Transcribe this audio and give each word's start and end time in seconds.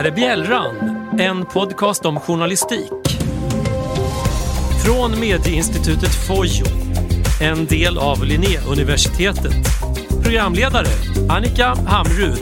här 0.00 0.06
är 0.06 0.10
Bjällran, 0.10 0.74
en 1.20 1.44
podcast 1.44 2.06
om 2.06 2.20
journalistik. 2.20 2.92
Från 4.84 5.20
medieinstitutet 5.20 6.14
Fojo, 6.26 6.64
en 7.40 7.66
del 7.66 7.98
av 7.98 8.24
Linnéuniversitetet. 8.24 9.52
Programledare 10.22 10.86
Annika 11.28 11.74
Hamrud. 11.86 12.40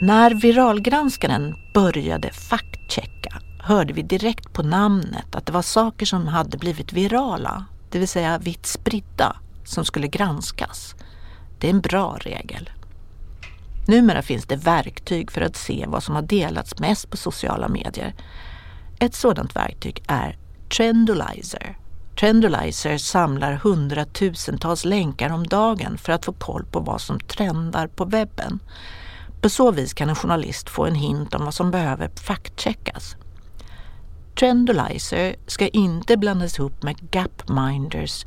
När 0.00 0.34
viralgranskaren 0.34 1.54
började 1.74 2.32
faktchecka 2.32 3.34
hörde 3.58 3.92
vi 3.92 4.02
direkt 4.02 4.52
på 4.52 4.62
namnet 4.62 5.34
att 5.34 5.46
det 5.46 5.52
var 5.52 5.62
saker 5.62 6.06
som 6.06 6.26
hade 6.26 6.58
blivit 6.58 6.92
virala, 6.92 7.64
det 7.90 7.98
vill 7.98 8.08
säga 8.08 8.38
vitt 8.38 8.66
spridda, 8.66 9.36
som 9.64 9.84
skulle 9.84 10.08
granskas. 10.08 10.94
Det 11.58 11.66
är 11.66 11.70
en 11.70 11.80
bra 11.80 12.16
regel. 12.20 12.70
Numera 13.88 14.22
finns 14.22 14.46
det 14.46 14.56
verktyg 14.56 15.30
för 15.30 15.40
att 15.40 15.56
se 15.56 15.84
vad 15.88 16.02
som 16.02 16.14
har 16.14 16.22
delats 16.22 16.78
mest 16.78 17.10
på 17.10 17.16
sociala 17.16 17.68
medier. 17.68 18.14
Ett 18.98 19.14
sådant 19.14 19.56
verktyg 19.56 20.02
är 20.06 20.36
Trendolizer. 20.76 21.78
Trendolizer 22.20 22.98
samlar 22.98 23.52
hundratusentals 23.52 24.84
länkar 24.84 25.32
om 25.32 25.46
dagen 25.46 25.98
för 25.98 26.12
att 26.12 26.24
få 26.24 26.32
koll 26.32 26.64
på 26.64 26.80
vad 26.80 27.00
som 27.00 27.20
trendar 27.20 27.86
på 27.86 28.04
webben. 28.04 28.58
På 29.40 29.48
så 29.48 29.70
vis 29.70 29.94
kan 29.94 30.08
en 30.08 30.16
journalist 30.16 30.68
få 30.68 30.86
en 30.86 30.94
hint 30.94 31.34
om 31.34 31.44
vad 31.44 31.54
som 31.54 31.70
behöver 31.70 32.08
faktcheckas. 32.08 33.16
Trendolizer 34.38 35.36
ska 35.46 35.68
inte 35.68 36.16
blandas 36.16 36.58
ihop 36.58 36.82
med 36.82 37.10
Gapminders 37.10 38.26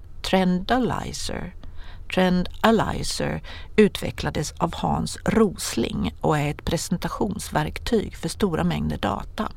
Trend 2.14 2.50
Alizer 2.62 3.42
utvecklades 3.76 4.52
av 4.52 4.76
Hans 4.76 5.18
Rosling 5.26 6.14
och 6.22 6.38
är 6.38 6.52
ett 6.52 6.66
presentationsverktyg 6.66 8.16
för 8.16 8.30
stora 8.30 8.64
mängder 8.64 8.98
data. 8.98 9.52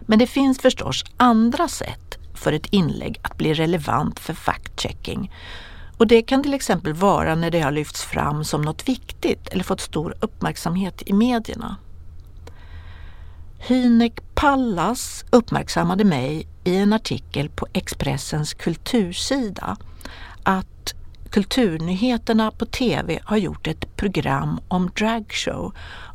Men 0.00 0.18
det 0.18 0.26
finns 0.26 0.58
förstås 0.58 1.04
andra 1.16 1.68
sätt 1.68 2.18
för 2.34 2.52
ett 2.52 2.66
inlägg 2.66 3.20
att 3.22 3.36
bli 3.36 3.54
relevant 3.54 4.18
för 4.18 4.34
fact-checking 4.34 5.30
och 5.98 6.06
det 6.06 6.22
kan 6.22 6.42
till 6.42 6.54
exempel 6.54 6.92
vara 6.92 7.34
när 7.34 7.50
det 7.50 7.60
har 7.60 7.70
lyfts 7.70 8.04
fram 8.04 8.44
som 8.44 8.62
något 8.62 8.88
viktigt 8.88 9.48
eller 9.48 9.64
fått 9.64 9.80
stor 9.80 10.14
uppmärksamhet 10.20 11.02
i 11.06 11.12
medierna. 11.12 11.76
Hynek 13.58 14.20
Pallas 14.34 15.24
uppmärksammade 15.30 16.04
mig 16.04 16.46
i 16.64 16.76
en 16.76 16.92
artikel 16.92 17.48
på 17.48 17.66
Expressens 17.72 18.54
kultursida 18.54 19.76
att 20.44 20.94
Kulturnyheterna 21.30 22.50
på 22.50 22.66
TV 22.66 23.20
har 23.24 23.36
gjort 23.36 23.66
ett 23.66 23.96
program 23.96 24.60
om 24.68 24.90
dragshow 24.98 25.72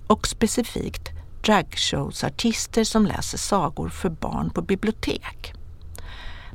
och 0.07 0.27
specifikt 0.27 1.09
dragshowsartister 1.45 2.83
som 2.83 3.05
läser 3.05 3.37
sagor 3.37 3.89
för 3.89 4.09
barn 4.09 4.49
på 4.49 4.61
bibliotek. 4.61 5.53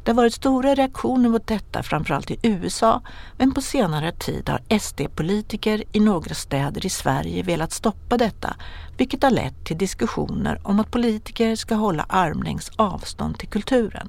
Det 0.04 0.10
har 0.10 0.16
varit 0.16 0.34
stora 0.34 0.74
reaktioner 0.74 1.28
mot 1.28 1.46
detta 1.46 1.82
framförallt 1.82 2.30
i 2.30 2.38
USA 2.42 3.02
men 3.38 3.54
på 3.54 3.60
senare 3.62 4.12
tid 4.12 4.48
har 4.48 4.78
SD-politiker 4.78 5.84
i 5.92 6.00
några 6.00 6.34
städer 6.34 6.86
i 6.86 6.90
Sverige 6.90 7.42
velat 7.42 7.72
stoppa 7.72 8.16
detta 8.16 8.56
vilket 8.96 9.22
har 9.22 9.30
lett 9.30 9.64
till 9.64 9.78
diskussioner 9.78 10.60
om 10.62 10.80
att 10.80 10.90
politiker 10.90 11.56
ska 11.56 11.74
hålla 11.74 12.06
armlängds 12.08 12.70
avstånd 12.76 13.38
till 13.38 13.48
kulturen. 13.48 14.08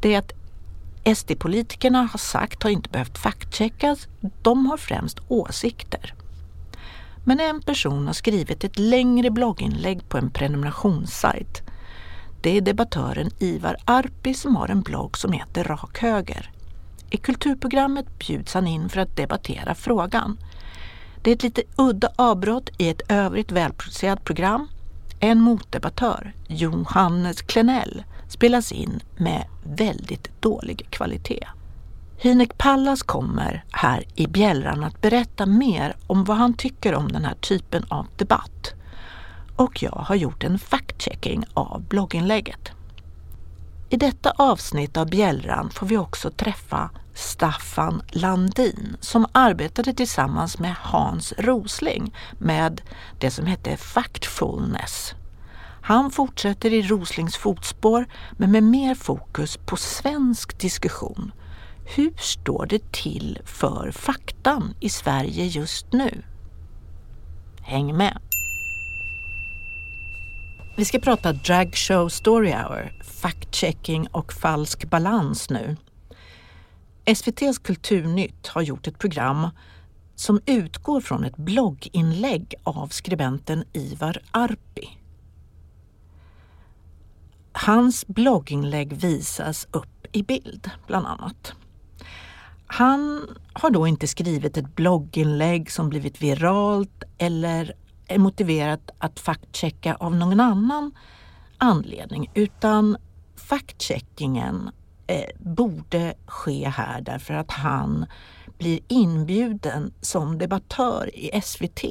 Det 0.00 0.34
SD-politikerna 1.14 2.08
har 2.12 2.18
sagt 2.18 2.62
har 2.62 2.70
inte 2.70 2.90
behövt 2.90 3.18
faktcheckas, 3.18 4.08
de 4.42 4.66
har 4.66 4.76
främst 4.76 5.18
åsikter. 5.28 6.14
Men 7.24 7.40
en 7.40 7.62
person 7.62 8.06
har 8.06 8.14
skrivit 8.14 8.64
ett 8.64 8.78
längre 8.78 9.30
blogginlägg 9.30 10.08
på 10.08 10.18
en 10.18 10.30
prenumerationssajt 10.30 11.62
det 12.40 12.56
är 12.56 12.60
debattören 12.60 13.30
Ivar 13.38 13.76
Arpi 13.84 14.34
som 14.34 14.56
har 14.56 14.68
en 14.68 14.82
blogg 14.82 15.18
som 15.18 15.32
heter 15.32 15.64
Rak 15.64 15.98
Höger. 15.98 16.50
I 17.10 17.16
kulturprogrammet 17.16 18.18
bjuds 18.18 18.54
han 18.54 18.66
in 18.66 18.88
för 18.88 19.00
att 19.00 19.16
debattera 19.16 19.74
frågan. 19.74 20.38
Det 21.22 21.30
är 21.30 21.34
ett 21.34 21.42
lite 21.42 21.62
udda 21.76 22.08
avbrott 22.16 22.70
i 22.78 22.88
ett 22.88 23.10
övrigt 23.10 23.52
välproducerat 23.52 24.24
program. 24.24 24.68
En 25.20 25.40
motdebattör, 25.40 26.32
Johannes 26.48 27.42
Klenell, 27.42 28.04
spelas 28.28 28.72
in 28.72 29.00
med 29.16 29.44
väldigt 29.62 30.42
dålig 30.42 30.86
kvalitet. 30.90 31.48
Hinek 32.16 32.58
Pallas 32.58 33.02
kommer 33.02 33.64
här 33.72 34.04
i 34.14 34.26
Bjällran 34.26 34.84
att 34.84 35.00
berätta 35.00 35.46
mer 35.46 35.96
om 36.06 36.24
vad 36.24 36.36
han 36.36 36.54
tycker 36.54 36.94
om 36.94 37.12
den 37.12 37.24
här 37.24 37.34
typen 37.34 37.84
av 37.88 38.06
debatt 38.16 38.74
och 39.58 39.82
jag 39.82 40.04
har 40.06 40.14
gjort 40.14 40.44
en 40.44 40.58
fact-checking 40.58 41.44
av 41.54 41.82
blogginlägget. 41.82 42.72
I 43.88 43.96
detta 43.96 44.30
avsnitt 44.30 44.96
av 44.96 45.10
Bjällran 45.10 45.70
får 45.70 45.86
vi 45.86 45.96
också 45.96 46.30
träffa 46.30 46.90
Staffan 47.14 48.02
Landin 48.08 48.96
som 49.00 49.26
arbetade 49.32 49.94
tillsammans 49.94 50.58
med 50.58 50.74
Hans 50.74 51.34
Rosling 51.38 52.14
med 52.38 52.80
det 53.18 53.30
som 53.30 53.46
hette 53.46 53.76
Factfulness. 53.76 55.14
Han 55.88 56.10
fortsätter 56.10 56.72
i 56.72 56.82
Roslings 56.82 57.36
fotspår 57.36 58.06
men 58.32 58.50
med 58.52 58.62
mer 58.62 58.94
fokus 58.94 59.56
på 59.56 59.76
svensk 59.76 60.58
diskussion. 60.58 61.32
Hur 61.96 62.12
står 62.16 62.66
det 62.66 62.92
till 62.92 63.38
för 63.44 63.90
faktan 63.90 64.74
i 64.80 64.88
Sverige 64.88 65.44
just 65.44 65.92
nu? 65.92 66.22
Häng 67.60 67.96
med! 67.96 68.18
Vi 70.76 70.84
ska 70.84 70.98
prata 70.98 71.32
drag 71.32 71.74
show 71.74 72.08
story 72.08 72.50
hour, 72.50 72.92
fact-checking 73.04 74.08
och 74.12 74.32
falsk 74.32 74.84
balans 74.84 75.50
nu. 75.50 75.76
SVTs 77.14 77.58
Kulturnytt 77.58 78.46
har 78.46 78.62
gjort 78.62 78.86
ett 78.86 78.98
program 78.98 79.48
som 80.14 80.40
utgår 80.46 81.00
från 81.00 81.24
ett 81.24 81.36
blogginlägg 81.36 82.54
av 82.62 82.88
skribenten 82.88 83.64
Ivar 83.72 84.22
Arpi. 84.30 84.98
Hans 87.60 88.06
blogginlägg 88.06 88.92
visas 88.92 89.68
upp 89.70 90.06
i 90.12 90.22
bild, 90.22 90.70
bland 90.86 91.06
annat. 91.06 91.52
Han 92.66 93.28
har 93.52 93.70
då 93.70 93.86
inte 93.86 94.06
skrivit 94.06 94.56
ett 94.56 94.74
blogginlägg 94.74 95.70
som 95.70 95.88
blivit 95.88 96.22
viralt 96.22 97.02
eller 97.18 97.74
är 98.06 98.18
motiverat 98.18 98.90
att 98.98 99.20
faktchecka 99.20 99.94
av 99.94 100.16
någon 100.16 100.40
annan 100.40 100.92
anledning 101.58 102.30
utan 102.34 102.96
faktcheckingen 103.36 104.70
eh, 105.06 105.30
borde 105.38 106.14
ske 106.26 106.68
här 106.68 107.00
därför 107.00 107.34
att 107.34 107.50
han 107.50 108.06
blir 108.58 108.80
inbjuden 108.88 109.92
som 110.00 110.38
debattör 110.38 111.10
i 111.14 111.40
SVT 111.42 111.84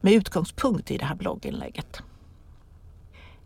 med 0.00 0.12
utgångspunkt 0.12 0.90
i 0.90 0.98
det 0.98 1.04
här 1.04 1.16
blogginlägget. 1.16 2.02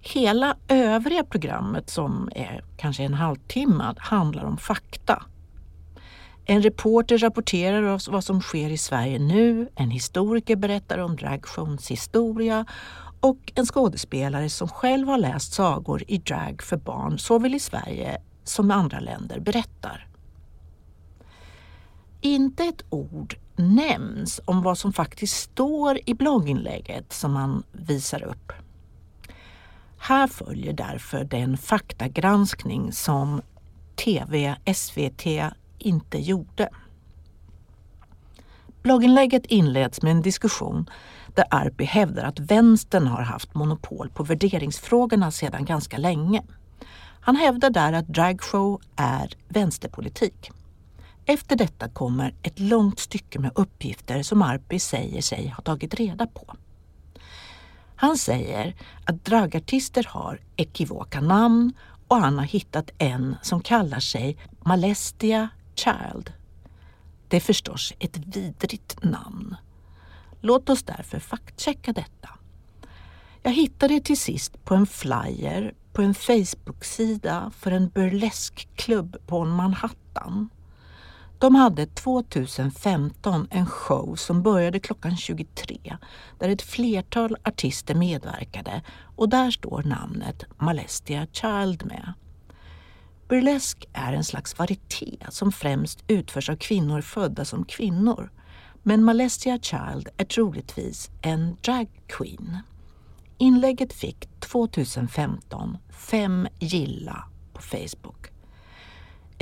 Hela 0.01 0.57
övriga 0.69 1.25
programmet 1.25 1.91
som 1.91 2.29
är 2.35 2.65
kanske 2.77 3.03
en 3.03 3.15
halvtimme 3.15 3.95
handlar 3.99 4.45
om 4.45 4.57
fakta 4.57 5.23
en 6.51 6.63
reporter 6.63 7.19
rapporterar 7.19 7.83
oss 7.83 8.09
vad 8.09 8.25
som 8.25 8.41
sker 8.41 8.71
i 8.71 8.79
Sverige 8.79 9.19
nu, 9.19 9.69
en 9.75 9.91
historiker 9.91 10.57
berättar 10.57 10.99
om 10.99 11.17
dragshows 11.17 11.91
historia 11.91 12.65
och 13.21 13.53
en 13.55 13.67
skådespelare 13.67 14.49
som 14.49 14.69
själv 14.69 15.09
har 15.09 15.19
läst 15.19 15.53
sagor 15.53 16.03
i 16.07 16.19
drag 16.19 16.63
för 16.63 16.77
barn 16.77 17.19
såväl 17.19 17.55
i 17.55 17.61
Sverige 17.61 18.23
som 18.45 18.71
i 18.71 18.75
andra 18.75 19.01
länder 19.01 19.41
berättar. 19.41 20.09
Inte 22.21 22.65
ett 22.65 22.85
ord 22.91 23.37
nämns 23.57 24.41
om 24.45 24.63
vad 24.63 24.79
som 24.79 24.93
faktiskt 24.93 25.37
står 25.41 25.99
i 26.07 26.15
blogginlägget 26.15 27.13
som 27.13 27.33
man 27.33 27.63
visar 27.73 28.23
upp. 28.23 28.53
Här 30.03 30.27
följer 30.27 30.73
därför 30.73 31.25
den 31.25 31.57
faktagranskning 31.57 32.93
som 32.93 33.43
TV, 34.05 34.57
SVT, 34.75 35.27
inte 35.79 36.19
gjorde. 36.19 36.69
Blogginlägget 38.83 39.47
inleds 39.47 40.03
med 40.03 40.11
en 40.11 40.23
diskussion 40.23 40.91
där 41.35 41.45
Arpi 41.51 41.85
hävdar 41.85 42.25
att 42.25 42.39
vänstern 42.39 43.07
har 43.07 43.23
haft 43.23 43.55
monopol 43.55 44.11
på 44.11 44.25
värderingsfrågorna 44.25 45.31
sedan 45.31 45.65
ganska 45.65 45.99
länge. 45.99 46.43
Han 47.21 47.37
hävdar 47.37 47.71
där 47.71 47.93
att 47.93 48.09
dragshow 48.09 48.81
är 48.97 49.35
vänsterpolitik. 49.49 50.51
Efter 51.25 51.57
detta 51.57 51.89
kommer 51.89 52.35
ett 52.43 52.59
långt 52.59 52.99
stycke 52.99 53.39
med 53.39 53.53
uppgifter 53.55 54.23
som 54.23 54.43
Arpi 54.43 54.79
säger 54.79 55.23
sig 55.23 55.49
ha 55.49 55.63
tagit 55.63 55.95
reda 55.95 56.27
på. 56.27 56.57
Han 58.01 58.19
säger 58.19 58.75
att 59.05 59.25
dragartister 59.25 60.07
har 60.09 60.41
ekivoka 60.57 61.21
namn 61.21 61.73
och 62.09 62.17
han 62.17 62.39
har 62.39 62.45
hittat 62.45 62.91
en 62.99 63.37
som 63.43 63.61
kallar 63.61 64.01
sig 64.01 64.37
Malestia 64.65 65.49
Child. 65.75 66.33
Det 67.29 67.37
är 67.37 67.41
förstås 67.41 67.93
ett 67.99 68.17
vidrigt 68.17 69.05
namn. 69.05 69.57
Låt 70.41 70.71
oss 70.71 70.83
därför 70.83 71.19
faktchecka 71.19 71.93
detta. 71.93 72.29
Jag 73.43 73.53
hittade 73.53 74.01
till 74.01 74.21
sist 74.21 74.65
på 74.65 74.75
en 74.75 74.87
flyer 74.87 75.75
på 75.93 76.03
en 76.03 76.15
Facebook-sida 76.15 77.53
för 77.59 77.71
en 77.71 77.89
burleskklubb 77.89 79.17
på 79.27 79.45
Manhattan. 79.45 80.49
De 81.41 81.55
hade 81.55 81.87
2015 81.87 83.49
en 83.51 83.67
show 83.67 84.15
som 84.17 84.43
började 84.43 84.81
klockan 84.81 85.17
23 85.17 85.97
där 86.39 86.49
ett 86.49 86.63
flertal 86.63 87.37
artister 87.45 87.95
medverkade 87.95 88.83
och 89.17 89.29
där 89.29 89.51
står 89.51 89.83
namnet 89.83 90.45
Malestia 90.59 91.27
Child 91.33 91.87
med. 91.87 92.13
Burlesk 93.29 93.89
är 93.93 94.13
en 94.13 94.25
slags 94.25 94.59
varieté 94.59 95.17
som 95.29 95.53
främst 95.53 96.05
utförs 96.09 96.51
av 96.51 96.57
kvinnor 96.57 97.01
födda 97.01 97.45
som 97.45 97.65
kvinnor. 97.65 98.31
Men 98.83 99.05
Malestia 99.05 99.59
Child 99.59 100.09
är 100.17 100.25
troligtvis 100.25 101.11
en 101.23 101.57
dragqueen. 101.63 102.59
Inlägget 103.39 103.93
fick 103.93 104.41
2015 104.41 105.79
fem 105.91 106.49
gilla 106.59 107.25
på 107.53 107.63
Facebook. 107.63 108.30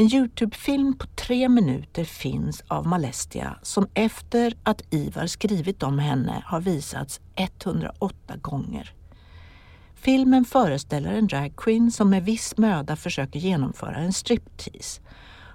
En 0.01 0.15
Youtube-film 0.15 0.99
på 0.99 1.07
tre 1.07 1.49
minuter 1.49 2.05
finns 2.05 2.63
av 2.69 2.87
Malestia 2.87 3.59
som 3.63 3.89
efter 3.95 4.55
att 4.63 4.95
Ivar 4.95 5.27
skrivit 5.27 5.83
om 5.83 5.99
henne 5.99 6.43
har 6.47 6.61
visats 6.61 7.21
108 7.35 8.37
gånger. 8.37 8.95
Filmen 9.95 10.45
föreställer 10.45 11.13
en 11.13 11.27
dragqueen 11.27 11.91
som 11.91 12.11
med 12.11 12.25
viss 12.25 12.57
möda 12.57 12.97
försöker 12.97 13.39
genomföra 13.39 13.97
en 13.97 14.13
striptease. 14.13 15.01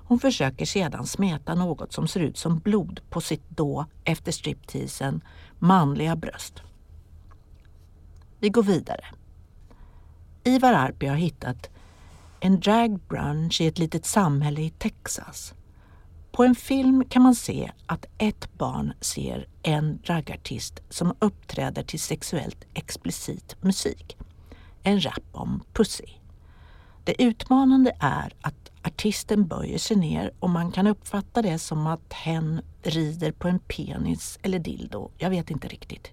Hon 0.08 0.20
försöker 0.20 0.66
sedan 0.66 1.06
smeta 1.06 1.56
något 1.56 1.94
som 1.94 2.08
ser 2.08 2.20
ut 2.20 2.38
som 2.38 2.60
blod 2.60 3.00
på 3.10 3.22
sitt 3.22 3.50
då, 3.50 3.86
efter 4.04 4.32
stripteasen, 4.32 5.22
manliga 5.60 6.16
bröst. 6.16 6.62
Vi 8.40 8.50
går 8.50 8.64
vidare. 8.64 9.06
Ivar 10.44 10.74
Arpi 10.74 11.08
har 11.08 11.16
hittat 11.16 11.70
en 12.46 12.60
dragbrunch 12.60 13.62
i 13.62 13.68
ett 13.68 13.80
litet 13.80 14.06
samhälle 14.06 14.62
i 14.62 14.70
Texas. 14.70 15.54
På 16.32 16.44
en 16.44 16.56
film 16.56 17.06
kan 17.10 17.22
man 17.22 17.36
se 17.36 17.72
att 17.86 18.06
ett 18.18 18.54
barn 18.58 18.94
ser 19.02 19.48
en 19.62 20.02
dragartist 20.02 20.80
som 20.90 21.16
uppträder 21.20 21.84
till 21.84 22.00
sexuellt 22.00 22.66
explicit 22.74 23.56
musik. 23.62 24.18
En 24.82 25.06
rap 25.06 25.24
om 25.32 25.64
pussy. 25.74 26.06
Det 27.04 27.22
utmanande 27.24 27.92
är 28.00 28.34
att 28.42 28.72
artisten 28.84 29.48
böjer 29.48 29.78
sig 29.78 29.98
ner 29.98 30.32
och 30.40 30.50
man 30.50 30.72
kan 30.72 30.88
uppfatta 30.88 31.42
det 31.42 31.60
som 31.60 31.88
att 31.88 32.14
hen 32.14 32.62
rider 32.82 33.32
på 33.32 33.48
en 33.48 33.60
penis 33.60 34.40
eller 34.42 34.60
dildo. 34.60 35.12
Jag 35.18 35.30
vet 35.30 35.50
inte 35.50 35.68
riktigt. 35.68 36.12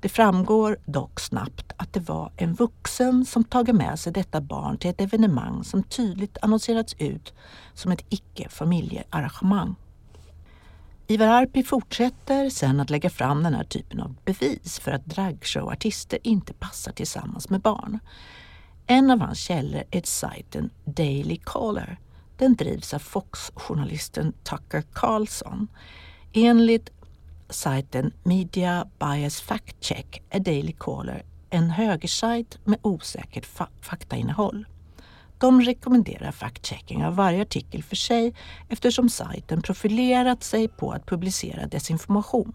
Det 0.00 0.08
framgår 0.08 0.78
dock 0.84 1.20
snabbt 1.20 1.72
att 1.76 1.92
det 1.92 2.00
var 2.00 2.32
en 2.36 2.54
vuxen 2.54 3.24
som 3.24 3.44
tagit 3.44 3.74
med 3.74 3.98
sig 3.98 4.12
detta 4.12 4.40
barn 4.40 4.78
till 4.78 4.90
ett 4.90 5.00
evenemang 5.00 5.64
som 5.64 5.82
tydligt 5.82 6.38
annonserats 6.42 6.94
ut 6.98 7.34
som 7.74 7.92
ett 7.92 8.04
icke-familjearrangemang. 8.08 9.74
Ivar 11.06 11.26
Arpi 11.26 11.62
fortsätter 11.62 12.50
sen 12.50 12.80
att 12.80 12.90
lägga 12.90 13.10
fram 13.10 13.42
den 13.42 13.54
här 13.54 13.64
typen 13.64 14.00
av 14.00 14.14
bevis 14.24 14.78
för 14.78 14.90
att 14.90 15.06
dragshowartister 15.06 16.18
inte 16.22 16.52
passar 16.52 16.92
tillsammans 16.92 17.50
med 17.50 17.60
barn. 17.60 17.98
En 18.86 19.10
av 19.10 19.20
hans 19.20 19.38
källor 19.38 19.82
är 19.90 20.02
sajten 20.04 20.70
Daily 20.84 21.40
Caller. 21.44 21.98
Den 22.36 22.54
drivs 22.54 22.94
av 22.94 22.98
Fox-journalisten 22.98 24.32
Tucker 24.32 24.82
Carlson. 24.92 25.68
Enligt 26.32 26.90
sajten 27.52 28.12
Media 28.22 28.86
Bias 28.98 29.40
Fact 29.40 29.84
Check 29.84 30.22
är 30.30 30.40
Daily 30.40 30.74
Caller 30.78 31.22
en 31.50 31.70
högersajt 31.70 32.58
med 32.64 32.78
osäkert 32.82 33.46
fa 33.46 33.68
faktainnehåll. 33.80 34.66
De 35.38 35.60
rekommenderar 35.60 36.32
fact-checking 36.32 37.06
av 37.06 37.16
varje 37.16 37.42
artikel 37.42 37.82
för 37.82 37.96
sig 37.96 38.34
eftersom 38.68 39.08
sajten 39.08 39.62
profilerat 39.62 40.44
sig 40.44 40.68
på 40.68 40.92
att 40.92 41.06
publicera 41.06 41.66
desinformation. 41.66 42.52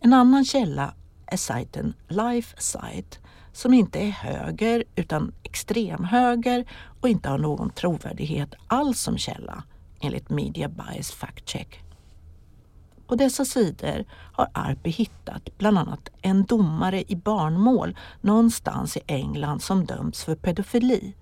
En 0.00 0.12
annan 0.12 0.44
källa 0.44 0.94
är 1.26 1.36
sajten 1.36 1.94
LifeSite 2.08 3.18
som 3.52 3.74
inte 3.74 3.98
är 3.98 4.10
höger 4.10 4.84
utan 4.96 5.32
extremhöger 5.42 6.64
och 7.00 7.08
inte 7.08 7.28
har 7.28 7.38
någon 7.38 7.70
trovärdighet 7.70 8.54
alls 8.66 9.00
som 9.00 9.18
källa 9.18 9.62
enligt 10.00 10.30
Media 10.30 10.68
Bias 10.68 11.10
Fact 11.10 11.48
Check. 11.48 11.87
På 13.08 13.14
dessa 13.14 13.44
sidor 13.44 14.04
har 14.32 14.48
Arpi 14.54 14.90
hittat 14.90 15.58
bland 15.58 15.78
annat 15.78 16.08
en 16.22 16.44
domare 16.44 17.02
i 17.12 17.16
barnmål 17.16 17.96
någonstans 18.20 18.96
i 18.96 19.00
England 19.06 19.62
som 19.62 19.86
dömts 19.86 20.24
för 20.24 20.34
pedofili. 20.34 21.14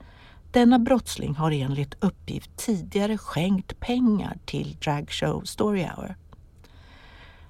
Denna 0.50 0.78
brottsling 0.78 1.34
har 1.34 1.50
enligt 1.50 2.04
uppgift 2.04 2.56
tidigare 2.56 3.18
skänkt 3.18 3.80
pengar 3.80 4.38
till 4.44 4.76
Dragshow 4.84 5.44
Story 5.44 5.82
Hour. 5.82 6.16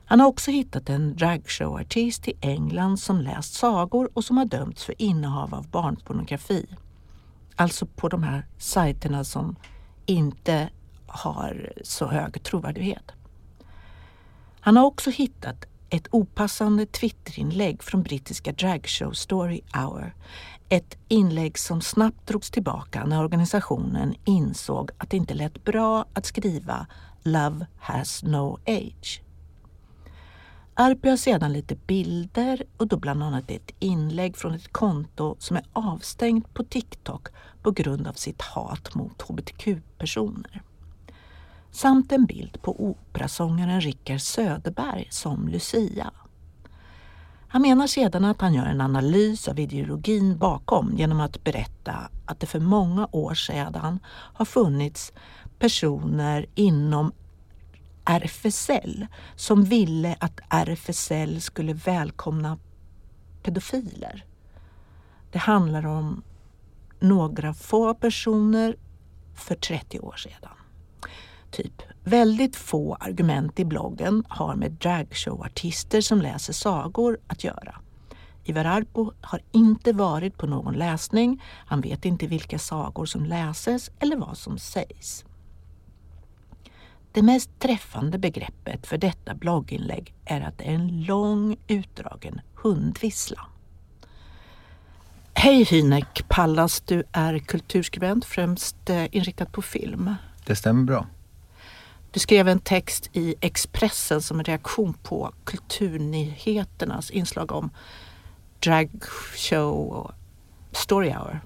Han 0.05 0.21
har 0.21 0.27
också 0.27 0.51
hittat 0.51 0.89
en 0.89 1.17
dragshowartist 1.17 2.29
i 2.29 2.33
England 2.41 3.01
som 3.01 3.21
läst 3.21 3.55
sagor 3.55 4.11
och 4.15 4.25
som 4.25 4.37
har 4.37 4.45
dömts 4.45 4.85
för 4.85 5.03
innehav 5.03 5.55
av 5.55 5.69
barnpornografi. 5.69 6.67
Alltså 7.57 7.87
på 7.87 8.09
de 8.09 8.23
här 8.23 8.47
sajterna 8.59 9.25
som 9.25 9.57
inte 10.07 10.69
har 11.07 11.73
så 11.83 12.07
hög 12.07 12.43
trovärdighet. 12.43 13.16
Han 14.67 14.77
har 14.77 14.85
också 14.85 15.11
hittat 15.11 15.65
ett 15.91 16.09
opassande 16.11 16.87
Twitterinlägg 16.87 17.83
från 17.83 18.03
brittiska 18.03 18.53
Dragshow 18.53 19.13
Story 19.13 19.61
Hour. 19.75 20.15
Ett 20.69 20.97
inlägg 21.09 21.59
som 21.59 21.81
snabbt 21.81 22.27
drogs 22.27 22.51
tillbaka 22.51 23.05
när 23.05 23.25
organisationen 23.25 24.15
insåg 24.25 24.91
att 24.99 25.11
det 25.11 25.17
inte 25.17 25.35
lät 25.35 25.65
bra 25.65 26.05
att 26.13 26.27
skriva 26.27 26.87
Love 27.23 27.67
has 27.79 28.23
no 28.23 28.59
age. 28.67 29.23
Arpi 30.75 31.09
har 31.09 31.17
sedan 31.17 31.53
lite 31.53 31.75
bilder 31.75 32.63
och 32.77 32.87
då 32.87 32.97
bland 32.97 33.23
annat 33.23 33.51
ett 33.51 33.71
inlägg 33.79 34.37
från 34.37 34.55
ett 34.55 34.73
konto 34.73 35.37
som 35.39 35.57
är 35.57 35.65
avstängt 35.73 36.55
på 36.55 36.65
TikTok 36.65 37.29
på 37.63 37.71
grund 37.71 38.07
av 38.07 38.13
sitt 38.13 38.43
hat 38.43 38.95
mot 38.95 39.23
hbtq-personer 39.23 40.63
samt 41.77 42.13
en 42.13 42.27
bild 42.27 42.63
på 42.63 42.85
operasångaren 42.91 43.81
Rickard 43.81 44.21
Söderberg 44.21 45.09
som 45.11 45.49
Lucia. 45.49 46.11
Han 47.49 47.63
menar 47.63 47.87
sedan 47.87 48.25
att 48.25 48.41
han 48.41 48.55
gör 48.55 48.67
en 48.67 48.81
analys 48.81 49.49
av 49.49 49.59
ideologin 49.59 50.39
bakom 50.39 50.95
genom 50.97 51.21
att 51.21 51.45
berätta 51.45 52.11
att 52.27 52.41
det 52.41 52.47
för 52.47 52.61
många 52.61 53.09
år 53.13 53.35
sedan 53.35 53.99
har 54.07 54.45
funnits 54.45 55.13
personer 55.59 56.47
inom 56.55 57.13
RFSL 58.05 59.07
som 59.37 59.65
ville 59.65 60.17
att 60.21 60.41
RFSL 60.49 61.41
skulle 61.41 61.73
välkomna 61.73 62.59
pedofiler. 63.43 64.25
Det 65.33 65.39
handlar 65.39 65.87
om 65.87 66.23
några 67.01 67.55
få 67.55 67.95
personer 67.95 68.77
för 69.35 69.55
30 69.55 70.01
år 70.01 70.17
sedan. 70.17 70.57
Typ, 71.57 71.83
väldigt 72.05 72.57
få 72.57 72.95
argument 72.95 73.61
i 73.61 73.65
bloggen 73.65 74.25
har 74.29 74.55
med 74.55 74.73
dragshowartister 74.73 76.01
som 76.01 76.21
läser 76.21 76.53
sagor 76.53 77.19
att 77.27 77.45
göra. 77.45 77.81
Ivar 78.45 78.65
Arpo 78.65 79.13
har 79.21 79.41
inte 79.53 79.93
varit 79.93 80.39
på 80.39 80.47
någon 80.47 80.75
läsning. 80.75 81.43
Han 81.67 81.81
vet 81.81 82.05
inte 82.05 82.27
vilka 82.27 82.59
sagor 82.59 83.07
som 83.07 83.25
läses 83.25 83.91
eller 83.99 84.17
vad 84.17 84.39
som 84.39 84.59
sägs. 84.59 85.25
Det 87.13 87.23
mest 87.23 87.59
träffande 87.59 88.19
begreppet 88.19 88.87
för 88.87 88.99
detta 88.99 89.35
blogginlägg 89.35 90.15
är 90.25 90.41
att 90.41 90.59
det 90.59 90.65
är 90.65 90.75
en 90.75 91.05
lång 91.05 91.57
utdragen 91.69 92.41
hundvissla. 92.55 93.47
Hej 95.35 95.65
Hynek 95.65 96.29
Pallas, 96.29 96.81
du 96.81 97.05
är 97.13 97.39
kulturskribent 97.39 98.25
främst 98.25 98.91
eh, 98.91 99.17
inriktad 99.17 99.47
på 99.47 99.63
film. 99.63 100.15
Det 100.47 100.57
stämmer 100.57 100.85
bra. 100.85 101.07
Du 102.17 102.21
skrev 102.21 102.49
en 102.49 102.61
text 102.61 103.11
i 103.13 103.35
Expressen 103.41 104.23
som 104.23 104.39
en 104.39 104.45
reaktion 104.45 104.95
på 105.03 105.33
kulturnyheternas 105.45 107.11
inslag 107.11 107.53
om 107.53 107.71
dragshow 108.65 109.89
och 109.89 110.13
story 110.73 111.11
hour. 111.11 111.41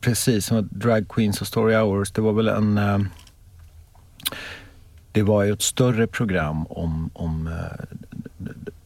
Precis, 0.00 0.46
som 0.46 0.68
drag 0.70 1.08
queens 1.08 1.40
och 1.40 1.46
story 1.46 1.74
hours. 1.74 2.12
Det 2.12 2.20
var 2.20 2.32
väl 2.32 2.48
en... 2.48 2.78
Eh, 2.78 2.98
det 5.12 5.22
var 5.22 5.42
ju 5.42 5.52
ett 5.52 5.62
större 5.62 6.06
program 6.06 6.66
om, 6.66 7.10
om 7.12 7.46
eh, 7.46 7.84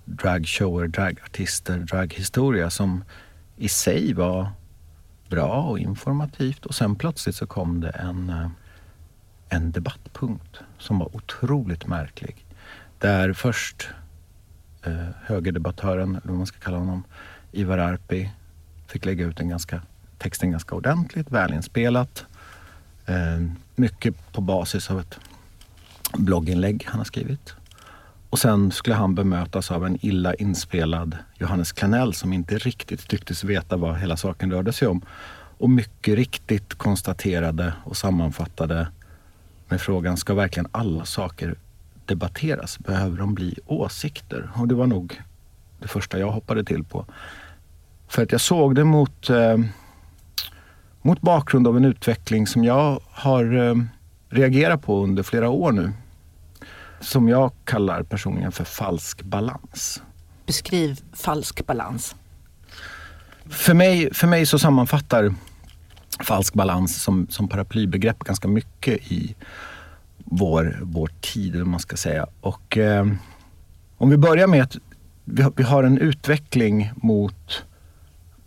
dragshower, 0.04 0.86
dragartister, 0.86 1.78
draghistoria 1.78 2.70
som 2.70 3.04
i 3.56 3.68
sig 3.68 4.14
var 4.14 4.48
bra 5.28 5.62
och 5.62 5.78
informativt 5.78 6.66
och 6.66 6.74
sen 6.74 6.96
plötsligt 6.96 7.36
så 7.36 7.46
kom 7.46 7.80
det 7.80 7.90
en 7.90 8.30
eh, 8.30 8.48
en 9.48 9.72
debattpunkt 9.72 10.60
som 10.78 10.98
var 10.98 11.16
otroligt 11.16 11.86
märklig. 11.86 12.44
Där 12.98 13.32
först 13.32 13.88
eh, 14.82 15.08
högerdebattören, 15.22 16.10
eller 16.10 16.28
vad 16.28 16.36
man 16.36 16.46
ska 16.46 16.58
kalla 16.58 16.78
honom, 16.78 17.04
Ivar 17.52 17.78
Arpi 17.78 18.30
fick 18.86 19.04
lägga 19.04 19.26
ut 19.26 19.40
en 19.40 19.48
ganska, 19.48 19.82
texten 20.18 20.50
ganska 20.50 20.74
ordentligt, 20.74 21.30
välinspelat. 21.30 22.24
Eh, 23.06 23.46
mycket 23.74 24.32
på 24.32 24.40
basis 24.40 24.90
av 24.90 25.00
ett 25.00 25.18
blogginlägg 26.12 26.84
han 26.88 26.98
har 26.98 27.04
skrivit. 27.04 27.54
Och 28.30 28.38
sen 28.38 28.70
skulle 28.70 28.96
han 28.96 29.14
bemötas 29.14 29.70
av 29.70 29.86
en 29.86 29.98
illa 30.06 30.34
inspelad 30.34 31.16
Johannes 31.38 31.72
Klenell 31.72 32.14
som 32.14 32.32
inte 32.32 32.58
riktigt 32.58 33.08
tycktes 33.08 33.44
veta 33.44 33.76
vad 33.76 33.98
hela 33.98 34.16
saken 34.16 34.50
rörde 34.50 34.72
sig 34.72 34.88
om. 34.88 35.02
Och 35.58 35.70
mycket 35.70 36.14
riktigt 36.14 36.74
konstaterade 36.74 37.72
och 37.84 37.96
sammanfattade 37.96 38.88
med 39.68 39.80
frågan, 39.80 40.16
ska 40.16 40.34
verkligen 40.34 40.68
alla 40.72 41.04
saker 41.04 41.54
debatteras? 42.04 42.78
Behöver 42.78 43.18
de 43.18 43.34
bli 43.34 43.58
åsikter? 43.66 44.50
Och 44.54 44.68
det 44.68 44.74
var 44.74 44.86
nog 44.86 45.22
det 45.78 45.88
första 45.88 46.18
jag 46.18 46.30
hoppade 46.30 46.64
till 46.64 46.84
på. 46.84 47.06
För 48.08 48.22
att 48.22 48.32
jag 48.32 48.40
såg 48.40 48.74
det 48.74 48.84
mot, 48.84 49.30
eh, 49.30 49.58
mot 51.02 51.20
bakgrund 51.20 51.68
av 51.68 51.76
en 51.76 51.84
utveckling 51.84 52.46
som 52.46 52.64
jag 52.64 53.00
har 53.10 53.68
eh, 53.68 53.74
reagerat 54.28 54.82
på 54.82 55.02
under 55.02 55.22
flera 55.22 55.48
år 55.48 55.72
nu. 55.72 55.92
Som 57.00 57.28
jag 57.28 57.52
kallar 57.64 58.02
personligen 58.02 58.52
för 58.52 58.64
falsk 58.64 59.22
balans. 59.22 60.02
Beskriv 60.46 61.00
falsk 61.12 61.66
balans. 61.66 62.16
För 63.48 63.74
mig, 63.74 64.14
för 64.14 64.26
mig 64.26 64.46
så 64.46 64.58
sammanfattar 64.58 65.34
falsk 66.24 66.54
balans 66.54 67.02
som, 67.02 67.26
som 67.30 67.48
paraplybegrepp 67.48 68.18
ganska 68.18 68.48
mycket 68.48 69.12
i 69.12 69.34
vår, 70.24 70.78
vår 70.82 71.10
tid, 71.20 71.62
om 71.62 71.70
man 71.70 71.80
ska 71.80 71.96
säga. 71.96 72.26
Och, 72.40 72.76
eh, 72.78 73.06
om 73.96 74.10
vi 74.10 74.16
börjar 74.16 74.46
med 74.46 74.62
att 74.62 74.76
vi 75.24 75.42
har, 75.42 75.52
vi 75.56 75.62
har 75.62 75.84
en 75.84 75.98
utveckling 75.98 76.92
mot, 76.96 77.64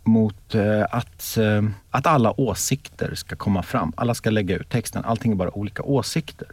mot 0.02 0.54
eh, 0.54 0.82
att, 0.90 1.36
eh, 1.36 1.62
att 1.90 2.06
alla 2.06 2.40
åsikter 2.40 3.14
ska 3.14 3.36
komma 3.36 3.62
fram. 3.62 3.92
Alla 3.96 4.14
ska 4.14 4.30
lägga 4.30 4.56
ut 4.56 4.68
texten. 4.68 5.04
Allting 5.04 5.32
är 5.32 5.36
bara 5.36 5.58
olika 5.58 5.82
åsikter. 5.82 6.48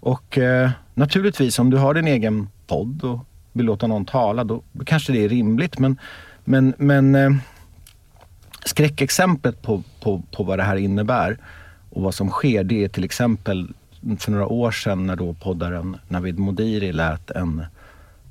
Och 0.00 0.38
eh, 0.38 0.70
naturligtvis, 0.94 1.58
om 1.58 1.70
du 1.70 1.76
har 1.76 1.94
din 1.94 2.08
egen 2.08 2.48
podd 2.66 3.04
och 3.04 3.26
vill 3.52 3.66
låta 3.66 3.86
någon 3.86 4.04
tala, 4.04 4.44
då 4.44 4.62
kanske 4.86 5.12
det 5.12 5.24
är 5.24 5.28
rimligt. 5.28 5.78
Men, 5.78 5.98
men, 6.44 6.74
men 6.78 7.14
eh, 7.14 7.30
skräckexemplet 8.68 9.62
på, 9.62 9.82
på, 10.00 10.22
på 10.36 10.42
vad 10.42 10.58
det 10.58 10.62
här 10.62 10.76
innebär 10.76 11.38
och 11.90 12.02
vad 12.02 12.14
som 12.14 12.30
sker, 12.30 12.64
det 12.64 12.84
är 12.84 12.88
till 12.88 13.04
exempel 13.04 13.72
för 14.18 14.32
några 14.32 14.46
år 14.46 14.70
sedan 14.70 15.06
när 15.06 15.16
då 15.16 15.34
poddaren 15.34 15.96
Navid 16.08 16.38
Modiri 16.38 16.92
lät 16.92 17.30
en 17.30 17.64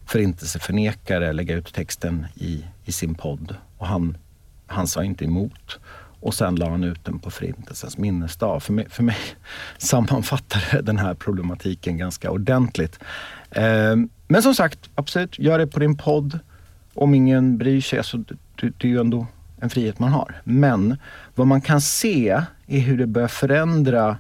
förintelseförnekare 0.06 1.34
lägga 1.34 1.56
ut 1.56 1.74
texten 1.74 2.25
i, 2.36 2.65
i 2.86 2.91
sin 2.91 3.15
podd. 3.15 3.56
Och 3.77 3.88
han, 3.88 4.17
han 4.67 4.88
sa 4.88 5.03
inte 5.03 5.25
emot. 5.25 5.79
Och 6.20 6.34
sen 6.34 6.56
la 6.56 6.70
han 6.70 6.84
ut 6.84 7.06
den 7.06 7.20
på 7.20 7.32
Förintelsens 7.32 7.98
minnesdag. 7.98 8.63
För 8.63 8.74
mig, 8.74 8.89
för 8.89 9.03
mig 9.03 9.17
sammanfattar 9.77 10.82
den 10.84 10.98
här 10.98 11.13
problematiken 11.13 11.98
ganska 11.98 12.32
ordentligt. 12.32 13.00
Eh, 13.51 13.96
men 14.27 14.44
som 14.44 14.56
sagt, 14.56 14.89
absolut, 14.96 15.39
gör 15.39 15.60
det 15.60 15.67
på 15.67 15.79
din 15.79 15.98
podd. 15.98 16.39
Om 16.94 17.15
ingen 17.15 17.58
bryr 17.58 17.82
sig, 17.82 18.00
alltså, 18.00 18.17
det, 18.17 18.36
det 18.56 18.84
är 18.84 18.88
ju 18.88 19.00
ändå 19.00 19.27
en 19.61 19.69
frihet 19.69 19.99
man 19.99 20.11
har. 20.11 20.41
Men 20.43 20.97
vad 21.35 21.47
man 21.47 21.61
kan 21.61 21.81
se 21.81 22.43
är 22.67 22.79
hur 22.79 22.97
det 22.97 23.07
börjar 23.07 23.27
förändra 23.27 24.17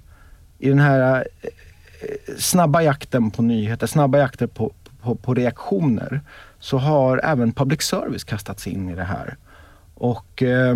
i 0.59 0.69
den 0.69 0.79
här 0.79 1.27
eh, 1.41 2.35
snabba 2.37 2.81
jakten 2.81 3.31
på 3.31 3.41
nyheter, 3.41 3.87
snabba 3.87 4.17
jakter 4.17 4.47
på, 4.47 4.73
på, 5.01 5.15
på, 5.15 5.33
reaktioner, 5.33 6.21
så 6.59 6.77
har 6.77 7.21
även 7.23 7.51
public 7.51 7.81
service 7.81 8.23
kastats 8.23 8.67
in 8.67 8.89
i 8.89 8.95
det 8.95 9.03
här. 9.03 9.37
Och 9.93 10.43
eh, 10.43 10.75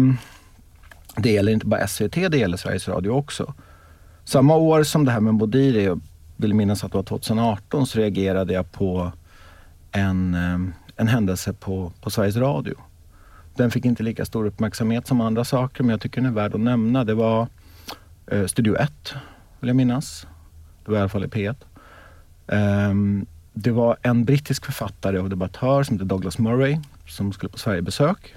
det 1.17 1.31
gäller 1.31 1.51
inte 1.51 1.65
bara 1.65 1.87
SVT, 1.87 2.13
det 2.13 2.37
gäller 2.37 2.57
Sveriges 2.57 2.87
Radio 2.87 3.09
också. 3.09 3.53
Samma 4.23 4.55
år 4.55 4.83
som 4.83 5.05
det 5.05 5.11
här 5.11 5.19
med 5.19 5.33
Bodiri, 5.33 5.85
jag 5.85 6.01
vill 6.37 6.53
minnas 6.53 6.83
att 6.83 6.91
det 6.91 6.97
var 6.97 7.03
2018, 7.03 7.87
så 7.87 7.99
reagerade 7.99 8.53
jag 8.53 8.71
på 8.71 9.11
en, 9.91 10.33
ehm, 10.33 10.73
en 10.95 11.07
händelse 11.07 11.53
på, 11.53 11.91
på 12.01 12.09
Sveriges 12.09 12.35
Radio. 12.35 12.75
Den 13.55 13.71
fick 13.71 13.85
inte 13.85 14.03
lika 14.03 14.25
stor 14.25 14.45
uppmärksamhet 14.45 15.07
som 15.07 15.21
andra 15.21 15.43
saker, 15.43 15.83
men 15.83 15.89
jag 15.89 16.01
tycker 16.01 16.21
den 16.21 16.29
är 16.29 16.35
värd 16.35 16.55
att 16.55 16.61
nämna. 16.61 17.03
Det 17.03 17.13
var 17.13 17.47
eh, 18.27 18.45
Studio 18.45 18.75
1, 18.75 19.13
vill 19.59 19.67
jag 19.67 19.75
minnas. 19.75 20.27
Det 20.85 20.91
var 20.91 20.97
i 20.97 21.01
alla 21.01 21.09
fall 21.09 21.23
i 21.23 21.27
P1. 21.27 21.49
Um, 21.49 21.55
ehm, 22.47 23.25
det 23.53 23.71
var 23.71 23.97
en 24.01 24.25
brittisk 24.25 24.65
författare 24.65 25.19
och 25.19 25.29
debattör 25.29 25.83
som 25.83 25.95
heter 25.95 26.05
Douglas 26.05 26.37
Murray 26.37 26.79
som 27.07 27.33
skulle 27.33 27.49
på 27.49 27.57
Sverigebesök. 27.57 28.35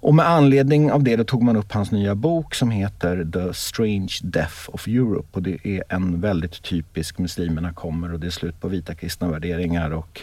Och 0.00 0.14
med 0.14 0.28
anledning 0.28 0.92
av 0.92 1.02
det 1.02 1.16
då 1.16 1.24
tog 1.24 1.42
man 1.42 1.56
upp 1.56 1.72
hans 1.72 1.90
nya 1.92 2.14
bok 2.14 2.54
som 2.54 2.70
heter 2.70 3.30
The 3.32 3.54
Strange 3.54 4.12
Death 4.22 4.68
of 4.68 4.86
Europe. 4.86 5.28
Och 5.32 5.42
det 5.42 5.66
är 5.66 5.82
en 5.88 6.20
väldigt 6.20 6.62
typisk 6.62 7.18
muslimerna 7.18 7.72
kommer 7.72 8.12
och 8.12 8.20
det 8.20 8.26
är 8.26 8.30
slut 8.30 8.60
på 8.60 8.68
vita 8.68 8.94
kristna 8.94 9.28
värderingar 9.28 9.90
och 9.90 10.20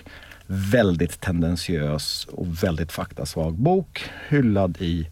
väldigt 0.51 1.21
tendentiös 1.21 2.27
och 2.31 2.63
väldigt 2.63 2.91
faktasvag 2.91 3.53
bok 3.53 4.09
hyllad 4.29 4.77
i 4.79 5.07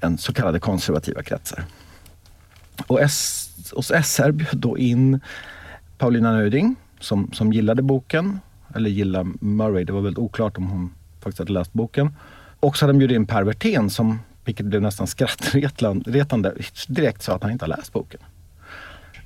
en 0.00 0.18
så 0.18 0.32
kallade 0.32 0.60
konservativa 0.60 1.22
kretsar. 1.22 1.64
Och, 2.86 3.00
S, 3.00 3.50
och 3.74 3.84
SR 3.84 4.30
bjöd 4.30 4.56
då 4.56 4.78
in 4.78 5.20
Paulina 5.98 6.32
Nöding 6.32 6.76
som, 7.00 7.32
som 7.32 7.52
gillade 7.52 7.82
boken, 7.82 8.40
eller 8.74 8.90
gillade 8.90 9.30
Murray. 9.40 9.84
Det 9.84 9.92
var 9.92 10.00
väldigt 10.00 10.18
oklart 10.18 10.58
om 10.58 10.66
hon 10.66 10.94
faktiskt 11.20 11.38
hade 11.38 11.52
läst 11.52 11.72
boken. 11.72 12.16
Och 12.60 12.76
så 12.76 12.84
hade 12.84 12.92
de 12.92 12.98
bjudit 12.98 13.16
in 13.16 13.26
Per 13.26 13.42
Werthén 13.42 13.90
som, 13.90 14.18
vilket 14.44 14.66
blev 14.66 14.82
nästan 14.82 15.06
skrattretande, 15.06 16.52
direkt 16.88 17.22
sa 17.22 17.34
att 17.34 17.42
han 17.42 17.52
inte 17.52 17.64
har 17.64 17.76
läst 17.76 17.92
boken. 17.92 18.20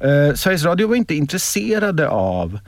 Eh, 0.00 0.34
Sveriges 0.34 0.64
Radio 0.64 0.88
var 0.88 0.96
inte 0.96 1.14
intresserade 1.14 2.08
av 2.08 2.58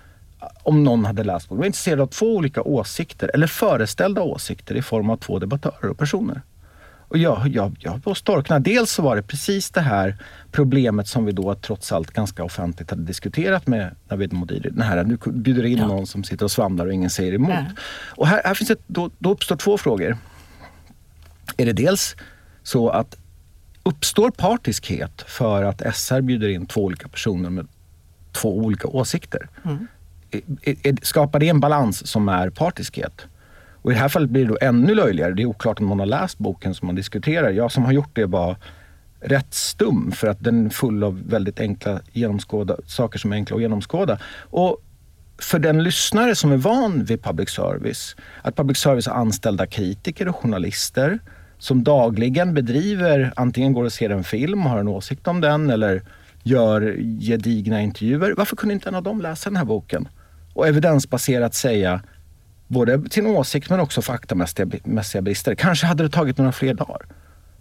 om 0.62 0.84
någon 0.84 1.04
hade 1.04 1.24
läst 1.24 1.48
boken. 1.48 1.56
De 1.56 1.60
var 1.60 1.66
intresserade 1.66 2.02
av 2.02 2.06
två 2.06 2.36
olika 2.36 2.62
åsikter, 2.62 3.30
eller 3.34 3.46
föreställda 3.46 4.22
åsikter 4.22 4.74
i 4.74 4.82
form 4.82 5.10
av 5.10 5.16
två 5.16 5.38
debattörer 5.38 5.90
och 5.90 5.98
personer. 5.98 6.42
Och 7.10 7.18
jag, 7.18 7.48
jag, 7.48 7.76
jag 7.80 8.00
var 8.04 8.14
storknad. 8.14 8.62
Dels 8.62 8.90
så 8.90 9.02
var 9.02 9.16
det 9.16 9.22
precis 9.22 9.70
det 9.70 9.80
här 9.80 10.16
problemet 10.52 11.08
som 11.08 11.24
vi 11.24 11.32
då 11.32 11.54
trots 11.54 11.92
allt 11.92 12.10
ganska 12.10 12.44
offentligt 12.44 12.90
hade 12.90 13.02
diskuterat 13.02 13.66
med 13.66 13.96
Navid 14.08 14.32
Modiri. 14.32 14.70
Den 14.70 14.82
här, 14.82 15.04
du 15.04 15.18
bjuder 15.32 15.64
in 15.64 15.78
ja. 15.78 15.86
någon 15.86 16.06
som 16.06 16.24
sitter 16.24 16.44
och 16.44 16.50
svamlar 16.50 16.86
och 16.86 16.92
ingen 16.92 17.10
säger 17.10 17.32
emot. 17.34 17.50
Ja. 17.50 17.64
Och 18.16 18.26
här, 18.26 18.42
här 18.44 18.54
finns 18.54 18.70
ett, 18.70 18.80
då, 18.86 19.10
då 19.18 19.30
uppstår 19.30 19.56
två 19.56 19.78
frågor. 19.78 20.16
Är 21.56 21.66
det 21.66 21.72
dels 21.72 22.16
så 22.62 22.88
att 22.88 23.16
uppstår 23.82 24.30
partiskhet 24.30 25.22
för 25.26 25.62
att 25.62 25.96
SR 25.96 26.20
bjuder 26.20 26.48
in 26.48 26.66
två 26.66 26.84
olika 26.84 27.08
personer 27.08 27.50
med 27.50 27.68
två 28.32 28.58
olika 28.58 28.88
åsikter? 28.88 29.48
Mm. 29.64 29.86
Skapar 31.02 31.40
det 31.40 31.48
en 31.48 31.60
balans 31.60 32.06
som 32.06 32.28
är 32.28 32.50
partiskhet? 32.50 33.26
Och 33.82 33.90
i 33.90 33.94
det 33.94 34.00
här 34.00 34.08
fallet 34.08 34.30
blir 34.30 34.42
det 34.42 34.48
då 34.48 34.58
ännu 34.60 34.94
löjligare. 34.94 35.32
Det 35.32 35.42
är 35.42 35.46
oklart 35.46 35.80
om 35.80 35.88
någon 35.88 35.98
har 35.98 36.06
läst 36.06 36.38
boken 36.38 36.74
som 36.74 36.86
man 36.86 36.94
diskuterar. 36.94 37.50
Jag 37.50 37.72
som 37.72 37.84
har 37.84 37.92
gjort 37.92 38.10
det 38.12 38.26
var 38.26 38.56
rätt 39.20 39.54
stum 39.54 40.12
för 40.12 40.28
att 40.28 40.44
den 40.44 40.66
är 40.66 40.70
full 40.70 41.04
av 41.04 41.28
väldigt 41.28 41.60
enkla 41.60 42.00
genomskåda, 42.12 42.76
saker 42.86 43.18
som 43.18 43.32
är 43.32 43.36
enkla 43.36 43.56
att 43.56 43.62
genomskåda. 43.62 44.18
Och 44.40 44.82
för 45.38 45.58
den 45.58 45.82
lyssnare 45.82 46.34
som 46.34 46.52
är 46.52 46.56
van 46.56 47.04
vid 47.04 47.22
public 47.22 47.50
service, 47.50 48.16
att 48.42 48.56
public 48.56 48.78
service 48.78 49.06
har 49.06 49.14
anställda 49.14 49.66
kritiker 49.66 50.28
och 50.28 50.36
journalister 50.36 51.18
som 51.58 51.84
dagligen 51.84 52.54
bedriver, 52.54 53.32
antingen 53.36 53.72
går 53.72 53.84
och 53.84 53.92
ser 53.92 54.10
en 54.10 54.24
film 54.24 54.64
och 54.66 54.70
har 54.70 54.78
en 54.78 54.88
åsikt 54.88 55.28
om 55.28 55.40
den 55.40 55.70
eller 55.70 56.02
gör 56.42 56.96
gedigna 57.20 57.80
intervjuer. 57.80 58.34
Varför 58.36 58.56
kunde 58.56 58.74
inte 58.74 58.88
en 58.88 58.94
av 58.94 59.02
dem 59.02 59.20
läsa 59.20 59.50
den 59.50 59.56
här 59.56 59.64
boken? 59.64 60.08
Och 60.54 60.68
evidensbaserat 60.68 61.54
säga 61.54 62.02
både 62.66 63.10
sin 63.10 63.26
åsikt 63.26 63.70
men 63.70 63.80
också 63.80 64.02
faktamässiga 64.02 65.22
brister. 65.22 65.54
Kanske 65.54 65.86
hade 65.86 66.02
det 66.02 66.10
tagit 66.10 66.38
några 66.38 66.52
fler 66.52 66.74
dagar. 66.74 67.06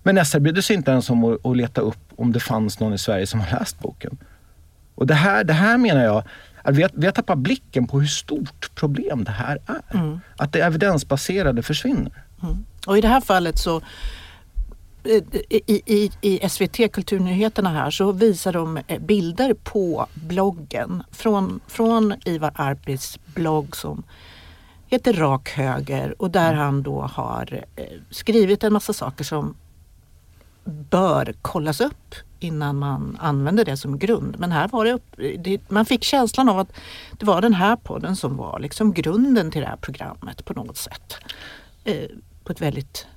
Men 0.04 0.26
SR 0.26 0.40
brydde 0.40 0.62
sig 0.62 0.76
inte 0.76 0.92
ens 0.92 1.10
om 1.10 1.24
att, 1.24 1.46
att 1.46 1.58
leta 1.58 1.82
upp 1.82 2.14
om 2.16 2.32
det 2.32 2.40
fanns 2.40 2.80
någon 2.80 2.94
i 2.94 2.98
Sverige 2.98 3.28
som 3.28 3.40
har 3.40 3.60
läst 3.60 3.80
boken. 3.80 4.18
Och 4.96 5.08
det 5.08 5.14
här, 5.14 5.44
det 5.44 5.54
här 5.54 5.78
menar 5.78 6.04
jag, 6.04 6.24
att 6.62 6.76
vi 6.76 6.82
har, 6.82 6.92
vi 6.94 7.06
har 7.06 7.14
tappat 7.14 7.38
blicken 7.38 7.88
på 7.88 8.00
hur 8.00 8.08
stort 8.08 8.76
problem 8.76 9.24
det 9.24 9.32
här 9.32 9.58
är. 9.66 9.98
Mm. 10.00 10.20
Att 10.38 10.54
det 10.54 10.60
evidensbaserade 10.60 11.64
försvinner. 11.64 12.24
Mm. 12.44 12.66
Och 12.88 12.98
i 12.98 13.02
det 13.02 13.08
här 13.08 13.22
fallet 13.22 13.58
så 13.58 13.82
i, 15.04 15.82
i, 15.86 16.12
i 16.22 16.50
SVT 16.50 16.92
Kulturnyheterna 16.94 17.70
här 17.70 17.92
så 17.92 18.12
visar 18.12 18.54
de 18.54 18.78
eh, 18.88 19.00
bilder 19.00 19.54
på 19.54 20.08
bloggen 20.14 21.04
från, 21.12 21.60
från 21.68 22.14
Ivar 22.26 22.52
Arpis 22.56 23.20
blogg 23.26 23.76
som 23.76 24.04
heter 24.88 25.14
Rak 25.14 25.50
Höger 25.50 26.22
och 26.22 26.32
där 26.32 26.54
han 26.54 26.84
då 26.84 27.02
har 27.02 27.66
eh, 27.76 27.84
skrivit 28.10 28.64
en 28.64 28.74
massa 28.74 28.94
saker 28.94 29.24
som 29.24 29.56
bör 30.64 31.34
kollas 31.42 31.82
upp 31.82 32.16
innan 32.40 32.78
man 32.78 33.18
använder 33.20 33.66
det 33.66 33.78
som 33.78 34.00
grund. 34.00 34.36
Men 34.40 34.52
här 34.52 34.68
var 34.68 34.86
det, 34.86 34.94
upp, 34.94 35.16
det, 35.38 35.70
man 35.70 35.86
fick 35.86 36.04
känslan 36.04 36.50
av 36.50 36.60
att 36.60 36.72
det 37.12 37.26
var 37.26 37.42
den 37.42 37.54
här 37.54 37.76
podden 37.76 38.16
som 38.16 38.38
var 38.38 38.60
liksom 38.60 38.94
grunden 38.94 39.52
till 39.52 39.62
det 39.62 39.68
här 39.68 39.76
programmet 39.76 40.46
på 40.46 40.54
något 40.54 40.78
sätt. 40.78 41.16
Eh, 41.84 42.10
på 42.44 42.52
ett 42.52 42.62
väldigt 42.62 43.08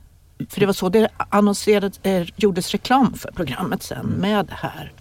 för 0.49 0.61
det 0.61 0.66
var 0.66 0.72
så 0.72 0.88
det 0.88 1.08
annonserades, 1.16 2.00
eh, 2.02 2.26
gjordes 2.37 2.72
reklam 2.72 3.14
för 3.14 3.32
programmet 3.32 3.82
sen 3.82 3.99
mm. 3.99 4.20
med 4.20 4.46
det 4.46 4.54
här. 4.54 4.92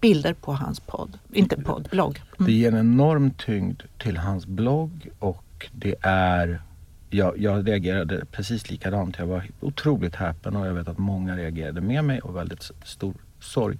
Bilder 0.00 0.34
på 0.34 0.52
hans 0.52 0.80
podd, 0.80 1.18
inte 1.32 1.56
podd, 1.56 1.88
blogg. 1.90 2.22
Mm. 2.38 2.46
Det 2.46 2.52
ger 2.52 2.68
en 2.68 2.78
enorm 2.78 3.30
tyngd 3.30 3.82
till 3.98 4.16
hans 4.16 4.46
blogg 4.46 5.10
och 5.18 5.70
det 5.72 5.94
är 6.02 6.60
jag, 7.10 7.38
jag 7.38 7.68
reagerade 7.68 8.24
precis 8.32 8.70
likadant. 8.70 9.18
Jag 9.18 9.26
var 9.26 9.44
otroligt 9.60 10.14
häpen 10.14 10.56
och 10.56 10.66
jag 10.66 10.74
vet 10.74 10.88
att 10.88 10.98
många 10.98 11.36
reagerade 11.36 11.80
med 11.80 12.04
mig 12.04 12.20
och 12.20 12.36
väldigt 12.36 12.70
stor 12.84 13.14
sorg. 13.40 13.78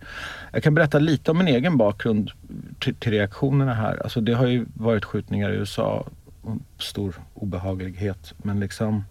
Jag 0.52 0.62
kan 0.62 0.74
berätta 0.74 0.98
lite 0.98 1.30
om 1.30 1.38
min 1.38 1.48
egen 1.48 1.76
bakgrund 1.76 2.30
till, 2.78 2.94
till 2.94 3.12
reaktionerna 3.12 3.74
här. 3.74 4.02
Alltså 4.02 4.20
det 4.20 4.32
har 4.32 4.46
ju 4.46 4.66
varit 4.74 5.04
skjutningar 5.04 5.52
i 5.52 5.56
USA, 5.56 6.06
stor 6.78 7.14
obehaglighet. 7.34 8.34
Men 8.36 8.60
liksom, 8.60 9.04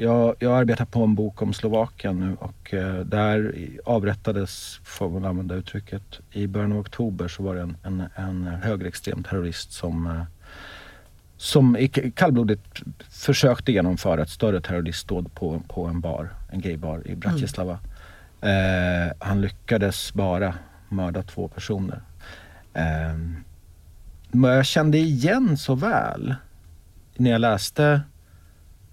jag, 0.00 0.34
jag 0.38 0.52
arbetar 0.58 0.84
på 0.84 1.04
en 1.04 1.14
bok 1.14 1.42
om 1.42 1.52
Slovakien 1.52 2.20
nu 2.20 2.36
och 2.40 2.74
eh, 2.74 2.98
där 2.98 3.54
avrättades, 3.84 4.80
får 4.84 5.10
man 5.10 5.24
använda 5.24 5.54
uttrycket, 5.54 6.20
i 6.32 6.46
början 6.46 6.72
av 6.72 6.78
oktober 6.78 7.28
så 7.28 7.42
var 7.42 7.54
det 7.54 7.60
en, 7.60 7.76
en, 7.82 8.04
en 8.14 8.44
högerextrem 8.44 9.22
terrorist 9.22 9.72
som 9.72 10.06
eh, 10.06 10.22
som 11.36 11.88
kallblodigt 12.14 12.82
försökte 13.10 13.72
genomföra 13.72 14.22
ett 14.22 14.30
större 14.30 14.60
terroristdåd 14.60 15.34
på, 15.34 15.62
på 15.68 15.86
en 15.86 16.00
bar, 16.00 16.30
en 16.50 16.60
gaybar 16.60 17.02
i 17.04 17.14
Bratislava. 17.14 17.78
Mm. 18.40 19.08
Eh, 19.08 19.12
han 19.18 19.40
lyckades 19.40 20.14
bara 20.14 20.54
mörda 20.88 21.22
två 21.22 21.48
personer. 21.48 22.00
Eh, 22.74 23.18
men 24.30 24.50
jag 24.50 24.66
kände 24.66 24.98
igen 24.98 25.56
så 25.56 25.74
väl 25.74 26.34
när 27.16 27.30
jag 27.30 27.40
läste 27.40 28.00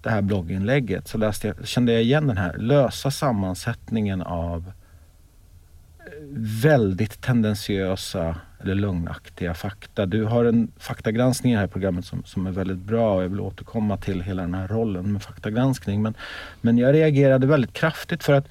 det 0.06 0.12
här 0.12 0.22
blogginlägget 0.22 1.08
så 1.08 1.18
läste 1.18 1.46
jag, 1.46 1.68
kände 1.68 1.92
jag 1.92 2.02
igen 2.02 2.26
den 2.26 2.36
här 2.36 2.56
lösa 2.58 3.10
sammansättningen 3.10 4.22
av 4.22 4.72
eh, 5.98 6.12
väldigt 6.62 7.20
tendentiösa 7.20 8.36
eller 8.60 8.74
lögnaktiga 8.74 9.54
fakta. 9.54 10.06
Du 10.06 10.24
har 10.24 10.44
en 10.44 10.72
faktagranskning 10.78 11.52
i 11.52 11.54
det 11.54 11.60
här 11.60 11.66
programmet 11.66 12.04
som, 12.04 12.22
som 12.24 12.46
är 12.46 12.50
väldigt 12.50 12.78
bra 12.78 13.14
och 13.14 13.22
jag 13.22 13.28
vill 13.28 13.40
återkomma 13.40 13.96
till 13.96 14.20
hela 14.22 14.42
den 14.42 14.54
här 14.54 14.68
rollen 14.68 15.12
med 15.12 15.22
faktagranskning. 15.22 16.02
Men, 16.02 16.14
men 16.60 16.78
jag 16.78 16.94
reagerade 16.94 17.46
väldigt 17.46 17.72
kraftigt 17.72 18.24
för 18.24 18.32
att 18.32 18.48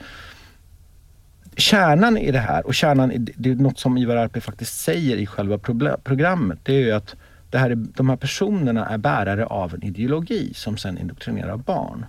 kärnan 1.58 2.18
i 2.18 2.32
det 2.32 2.40
här 2.40 2.68
och 2.68 2.76
kärnan 2.76 3.12
i, 3.12 3.18
det 3.18 3.52
är 3.52 3.56
något 3.56 3.80
som 3.80 3.98
Ivar 3.98 4.16
Arpi 4.16 4.42
faktiskt 4.42 4.82
säger 4.82 5.18
i 5.18 5.26
själva 5.26 5.58
programmet. 6.04 6.60
Det 6.64 6.74
är 6.74 6.80
ju 6.80 6.92
att 6.92 7.16
det 7.56 7.60
här 7.60 7.70
är, 7.70 7.76
de 7.76 8.10
här 8.10 8.16
personerna 8.16 8.86
är 8.86 8.98
bärare 8.98 9.46
av 9.46 9.74
en 9.74 9.84
ideologi 9.84 10.54
som 10.54 10.78
sen 10.78 10.98
indoktrinerar 10.98 11.58
barn. 11.58 12.06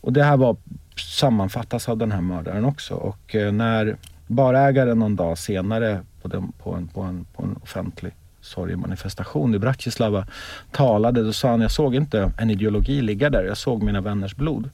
Och 0.00 0.12
det 0.12 0.24
här 0.24 0.36
var 0.36 0.56
sammanfattas 0.96 1.88
av 1.88 1.98
den 1.98 2.12
här 2.12 2.20
mördaren 2.20 2.64
också. 2.64 2.94
Och 2.94 3.34
eh, 3.34 3.52
när 3.52 3.96
barägaren 4.26 4.98
någon 4.98 5.16
dag 5.16 5.38
senare 5.38 6.00
på, 6.22 6.28
den, 6.28 6.52
på, 6.52 6.74
en, 6.74 6.88
på, 6.88 7.02
en, 7.02 7.24
på 7.24 7.42
en 7.42 7.56
offentlig 7.62 8.12
sorgemanifestation 8.40 9.54
i 9.54 9.58
Bratislava 9.58 10.26
talade, 10.70 11.22
då 11.22 11.32
sa 11.32 11.50
han, 11.50 11.60
jag 11.60 11.70
såg 11.70 11.94
inte 11.94 12.32
en 12.38 12.50
ideologi 12.50 13.02
ligga 13.02 13.30
där, 13.30 13.44
jag 13.44 13.56
såg 13.56 13.82
mina 13.82 14.00
vänners 14.00 14.36
blod. 14.36 14.70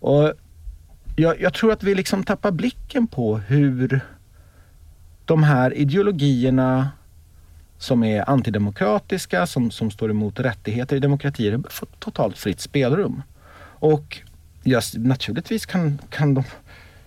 Och 0.00 0.32
jag, 1.16 1.40
jag 1.40 1.54
tror 1.54 1.72
att 1.72 1.82
vi 1.82 1.94
liksom 1.94 2.24
tappar 2.24 2.50
blicken 2.50 3.06
på 3.06 3.38
hur 3.38 4.00
de 5.24 5.42
här 5.42 5.74
ideologierna 5.74 6.88
som 7.78 8.04
är 8.04 8.30
antidemokratiska, 8.30 9.46
som, 9.46 9.70
som 9.70 9.90
står 9.90 10.10
emot 10.10 10.40
rättigheter 10.40 10.96
i 10.96 11.00
demokratier, 11.00 11.60
får 11.70 11.88
totalt 11.98 12.38
fritt 12.38 12.60
spelrum. 12.60 13.22
Och 13.60 14.18
just, 14.62 14.94
naturligtvis 14.96 15.66
kan, 15.66 15.98
kan 16.10 16.34
de 16.34 16.44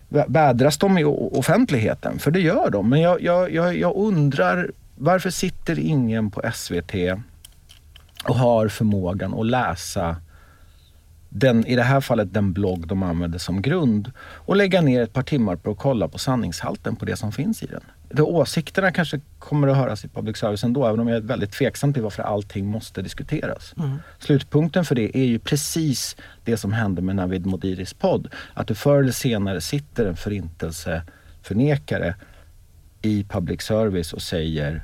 vädras 0.09 0.77
de 0.77 0.97
i 0.97 1.03
offentligheten, 1.03 2.19
för 2.19 2.31
det 2.31 2.39
gör 2.39 2.69
de. 2.69 2.89
Men 2.89 3.01
jag, 3.01 3.21
jag, 3.21 3.51
jag, 3.51 3.77
jag 3.77 3.95
undrar 3.95 4.71
varför 4.95 5.29
sitter 5.29 5.79
ingen 5.79 6.31
på 6.31 6.41
SVT 6.53 6.93
och 8.23 8.35
har 8.35 8.67
förmågan 8.67 9.33
att 9.33 9.45
läsa 9.45 10.15
den, 11.33 11.65
i 11.65 11.75
det 11.75 11.83
här 11.83 12.01
fallet 12.01 12.33
den 12.33 12.53
blogg 12.53 12.87
de 12.87 13.03
använder 13.03 13.39
som 13.39 13.61
grund 13.61 14.11
och 14.19 14.55
lägga 14.55 14.81
ner 14.81 15.01
ett 15.01 15.13
par 15.13 15.23
timmar 15.23 15.55
på 15.55 15.71
att 15.71 15.77
kolla 15.77 16.07
på 16.07 16.17
sanningshalten 16.17 16.95
på 16.95 17.05
det 17.05 17.15
som 17.15 17.31
finns 17.31 17.63
i 17.63 17.65
den. 17.65 17.81
De 18.09 18.21
åsikterna 18.21 18.91
kanske 18.91 19.19
kommer 19.39 19.67
att 19.67 19.77
höras 19.77 20.05
i 20.05 20.07
public 20.07 20.37
service 20.37 20.63
ändå, 20.63 20.85
även 20.85 20.99
om 20.99 21.07
jag 21.07 21.17
är 21.17 21.21
väldigt 21.21 21.51
tveksam 21.51 21.93
till 21.93 22.03
varför 22.03 22.23
allting 22.23 22.65
måste 22.65 23.01
diskuteras. 23.01 23.73
Mm. 23.77 23.97
Slutpunkten 24.19 24.85
för 24.85 24.95
det 24.95 25.17
är 25.17 25.25
ju 25.25 25.39
precis 25.39 26.15
det 26.43 26.57
som 26.57 26.73
hände 26.73 27.01
med 27.01 27.15
Navid 27.15 27.45
Modiris 27.45 27.93
podd. 27.93 28.27
Att 28.53 28.67
det 28.67 28.75
förr 28.75 28.99
eller 28.99 29.11
senare 29.11 29.61
sitter 29.61 30.05
en 30.05 30.15
förintelseförnekare 30.15 32.15
i 33.01 33.23
public 33.23 33.61
service 33.61 34.13
och 34.13 34.21
säger 34.21 34.83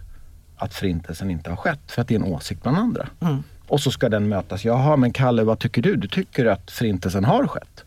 att 0.57 0.73
förintelsen 0.73 1.31
inte 1.31 1.49
har 1.49 1.57
skett, 1.57 1.91
för 1.91 2.01
att 2.01 2.07
det 2.07 2.15
är 2.15 2.19
en 2.19 2.33
åsikt 2.33 2.63
bland 2.63 2.77
andra. 2.77 3.07
Mm. 3.19 3.43
Och 3.67 3.81
så 3.81 3.91
ska 3.91 4.09
den 4.09 4.29
mötas. 4.29 4.65
Jaha, 4.65 4.95
men 4.95 5.13
Kalle, 5.13 5.43
vad 5.43 5.59
tycker 5.59 5.81
du? 5.81 5.95
Du 5.95 6.07
tycker 6.07 6.45
att 6.45 6.71
förintelsen 6.71 7.25
har 7.25 7.47
skett? 7.47 7.83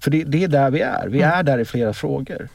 För 0.00 0.10
det, 0.10 0.24
det 0.24 0.44
är 0.44 0.48
där 0.48 0.70
vi 0.70 0.80
är. 0.80 1.08
Vi 1.08 1.22
mm. 1.22 1.38
är 1.38 1.42
där 1.42 1.58
i 1.58 1.64
flera 1.64 1.92
frågor. 1.92 2.48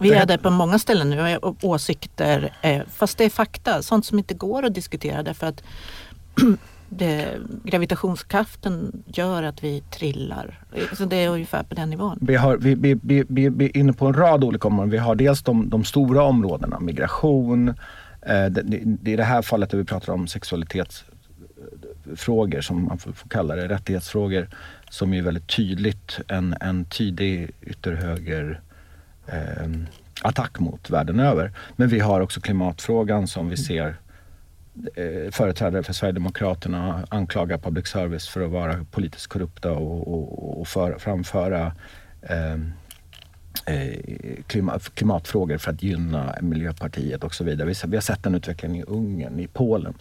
Vi 0.00 0.12
är 0.12 0.26
där 0.26 0.38
på 0.38 0.50
många 0.50 0.78
ställen 0.78 1.10
nu 1.10 1.38
åsikter, 1.62 2.52
fast 2.90 3.18
det 3.18 3.24
är 3.24 3.30
fakta, 3.30 3.82
sånt 3.82 4.06
som 4.06 4.18
inte 4.18 4.34
går 4.34 4.64
att 4.64 4.74
diskutera 4.74 5.22
därför 5.22 5.46
att 5.46 5.62
det, 6.88 7.26
gravitationskraften 7.64 9.02
gör 9.06 9.42
att 9.42 9.64
vi 9.64 9.80
trillar. 9.80 10.60
Så 10.92 11.04
det 11.04 11.16
är 11.16 11.28
ungefär 11.28 11.62
på 11.62 11.74
den 11.74 11.90
nivån. 11.90 12.18
Vi, 12.20 12.36
har, 12.36 12.56
vi, 12.56 12.74
vi, 12.74 12.98
vi, 13.02 13.48
vi 13.48 13.64
är 13.64 13.76
inne 13.76 13.92
på 13.92 14.06
en 14.06 14.14
rad 14.14 14.44
olika 14.44 14.68
områden. 14.68 14.90
Vi 14.90 14.98
har 14.98 15.14
dels 15.14 15.42
de, 15.42 15.70
de 15.70 15.84
stora 15.84 16.22
områdena, 16.22 16.80
migration, 16.80 17.68
eh, 18.22 18.46
det, 18.46 18.62
det, 18.62 19.10
i 19.10 19.16
det 19.16 19.24
här 19.24 19.42
fallet 19.42 19.70
där 19.70 19.78
vi 19.78 19.84
pratar 19.84 20.12
om 20.12 20.26
frågor 22.16 22.60
som 22.60 22.84
man 22.84 22.98
får, 22.98 23.12
får 23.12 23.28
kalla 23.28 23.56
det, 23.56 23.68
rättighetsfrågor, 23.68 24.48
som 24.90 25.12
är 25.12 25.22
väldigt 25.22 25.56
tydligt 25.56 26.20
en, 26.28 26.54
en 26.60 26.84
tydlig 26.84 27.50
ytterhöger 27.62 28.60
eh, 29.26 29.68
attack 30.22 30.58
mot 30.58 30.90
världen 30.90 31.20
över. 31.20 31.52
Men 31.76 31.88
vi 31.88 32.00
har 32.00 32.20
också 32.20 32.40
klimatfrågan 32.40 33.26
som 33.26 33.48
vi 33.48 33.56
ser 33.56 33.96
eh, 34.94 35.30
företrädare 35.30 35.82
för 35.82 35.92
Sverigedemokraterna 35.92 37.06
anklagar 37.08 37.58
public 37.58 37.86
service 37.86 38.28
för 38.28 38.40
att 38.40 38.50
vara 38.50 38.84
politiskt 38.90 39.26
korrupta 39.26 39.72
och, 39.72 40.08
och, 40.14 40.60
och 40.60 40.68
för, 40.68 40.98
framföra 40.98 41.72
ehm, 42.22 42.72
eh, 43.66 44.42
klimatfrågor 44.94 45.58
för 45.58 45.70
att 45.70 45.82
gynna 45.82 46.34
Miljöpartiet 46.40 47.24
och 47.24 47.34
så 47.34 47.44
vidare. 47.44 47.74
Vi 47.86 47.96
har 47.96 48.00
sett 48.00 48.22
den 48.22 48.34
utvecklingen 48.34 48.76
i 48.76 48.82
Ungern, 48.82 49.40
i 49.40 49.46
Polen. 49.46 49.94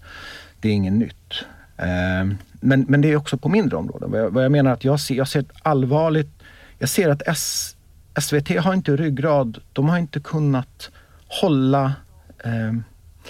Det 0.60 0.70
är 0.70 0.74
inget 0.74 0.94
nytt. 0.94 1.46
Eh, 1.78 2.38
men, 2.60 2.86
men 2.88 3.02
det 3.02 3.12
är 3.12 3.16
också 3.16 3.38
på 3.38 3.50
mindre 3.50 3.78
områden. 3.78 4.12
Vad 4.12 4.20
jag, 4.22 4.30
vad 4.30 4.44
jag 4.44 4.52
menar 4.52 4.72
att 4.72 4.84
jag 4.84 5.00
ser, 5.00 5.16
jag 5.16 5.28
ser 5.28 5.40
ett 5.40 5.52
allvarligt... 5.64 6.30
Jag 6.80 6.90
ser 6.90 7.10
att 7.10 7.22
S, 7.26 7.76
SVT 8.20 8.50
har 8.50 8.74
inte 8.74 8.96
ryggrad. 8.96 9.58
De 9.74 9.90
har 9.90 9.98
inte 9.98 10.20
kunnat 10.20 10.90
hålla, 11.42 11.94
eh, 12.44 12.74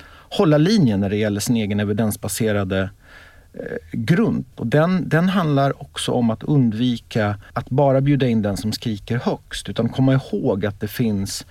hålla 0.09 0.57
linjen 0.57 0.99
när 0.99 1.09
det 1.09 1.17
gäller 1.17 1.39
sin 1.39 1.55
egen 1.55 1.79
evidensbaserade 1.79 2.89
eh, 3.53 3.77
grund. 3.91 4.45
Och 4.55 4.67
den, 4.67 5.09
den 5.09 5.29
handlar 5.29 5.81
också 5.81 6.11
om 6.11 6.29
att 6.29 6.43
undvika 6.43 7.35
att 7.53 7.69
bara 7.69 8.01
bjuda 8.01 8.27
in 8.27 8.41
den 8.41 8.57
som 8.57 8.71
skriker 8.71 9.17
högst. 9.17 9.69
Utan 9.69 9.89
komma 9.89 10.13
ihåg 10.13 10.65
att 10.65 10.79
det 10.79 10.87
finns 10.87 11.45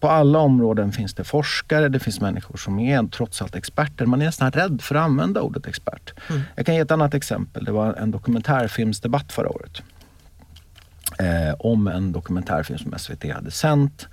på 0.00 0.08
alla 0.08 0.38
områden 0.38 0.92
finns 0.92 1.14
det 1.14 1.24
forskare, 1.24 1.88
det 1.88 1.98
finns 1.98 2.20
människor 2.20 2.56
som 2.56 2.78
är 2.78 3.08
trots 3.08 3.42
allt 3.42 3.56
experter. 3.56 4.06
Man 4.06 4.22
är 4.22 4.26
nästan 4.26 4.52
rädd 4.52 4.80
för 4.82 4.94
att 4.94 5.02
använda 5.02 5.40
ordet 5.40 5.66
expert. 5.66 6.12
Mm. 6.30 6.42
Jag 6.56 6.66
kan 6.66 6.74
ge 6.74 6.80
ett 6.80 6.90
annat 6.90 7.14
exempel. 7.14 7.64
Det 7.64 7.72
var 7.72 7.94
en 7.94 8.10
dokumentärfilmsdebatt 8.10 9.32
förra 9.32 9.48
året 9.48 9.82
eh, 11.18 11.54
om 11.58 11.88
en 11.88 12.12
dokumentärfilm 12.12 12.78
som 12.78 12.98
SVT 12.98 13.32
hade 13.32 13.50
sänt. 13.50 14.08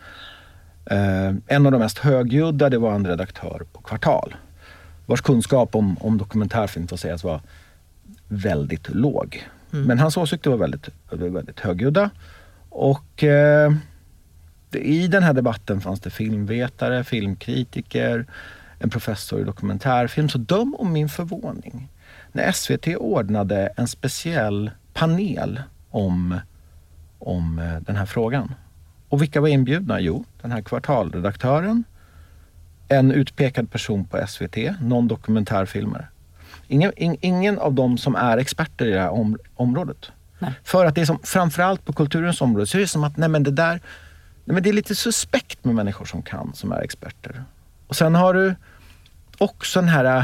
Eh, 0.85 1.33
en 1.47 1.65
av 1.65 1.71
de 1.71 1.77
mest 1.77 1.97
högljudda 1.97 2.69
det 2.69 2.77
var 2.77 2.95
en 2.95 3.07
redaktör 3.07 3.61
på 3.73 3.81
Kvartal 3.81 4.35
vars 5.05 5.21
kunskap 5.21 5.75
om, 5.75 5.97
om 5.97 6.17
dokumentärfilm 6.17 6.87
får 6.87 6.97
sägas 6.97 7.23
vara 7.23 7.41
väldigt 8.27 8.89
låg. 8.89 9.47
Mm. 9.73 9.85
Men 9.85 9.99
hans 9.99 10.17
åsikter 10.17 10.49
var 10.49 10.57
väldigt, 10.57 10.89
väldigt 11.09 11.59
högljudda. 11.59 12.09
Och 12.69 13.23
eh, 13.23 13.73
i 14.75 15.07
den 15.07 15.23
här 15.23 15.33
debatten 15.33 15.81
fanns 15.81 15.99
det 15.99 16.09
filmvetare, 16.09 17.03
filmkritiker, 17.03 18.25
en 18.79 18.89
professor 18.89 19.41
i 19.41 19.43
dokumentärfilm. 19.43 20.29
Så 20.29 20.37
döm 20.37 20.75
om 20.79 20.93
min 20.93 21.09
förvåning 21.09 21.89
när 22.31 22.51
SVT 22.51 22.87
ordnade 22.87 23.73
en 23.77 23.87
speciell 23.87 24.71
panel 24.93 25.61
om 25.89 26.39
om 27.23 27.59
eh, 27.59 27.81
den 27.81 27.95
här 27.95 28.05
frågan. 28.05 28.55
Och 29.09 29.21
vilka 29.21 29.41
var 29.41 29.47
inbjudna? 29.47 29.99
Jo, 29.99 30.25
den 30.41 30.51
här 30.51 30.61
kvartalredaktören, 30.61 31.83
en 32.87 33.11
utpekad 33.11 33.71
person 33.71 34.05
på 34.05 34.27
SVT, 34.27 34.57
någon 34.81 35.07
dokumentärfilmare. 35.07 36.07
Ingen, 36.67 36.91
in, 36.95 37.17
ingen 37.21 37.59
av 37.59 37.73
dem 37.73 37.97
som 37.97 38.15
är 38.15 38.37
experter 38.37 38.85
i 38.85 38.91
det 38.91 38.99
här 38.99 39.09
om, 39.09 39.37
området. 39.55 40.11
Nej. 40.39 40.51
För 40.63 40.85
att 40.85 40.95
det 40.95 41.01
är 41.01 41.05
som, 41.05 41.19
framförallt 41.23 41.85
på 41.85 41.93
kulturens 41.93 42.41
område, 42.41 42.65
så 42.65 42.77
är 42.77 42.81
det 42.81 42.87
som 42.87 43.03
att 43.03 43.17
nej 43.17 43.29
men 43.29 43.43
det 43.43 43.51
där, 43.51 43.81
nej 44.45 44.53
men 44.53 44.63
det 44.63 44.69
är 44.69 44.73
lite 44.73 44.95
suspekt 44.95 45.65
med 45.65 45.75
människor 45.75 46.05
som 46.05 46.21
kan, 46.21 46.53
som 46.53 46.71
är 46.71 46.81
experter. 46.81 47.43
Och 47.87 47.95
sen 47.95 48.15
har 48.15 48.33
du 48.33 48.55
också 49.37 49.79
den 49.79 49.89
här 49.89 50.17
äh, 50.17 50.23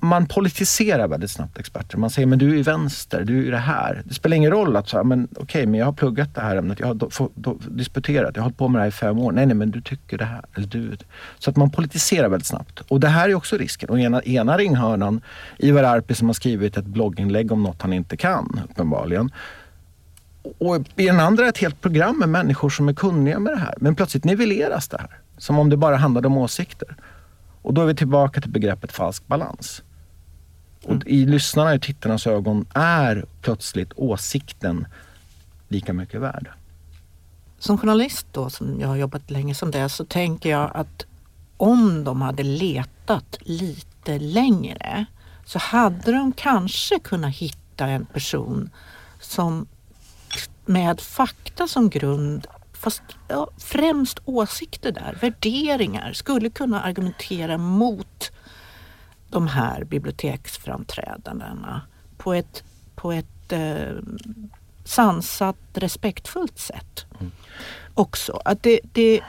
man 0.00 0.26
politiserar 0.26 1.08
väldigt 1.08 1.30
snabbt 1.30 1.58
experter. 1.58 1.98
Man 1.98 2.10
säger, 2.10 2.26
men 2.26 2.38
du 2.38 2.58
är 2.58 2.62
vänster, 2.62 3.24
du 3.24 3.46
är 3.46 3.50
det 3.50 3.58
här. 3.58 4.02
Det 4.04 4.14
spelar 4.14 4.36
ingen 4.36 4.50
roll 4.50 4.76
att, 4.76 4.88
så 4.88 5.04
men 5.04 5.28
okej, 5.30 5.42
okay, 5.42 5.66
men 5.66 5.80
jag 5.80 5.86
har 5.86 5.92
pluggat 5.92 6.34
det 6.34 6.40
här 6.40 6.56
ämnet, 6.56 6.80
jag 6.80 6.86
har 6.86 6.94
do, 6.94 7.10
do, 7.34 7.58
disputerat, 7.68 8.30
jag 8.34 8.42
har 8.42 8.44
hållit 8.44 8.58
på 8.58 8.68
med 8.68 8.78
det 8.78 8.82
här 8.82 8.88
i 8.88 8.92
fem 8.92 9.18
år. 9.18 9.32
Nej, 9.32 9.46
nej, 9.46 9.54
men 9.54 9.70
du 9.70 9.80
tycker 9.80 10.18
det 10.18 10.24
här. 10.24 10.44
Eller 10.54 10.66
du. 10.66 10.96
Så 11.38 11.50
att 11.50 11.56
man 11.56 11.70
politiserar 11.70 12.28
väldigt 12.28 12.46
snabbt. 12.46 12.80
Och 12.80 13.00
det 13.00 13.08
här 13.08 13.28
är 13.28 13.34
också 13.34 13.56
risken. 13.56 13.90
Och 13.90 14.00
ena, 14.00 14.22
ena 14.22 14.58
ringhörnan, 14.58 15.20
Ivar 15.58 15.82
Arpi 15.82 16.14
som 16.14 16.28
har 16.28 16.34
skrivit 16.34 16.76
ett 16.76 16.86
blogginlägg 16.86 17.52
om 17.52 17.62
något 17.62 17.82
han 17.82 17.92
inte 17.92 18.16
kan, 18.16 18.60
uppenbarligen. 18.70 19.30
Och 20.58 20.76
i 20.96 21.06
den 21.06 21.20
andra 21.20 21.48
ett 21.48 21.58
helt 21.58 21.80
program 21.80 22.18
med 22.18 22.28
människor 22.28 22.70
som 22.70 22.88
är 22.88 22.94
kunniga 22.94 23.38
med 23.38 23.52
det 23.52 23.58
här. 23.58 23.74
Men 23.80 23.94
plötsligt 23.94 24.24
nivelleras 24.24 24.88
det 24.88 24.98
här. 25.00 25.18
Som 25.38 25.58
om 25.58 25.70
det 25.70 25.76
bara 25.76 25.96
handlade 25.96 26.26
om 26.26 26.36
åsikter. 26.36 26.96
Och 27.62 27.74
då 27.74 27.82
är 27.82 27.86
vi 27.86 27.94
tillbaka 27.94 28.40
till 28.40 28.50
begreppet 28.50 28.92
falsk 28.92 29.26
balans. 29.26 29.82
Och 30.84 30.92
mm. 30.92 31.02
I 31.06 31.26
lyssnarna 31.26 31.72
och 31.72 31.82
tittarnas 31.82 32.26
ögon 32.26 32.66
är 32.74 33.24
plötsligt 33.40 33.92
åsikten 33.96 34.86
lika 35.68 35.92
mycket 35.92 36.20
värd. 36.20 36.50
Som 37.58 37.78
journalist 37.78 38.26
då, 38.32 38.50
som 38.50 38.80
jag 38.80 38.88
har 38.88 38.96
jobbat 38.96 39.30
länge 39.30 39.54
som 39.54 39.70
det, 39.70 39.88
så 39.88 40.04
tänker 40.04 40.50
jag 40.50 40.70
att 40.74 41.06
om 41.56 42.04
de 42.04 42.22
hade 42.22 42.42
letat 42.42 43.38
lite 43.40 44.18
längre 44.18 45.06
så 45.44 45.58
hade 45.58 46.12
de 46.12 46.32
kanske 46.32 46.98
kunnat 46.98 47.34
hitta 47.34 47.86
en 47.86 48.06
person 48.06 48.70
som 49.20 49.66
med 50.68 51.00
fakta 51.00 51.68
som 51.68 51.90
grund 51.90 52.46
fast 52.72 53.02
ja, 53.28 53.48
främst 53.58 54.18
åsikter 54.24 54.92
där, 54.92 55.18
värderingar, 55.20 56.12
skulle 56.12 56.50
kunna 56.50 56.82
argumentera 56.82 57.58
mot 57.58 58.32
de 59.30 59.46
här 59.46 59.84
biblioteksframträdandena 59.84 61.82
på 62.16 62.34
ett, 62.34 62.62
på 62.94 63.12
ett 63.12 63.52
eh, 63.52 63.96
sansat, 64.84 65.56
respektfullt 65.74 66.58
sätt. 66.58 67.06
Mm. 67.20 67.32
Också. 67.94 68.40
Att 68.44 68.62
det, 68.62 68.80
det, 68.92 69.20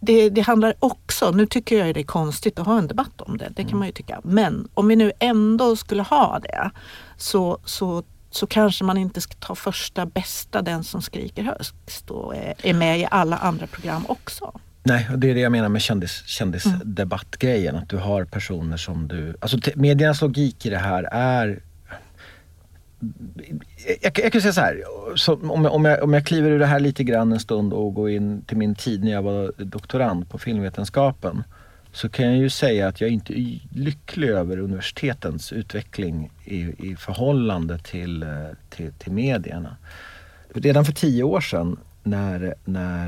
det, 0.00 0.30
det, 0.30 0.40
handlar 0.40 0.74
också, 0.78 1.30
nu 1.30 1.46
tycker 1.46 1.86
jag 1.86 1.94
det 1.94 2.00
är 2.00 2.04
konstigt 2.04 2.58
att 2.58 2.66
ha 2.66 2.78
en 2.78 2.86
debatt 2.86 3.20
om 3.20 3.38
det, 3.38 3.48
det 3.48 3.62
kan 3.62 3.68
mm. 3.68 3.78
man 3.78 3.88
ju 3.88 3.92
tycka. 3.92 4.20
Men 4.24 4.68
om 4.74 4.88
vi 4.88 4.96
nu 4.96 5.12
ändå 5.18 5.76
skulle 5.76 6.02
ha 6.02 6.38
det 6.38 6.70
så, 7.16 7.58
så 7.64 8.02
så 8.34 8.46
kanske 8.46 8.84
man 8.84 8.96
inte 8.96 9.20
ska 9.20 9.34
ta 9.34 9.54
första 9.54 10.06
bästa, 10.06 10.62
den 10.62 10.84
som 10.84 11.02
skriker 11.02 11.42
högst 11.42 12.10
och 12.10 12.34
är 12.62 12.74
med 12.74 13.00
i 13.00 13.06
alla 13.10 13.36
andra 13.36 13.66
program 13.66 14.04
också. 14.08 14.52
Nej, 14.82 15.08
och 15.12 15.18
det 15.18 15.30
är 15.30 15.34
det 15.34 15.40
jag 15.40 15.52
menar 15.52 15.68
med 15.68 15.82
kändis, 15.82 16.22
kändisdebattgrejen. 16.26 17.76
Att 17.76 17.88
du 17.88 17.96
har 17.96 18.24
personer 18.24 18.76
som 18.76 19.08
du... 19.08 19.36
Alltså 19.40 19.58
mediernas 19.74 20.20
logik 20.20 20.66
i 20.66 20.70
det 20.70 20.78
här 20.78 21.08
är... 21.12 21.62
Jag, 24.02 24.18
jag 24.18 24.32
kan 24.32 24.40
säga 24.40 24.52
så 24.52 24.60
här, 24.60 24.82
så 25.16 25.34
om, 25.34 25.64
jag, 25.64 25.74
om, 25.74 25.84
jag, 25.84 26.02
om 26.02 26.12
jag 26.12 26.26
kliver 26.26 26.50
ur 26.50 26.58
det 26.58 26.66
här 26.66 26.80
lite 26.80 27.04
grann 27.04 27.32
en 27.32 27.40
stund 27.40 27.72
och 27.72 27.94
går 27.94 28.10
in 28.10 28.42
till 28.42 28.56
min 28.56 28.74
tid 28.74 29.04
när 29.04 29.12
jag 29.12 29.22
var 29.22 29.52
doktorand 29.56 30.30
på 30.30 30.38
filmvetenskapen 30.38 31.44
så 31.94 32.08
kan 32.08 32.26
jag 32.26 32.36
ju 32.36 32.50
säga 32.50 32.88
att 32.88 33.00
jag 33.00 33.10
inte 33.10 33.40
är 33.40 33.60
lycklig 33.72 34.28
över 34.28 34.58
universitetens 34.58 35.52
utveckling 35.52 36.30
i, 36.44 36.90
i 36.90 36.96
förhållande 36.96 37.78
till, 37.78 38.22
eh, 38.22 38.28
till, 38.70 38.92
till 38.92 39.12
medierna. 39.12 39.76
Redan 40.54 40.84
för 40.84 40.92
tio 40.92 41.22
år 41.22 41.40
sedan 41.40 41.76
när, 42.02 42.54
när 42.64 43.06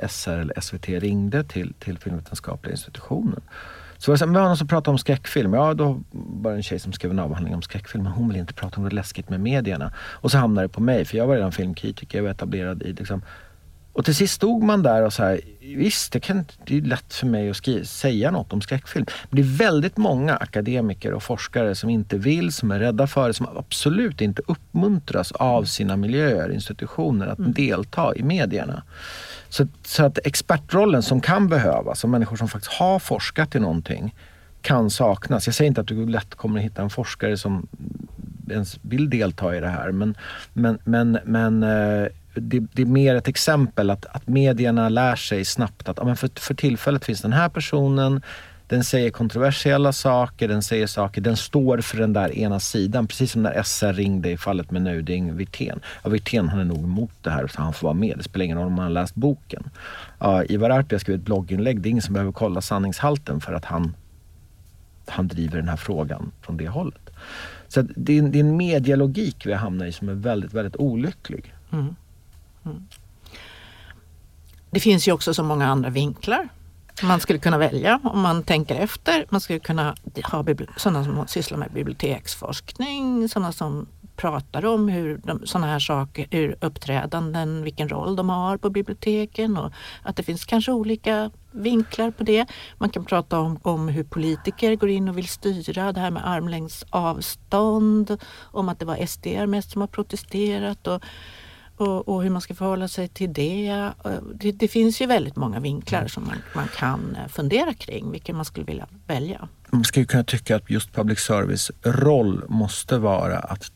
eh, 0.00 0.08
SR 0.08 0.38
eller 0.38 0.60
SVT 0.60 0.88
ringde 0.88 1.44
till, 1.44 1.74
till 1.74 1.98
filmvetenskapliga 1.98 2.72
institutionen 2.72 3.40
så 3.98 4.10
var 4.10 4.14
det 4.14 4.18
så 4.18 4.24
här, 4.24 4.32
någon 4.32 4.56
som 4.56 4.68
pratade 4.68 4.90
om 4.90 4.98
skräckfilm. 4.98 5.54
Ja, 5.54 5.74
då 5.74 6.00
var 6.10 6.50
det 6.50 6.56
en 6.56 6.62
tjej 6.62 6.78
som 6.78 6.92
skrev 6.92 7.10
en 7.10 7.18
avhandling 7.18 7.54
om 7.54 7.62
skräckfilm. 7.62 8.04
Men 8.04 8.12
hon 8.12 8.28
ville 8.28 8.40
inte 8.40 8.54
prata 8.54 8.76
om 8.76 8.88
det 8.88 8.94
läskigt 8.94 9.28
med 9.28 9.40
medierna. 9.40 9.92
Och 9.98 10.30
så 10.30 10.38
hamnade 10.38 10.66
det 10.66 10.72
på 10.72 10.80
mig, 10.80 11.04
för 11.04 11.16
jag 11.16 11.26
var 11.26 11.34
redan 11.34 11.52
filmkritiker. 11.52 12.18
Jag 12.18 12.22
var 12.22 12.30
etablerad 12.30 12.82
i 12.82 12.92
liksom, 12.92 13.22
och 13.98 14.04
till 14.04 14.14
sist 14.14 14.34
stod 14.34 14.62
man 14.62 14.82
där 14.82 15.02
och 15.02 15.12
så 15.12 15.22
här, 15.22 15.40
visst 15.60 16.12
det, 16.12 16.20
kan, 16.20 16.44
det 16.66 16.76
är 16.76 16.80
lätt 16.80 17.14
för 17.14 17.26
mig 17.26 17.50
att 17.50 17.56
skriva, 17.56 17.84
säga 17.84 18.30
något 18.30 18.52
om 18.52 18.60
skräckfilm. 18.60 19.06
Men 19.30 19.36
det 19.36 19.42
är 19.42 19.56
väldigt 19.56 19.96
många 19.96 20.36
akademiker 20.36 21.12
och 21.12 21.22
forskare 21.22 21.74
som 21.74 21.90
inte 21.90 22.18
vill, 22.18 22.52
som 22.52 22.70
är 22.70 22.78
rädda 22.78 23.06
för 23.06 23.28
det, 23.28 23.34
som 23.34 23.46
absolut 23.56 24.20
inte 24.20 24.42
uppmuntras 24.46 25.32
av 25.32 25.64
sina 25.64 25.96
miljöer, 25.96 26.52
institutioner 26.52 27.26
att 27.26 27.38
mm. 27.38 27.52
delta 27.52 28.16
i 28.16 28.22
medierna. 28.22 28.82
Så, 29.48 29.66
så, 29.84 30.04
att 30.04 30.18
expertrollen 30.26 31.02
som 31.02 31.20
kan 31.20 31.48
behövas, 31.48 32.04
och 32.04 32.10
människor 32.10 32.36
som 32.36 32.48
faktiskt 32.48 32.72
har 32.72 32.98
forskat 32.98 33.54
i 33.54 33.60
någonting, 33.60 34.14
kan 34.62 34.90
saknas. 34.90 35.46
Jag 35.46 35.54
säger 35.54 35.68
inte 35.68 35.80
att 35.80 35.86
du 35.86 36.06
lätt 36.06 36.34
kommer 36.34 36.58
att 36.58 36.64
hitta 36.64 36.82
en 36.82 36.90
forskare 36.90 37.36
som 37.36 37.66
ens 38.50 38.78
vill 38.82 39.10
delta 39.10 39.56
i 39.56 39.60
det 39.60 39.68
här. 39.68 39.92
Men, 39.92 40.16
men, 40.52 40.78
men, 40.84 41.18
men 41.24 41.62
eh, 41.62 42.08
det, 42.40 42.60
det, 42.72 42.82
är 42.82 42.86
mer 42.86 43.14
ett 43.14 43.28
exempel 43.28 43.90
att, 43.90 44.06
att 44.06 44.26
medierna 44.28 44.88
lär 44.88 45.16
sig 45.16 45.44
snabbt 45.44 45.88
att 45.88 45.96
ja, 45.98 46.04
men 46.04 46.16
för, 46.16 46.30
för 46.34 46.54
tillfället 46.54 47.04
finns 47.04 47.22
den 47.22 47.32
här 47.32 47.48
personen, 47.48 48.22
den 48.68 48.84
säger 48.84 49.10
kontroversiella 49.10 49.92
saker, 49.92 50.48
den 50.48 50.62
säger 50.62 50.86
saker, 50.86 51.20
den 51.20 51.36
står 51.36 51.78
för 51.80 51.98
den 51.98 52.12
där 52.12 52.38
ena 52.38 52.60
sidan. 52.60 53.06
Precis 53.06 53.32
som 53.32 53.42
när 53.42 53.62
SR 53.62 53.92
ringde 53.92 54.30
i 54.30 54.36
fallet 54.36 54.70
med 54.70 54.82
Nöding 54.82 55.36
Wirtén. 55.36 55.80
Ja, 56.02 56.10
Wirtén 56.10 56.48
han 56.48 56.60
är 56.60 56.64
nog 56.64 56.84
emot 56.84 57.12
det 57.22 57.30
här 57.30 57.46
så 57.46 57.62
han 57.62 57.72
får 57.72 57.86
vara 57.86 57.94
med. 57.94 58.14
Det 58.16 58.22
spelar 58.22 58.44
ingen 58.44 58.58
roll 58.58 58.66
om 58.66 58.78
han 58.78 58.86
har 58.86 58.90
läst 58.90 59.14
boken. 59.14 59.70
Uh, 60.24 60.42
Ivar 60.48 60.70
Arpi 60.70 60.94
har 60.94 61.00
skrivit 61.00 61.20
ett 61.20 61.26
blogginlägg. 61.26 61.80
Det 61.80 61.88
är 61.88 61.90
ingen 61.90 62.02
som 62.02 62.14
behöver 62.14 62.32
kolla 62.32 62.60
sanningshalten 62.60 63.40
för 63.40 63.52
att 63.52 63.64
han, 63.64 63.94
han 65.06 65.28
driver 65.28 65.56
den 65.56 65.68
här 65.68 65.76
frågan 65.76 66.32
från 66.40 66.56
det 66.56 66.68
hållet. 66.68 67.10
Så 67.68 67.82
det 67.82 68.18
är, 68.18 68.22
det 68.22 68.38
är 68.38 68.40
en 68.40 68.56
medialogik 68.56 69.46
vi 69.46 69.52
hamnar 69.52 69.86
i 69.86 69.92
som 69.92 70.08
är 70.08 70.14
väldigt, 70.14 70.54
väldigt 70.54 70.76
olycklig. 70.76 71.54
Mm. 71.72 71.96
Mm. 72.70 72.86
Det 74.70 74.80
finns 74.80 75.08
ju 75.08 75.12
också 75.12 75.34
så 75.34 75.42
många 75.42 75.66
andra 75.66 75.90
vinklar 75.90 76.48
man 77.02 77.20
skulle 77.20 77.38
kunna 77.38 77.58
välja 77.58 78.00
om 78.04 78.20
man 78.20 78.42
tänker 78.42 78.74
efter. 78.74 79.26
Man 79.30 79.40
skulle 79.40 79.58
kunna 79.58 79.94
ha 80.22 80.44
sådana 80.76 81.04
som 81.04 81.26
sysslar 81.26 81.58
med 81.58 81.70
biblioteksforskning, 81.72 83.28
sådana 83.28 83.52
som 83.52 83.86
pratar 84.16 84.66
om 84.66 84.88
hur 84.88 85.20
de, 85.24 85.46
sådana 85.46 85.66
här 85.66 85.78
saker, 85.78 86.26
hur 86.30 86.56
uppträdanden, 86.60 87.62
vilken 87.62 87.88
roll 87.88 88.16
de 88.16 88.28
har 88.28 88.56
på 88.56 88.70
biblioteken 88.70 89.56
och 89.56 89.72
att 90.02 90.16
det 90.16 90.22
finns 90.22 90.44
kanske 90.44 90.72
olika 90.72 91.30
vinklar 91.50 92.10
på 92.10 92.24
det. 92.24 92.46
Man 92.78 92.90
kan 92.90 93.04
prata 93.04 93.38
om, 93.38 93.58
om 93.62 93.88
hur 93.88 94.04
politiker 94.04 94.76
går 94.76 94.90
in 94.90 95.08
och 95.08 95.18
vill 95.18 95.28
styra 95.28 95.92
det 95.92 96.00
här 96.00 96.10
med 96.10 96.28
armlängds 96.28 96.84
avstånd, 96.90 98.16
om 98.40 98.68
att 98.68 98.78
det 98.78 98.84
var 98.84 99.06
SD 99.06 99.26
mest 99.26 99.70
som 99.70 99.80
har 99.80 99.88
protesterat 99.88 100.86
och 100.86 101.02
och, 101.80 102.08
och, 102.08 102.22
hur 102.22 102.30
man 102.30 102.40
ska 102.40 102.54
förhålla 102.54 102.88
sig 102.88 103.08
till 103.08 103.32
det. 103.32 103.90
det. 104.34 104.52
det. 104.52 104.68
finns 104.68 105.00
ju 105.00 105.06
väldigt 105.06 105.36
många 105.36 105.60
vinklar 105.60 106.06
som 106.06 106.24
man, 106.24 106.36
man, 106.54 106.68
kan 106.76 107.16
eh, 107.16 107.28
fundera 107.28 107.74
kring, 107.74 108.10
vilken 108.10 108.36
man 108.36 108.44
skulle 108.44 108.66
vilja 108.66 108.86
välja. 109.06 109.48
Man 109.70 109.84
skulle 109.84 110.06
kunna 110.06 110.24
tycka 110.24 110.56
att 110.56 110.70
just 110.70 110.92
public 110.92 111.18
service 111.18 111.70
roll 111.82 112.44
måste 112.48 112.98
vara 112.98 113.38
att 113.38 113.72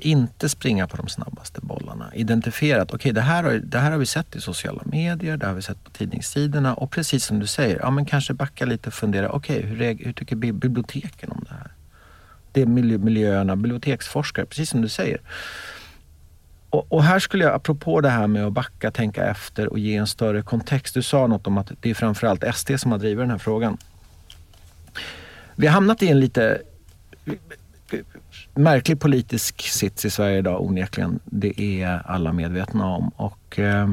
inte 0.00 0.48
springa 0.48 0.86
på 0.86 0.96
de 0.96 1.08
snabbaste 1.08 1.60
bollarna. 1.60 2.14
Identifiera 2.14 2.82
att 2.82 2.94
okay, 2.94 3.12
det, 3.12 3.20
här 3.20 3.42
har, 3.44 3.52
det 3.52 3.78
här 3.78 3.90
har 3.90 3.98
vi 3.98 4.06
sett 4.06 4.36
i 4.36 4.40
sociala 4.40 4.82
medier, 4.84 5.36
det 5.36 5.46
har 5.46 5.54
vi 5.54 5.62
sett 5.62 5.84
på 5.84 5.90
tidningssidorna 5.90 6.74
och 6.74 6.90
precis 6.90 7.24
som 7.24 7.38
du 7.38 7.46
säger, 7.46 7.78
ja, 7.78 7.90
men 7.90 8.04
kanske 8.06 8.34
backa 8.34 8.64
lite 8.64 8.88
och 8.88 8.94
fundera, 8.94 9.30
okej 9.30 9.58
okay, 9.58 9.70
hur, 9.70 10.04
hur 10.04 10.12
tycker 10.12 10.36
biblioteken 10.36 11.30
om 11.30 11.44
det 11.48 11.54
här? 11.54 11.70
Det 12.52 12.62
är 12.62 12.66
miljö, 12.66 12.98
miljöerna, 12.98 13.56
biblioteksforskare, 13.56 14.46
precis 14.46 14.70
som 14.70 14.82
du 14.82 14.88
säger 14.88 15.20
och, 16.76 16.92
och, 16.92 17.02
här 17.02 17.18
skulle 17.18 17.44
jag, 17.44 17.54
apropå 17.54 18.00
det 18.00 18.08
här 18.08 18.26
med 18.26 18.46
att 18.46 18.52
backa, 18.52 18.90
tänka 18.90 19.26
efter 19.26 19.68
och 19.68 19.78
ge 19.78 19.96
en 19.96 20.06
större 20.06 20.42
kontext. 20.42 20.94
Du 20.94 21.02
sa 21.02 21.26
något 21.26 21.46
om 21.46 21.58
att 21.58 21.72
det 21.80 21.90
är 21.90 21.94
framförallt 21.94 22.44
SD 22.54 22.70
som 22.76 22.92
har 22.92 22.98
drivit 22.98 23.22
den 23.22 23.30
här 23.30 23.38
frågan. 23.38 23.76
Vi 25.56 25.66
har 25.66 25.74
hamnat 25.74 26.02
i 26.02 26.08
en 26.08 26.20
lite 26.20 26.58
eh, 27.24 27.98
märklig 28.54 29.00
politisk 29.00 29.60
sits 29.60 30.04
i 30.04 30.10
Sverige 30.10 30.38
idag 30.38 30.64
onekligen. 30.64 31.20
Det 31.24 31.60
är 31.60 32.02
alla 32.06 32.32
medvetna 32.32 32.86
om. 32.86 33.08
Och, 33.08 33.58
eh, 33.58 33.90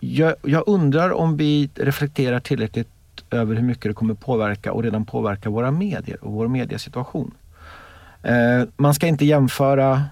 jag, 0.00 0.34
jag, 0.42 0.64
undrar 0.66 1.10
om 1.10 1.36
vi 1.36 1.70
reflekterar 1.74 2.40
tillräckligt 2.40 2.88
över 3.30 3.54
hur 3.54 3.62
mycket 3.62 3.82
det 3.82 3.94
kommer 3.94 4.14
påverka 4.14 4.72
och 4.72 4.82
redan 4.82 5.04
påverka 5.04 5.50
våra 5.50 5.70
medier 5.70 6.24
och 6.24 6.32
vår 6.32 6.48
mediesituation. 6.48 7.34
Eh, 8.22 8.62
man 8.76 8.94
ska 8.94 9.06
inte 9.06 9.24
jämföra 9.24 10.04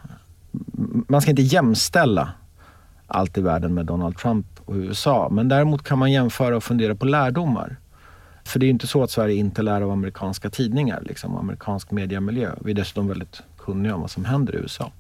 man 1.09 1.21
ska 1.21 1.31
inte 1.31 1.43
jämställa 1.43 2.33
allt 3.07 3.39
i 3.39 3.41
världen 3.41 3.75
med 3.75 3.87
Donald 3.87 4.17
Trump 4.19 4.47
och 4.65 4.75
USA. 4.75 5.29
Men 5.31 5.49
däremot 5.49 5.83
kan 5.83 5.99
man 5.99 6.13
jämföra 6.13 6.57
och 6.57 6.65
fundera 6.65 6.95
på 6.95 7.07
lärdomar. 7.07 7.77
För 8.45 8.59
det 8.59 8.65
är 8.65 8.67
ju 8.67 8.73
inte 8.73 8.87
så 8.87 9.03
att 9.03 9.11
Sverige 9.11 9.35
inte 9.35 9.63
lär 9.63 9.81
av 9.81 9.91
amerikanska 9.91 10.51
tidningar, 10.51 11.03
liksom 11.07 11.37
amerikansk 11.37 11.91
mediamiljö. 11.91 12.51
Vi 12.61 12.71
är 12.71 12.75
dessutom 12.75 13.09
väldigt 13.09 13.43
kunniga 13.59 13.95
om 13.95 14.01
vad 14.01 14.11
som 14.11 14.25
händer 14.25 14.55
i 14.55 14.59
USA. 14.59 14.93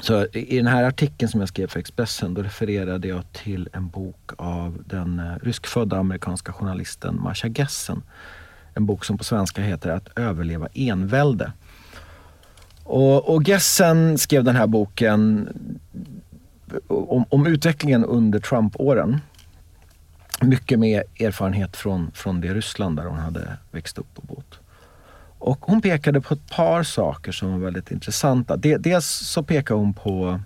Så 0.00 0.26
i 0.26 0.56
den 0.56 0.66
här 0.66 0.84
artikeln 0.84 1.28
som 1.28 1.40
jag 1.40 1.48
skrev 1.48 1.66
för 1.66 1.80
Expressen, 1.80 2.34
då 2.34 2.42
refererade 2.42 3.08
jag 3.08 3.32
till 3.32 3.68
en 3.72 3.88
bok 3.88 4.32
av 4.36 4.82
den 4.86 5.18
eh, 5.18 5.34
ryskfödda 5.42 5.98
amerikanska 5.98 6.52
journalisten 6.52 7.20
Masha 7.22 7.48
Gessen. 7.48 8.02
En 8.74 8.86
bok 8.86 9.04
som 9.04 9.18
på 9.18 9.24
svenska 9.24 9.62
heter 9.62 9.90
Att 9.90 10.18
överleva 10.18 10.68
envälde. 10.74 11.52
Och, 12.86 13.34
och 13.34 13.48
Gessen 13.48 14.18
skrev 14.18 14.44
den 14.44 14.56
här 14.56 14.66
boken 14.66 15.48
om, 16.86 17.24
om 17.28 17.46
utvecklingen 17.46 18.04
under 18.04 18.38
Trump-åren. 18.38 19.20
Mycket 20.42 20.78
med 20.78 21.02
erfarenhet 21.20 21.76
från, 21.76 22.10
från 22.14 22.40
det 22.40 22.54
Ryssland 22.54 22.96
där 22.96 23.04
hon 23.04 23.18
hade 23.18 23.56
växt 23.70 23.98
upp 23.98 24.18
och 24.18 24.24
bott. 24.24 24.58
Och 25.38 25.58
hon 25.60 25.82
pekade 25.82 26.20
på 26.20 26.34
ett 26.34 26.50
par 26.50 26.82
saker 26.82 27.32
som 27.32 27.52
var 27.52 27.58
väldigt 27.58 27.90
intressanta. 27.90 28.56
Dels 28.56 29.06
så 29.06 29.42
pekade 29.42 29.80
hon 29.80 29.94
på, 29.94 30.00
på 30.02 30.40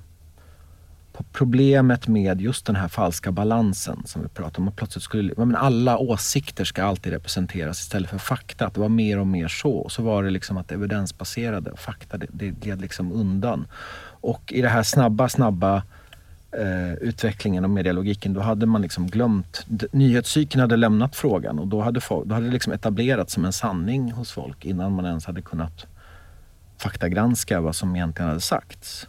problemet 1.33 2.09
med 2.09 2.41
just 2.41 2.67
den 2.67 2.77
här 2.77 2.89
falska 2.89 3.33
balansen 3.33 4.03
som 4.05 4.23
vi 4.23 4.29
pratade 4.29 4.59
om. 4.59 4.69
Att 4.69 4.77
plötsligt 4.77 5.05
skulle, 5.05 5.35
men 5.37 5.57
alla 5.57 5.99
åsikter 5.99 6.65
ska 6.65 6.85
alltid 6.85 7.13
representeras 7.13 7.81
istället 7.81 8.11
för 8.11 8.19
fakta. 8.19 8.67
Att 8.67 8.75
det 8.75 8.81
var 8.81 8.89
mer 8.89 9.19
och 9.19 9.27
mer 9.27 9.49
så. 9.49 9.73
Och 9.73 9.93
så 9.93 10.03
var 10.03 10.23
det 10.23 10.31
liksom 10.31 10.57
att 10.57 10.73
evidensbaserade 10.73 11.77
fakta, 11.77 12.19
det, 12.19 12.27
det 12.31 12.49
gled 12.49 12.81
liksom 12.81 13.13
undan. 13.13 13.67
Och 14.21 14.53
i 14.53 14.63
den 14.63 14.71
här 14.71 14.83
snabba, 14.83 15.29
snabba 15.29 15.83
eh, 16.53 16.93
utvecklingen 16.93 17.65
och 17.65 17.71
medialogiken, 17.71 18.35
då 18.35 18.41
hade 18.41 18.67
man 18.67 18.83
liksom 18.83 19.07
glömt... 19.07 19.67
Nyhetscykeln 19.93 20.61
hade 20.61 20.77
lämnat 20.77 21.17
frågan 21.17 21.59
och 21.59 21.67
då 21.67 21.81
hade, 21.81 22.01
folk, 22.01 22.29
då 22.29 22.35
hade 22.35 22.47
det 22.47 22.53
liksom 22.53 22.73
etablerats 22.73 23.33
som 23.33 23.45
en 23.45 23.53
sanning 23.53 24.13
hos 24.13 24.33
folk 24.33 24.65
innan 24.65 24.93
man 24.93 25.07
ens 25.07 25.27
hade 25.27 25.43
kunnat 25.43 25.87
faktagranska 26.79 27.61
vad 27.61 27.77
som 27.77 27.97
egentligen 27.97 28.29
hade 28.29 28.41
sagts. 28.41 29.07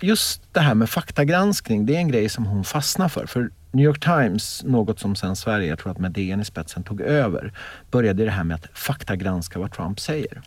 Just 0.00 0.42
det 0.52 0.60
här 0.60 0.74
med 0.74 0.90
faktagranskning, 0.90 1.86
det 1.86 1.96
är 1.96 1.98
en 1.98 2.08
grej 2.08 2.28
som 2.28 2.46
hon 2.46 2.64
fastnar 2.64 3.08
för. 3.08 3.26
För 3.26 3.50
New 3.70 3.84
York 3.84 4.00
Times, 4.04 4.62
något 4.64 5.00
som 5.00 5.16
sen 5.16 5.36
Sverige, 5.36 5.68
jag 5.68 5.78
tror 5.78 5.92
att 5.92 5.98
med 5.98 6.12
DN 6.12 6.40
i 6.40 6.44
spetsen, 6.44 6.82
tog 6.82 7.00
över, 7.00 7.52
började 7.90 8.24
det 8.24 8.30
här 8.30 8.44
med 8.44 8.54
att 8.54 8.78
faktagranska 8.78 9.58
vad 9.58 9.72
Trump 9.72 10.00
säger. 10.00 10.42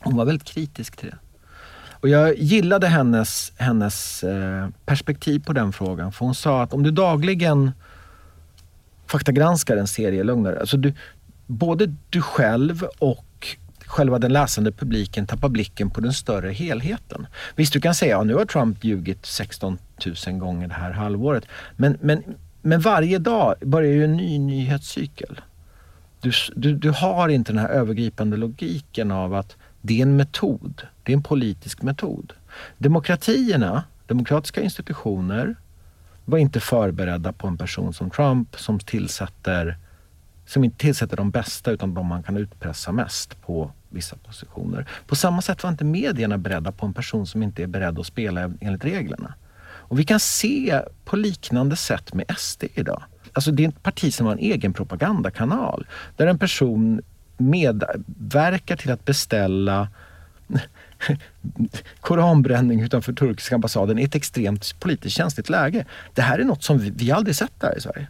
Hon 0.00 0.16
var 0.16 0.24
väldigt 0.24 0.48
kritisk 0.48 0.96
till 0.96 1.10
det. 1.10 1.18
Och 1.90 2.08
jag 2.08 2.38
gillade 2.38 2.86
hennes, 2.86 3.52
hennes 3.56 4.24
eh, 4.24 4.68
perspektiv 4.86 5.40
på 5.40 5.52
den 5.52 5.72
frågan. 5.72 6.12
För 6.12 6.24
hon 6.24 6.34
sa 6.34 6.62
att 6.62 6.72
om 6.72 6.82
du 6.82 6.90
dagligen 6.90 7.72
faktagranskar 9.06 9.76
en 9.76 9.86
serie 9.86 10.24
lögner, 10.24 10.56
alltså 10.56 10.76
du, 10.76 10.94
både 11.46 11.94
du 12.10 12.22
själv 12.22 12.84
och 12.98 13.24
själva 13.90 14.18
den 14.18 14.32
läsande 14.32 14.72
publiken 14.72 15.26
tappar 15.26 15.48
blicken 15.48 15.90
på 15.90 16.00
den 16.00 16.12
större 16.12 16.50
helheten. 16.50 17.26
Visst, 17.56 17.72
du 17.72 17.80
kan 17.80 17.94
säga 17.94 18.16
att 18.16 18.20
ja, 18.20 18.24
nu 18.24 18.34
har 18.34 18.44
Trump 18.44 18.84
ljugit 18.84 19.26
16 19.26 19.78
000 20.26 20.38
gånger 20.38 20.68
det 20.68 20.74
här 20.74 20.90
halvåret. 20.90 21.44
Men, 21.76 21.98
men, 22.00 22.22
men 22.62 22.80
varje 22.80 23.18
dag 23.18 23.54
börjar 23.60 23.92
ju 23.92 24.04
en 24.04 24.16
ny 24.16 24.38
nyhetscykel. 24.38 25.40
Du, 26.20 26.32
du, 26.56 26.74
du 26.74 26.90
har 26.90 27.28
inte 27.28 27.52
den 27.52 27.60
här 27.60 27.68
övergripande 27.68 28.36
logiken 28.36 29.10
av 29.10 29.34
att 29.34 29.56
det 29.80 29.98
är 29.98 30.02
en 30.02 30.16
metod. 30.16 30.82
Det 31.02 31.12
är 31.12 31.16
en 31.16 31.22
politisk 31.22 31.82
metod. 31.82 32.32
Demokratierna, 32.78 33.84
demokratiska 34.06 34.60
institutioner, 34.62 35.56
var 36.24 36.38
inte 36.38 36.60
förberedda 36.60 37.32
på 37.32 37.46
en 37.46 37.58
person 37.58 37.92
som 37.92 38.10
Trump 38.10 38.56
som 38.58 38.78
tillsätter 38.78 39.76
som 40.46 40.64
inte 40.64 40.76
tillsätter 40.76 41.16
de 41.16 41.30
bästa 41.30 41.70
utan 41.70 41.94
de 41.94 42.06
man 42.06 42.22
kan 42.22 42.36
utpressa 42.36 42.92
mest 42.92 43.42
på 43.42 43.70
vissa 43.90 44.16
positioner. 44.16 44.86
På 45.06 45.16
samma 45.16 45.42
sätt 45.42 45.62
var 45.62 45.70
inte 45.70 45.84
medierna 45.84 46.38
beredda 46.38 46.72
på 46.72 46.86
en 46.86 46.94
person 46.94 47.26
som 47.26 47.42
inte 47.42 47.62
är 47.62 47.66
beredd 47.66 47.98
att 47.98 48.06
spela 48.06 48.52
enligt 48.60 48.84
reglerna. 48.84 49.34
Och 49.62 49.98
vi 49.98 50.04
kan 50.04 50.20
se 50.20 50.82
på 51.04 51.16
liknande 51.16 51.76
sätt 51.76 52.14
med 52.14 52.24
SD 52.38 52.64
idag. 52.74 53.02
Alltså 53.32 53.50
det 53.50 53.64
är 53.64 53.68
ett 53.68 53.82
parti 53.82 54.14
som 54.14 54.26
har 54.26 54.32
en 54.32 54.38
egen 54.38 54.72
propagandakanal 54.72 55.86
där 56.16 56.26
en 56.26 56.38
person 56.38 57.00
medverkar 57.36 58.76
till 58.76 58.90
att 58.90 59.04
beställa 59.04 59.88
koranbränning 62.00 62.80
utanför 62.80 63.12
turkiska 63.12 63.54
ambassaden 63.54 63.98
i 63.98 64.02
ett 64.02 64.14
extremt 64.14 64.80
politiskt 64.80 65.16
känsligt 65.16 65.48
läge. 65.48 65.84
Det 66.14 66.22
här 66.22 66.38
är 66.38 66.44
något 66.44 66.62
som 66.62 66.78
vi, 66.78 66.90
vi 66.90 67.12
aldrig 67.12 67.36
sett 67.36 67.60
där 67.60 67.78
i 67.78 67.80
Sverige. 67.80 68.06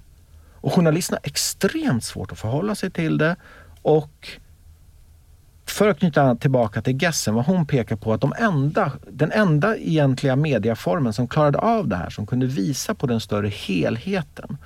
Och 0.55 0.73
journalisterna 0.73 1.19
har 1.23 1.29
extremt 1.29 2.05
svårt 2.05 2.33
att 2.33 2.38
förhålla 2.38 2.75
sig 2.75 2.90
till 2.90 3.19
det. 3.19 3.37
Och 3.83 4.29
för 5.71 5.89
att 5.89 5.99
knyta 5.99 6.37
tillbaka 6.37 6.83
till 6.83 7.03
Gessen, 7.03 7.35
vad 7.35 7.45
hon 7.45 7.67
pekar 7.67 7.97
på 7.97 8.13
att 8.13 8.21
de 8.21 8.33
enda, 8.39 8.93
den 9.11 9.33
enda 9.33 9.77
egentliga 9.77 10.37
mediaformen 10.37 11.13
som 11.13 11.29
klarade 11.29 11.59
av 11.59 11.89
det 11.89 11.97
här, 11.97 12.11
som 12.11 12.27
kunde 12.27 12.47
visa 12.47 12.95
på 12.95 13.07
den 13.07 13.21
större 13.21 13.49
helheten, 13.49 14.57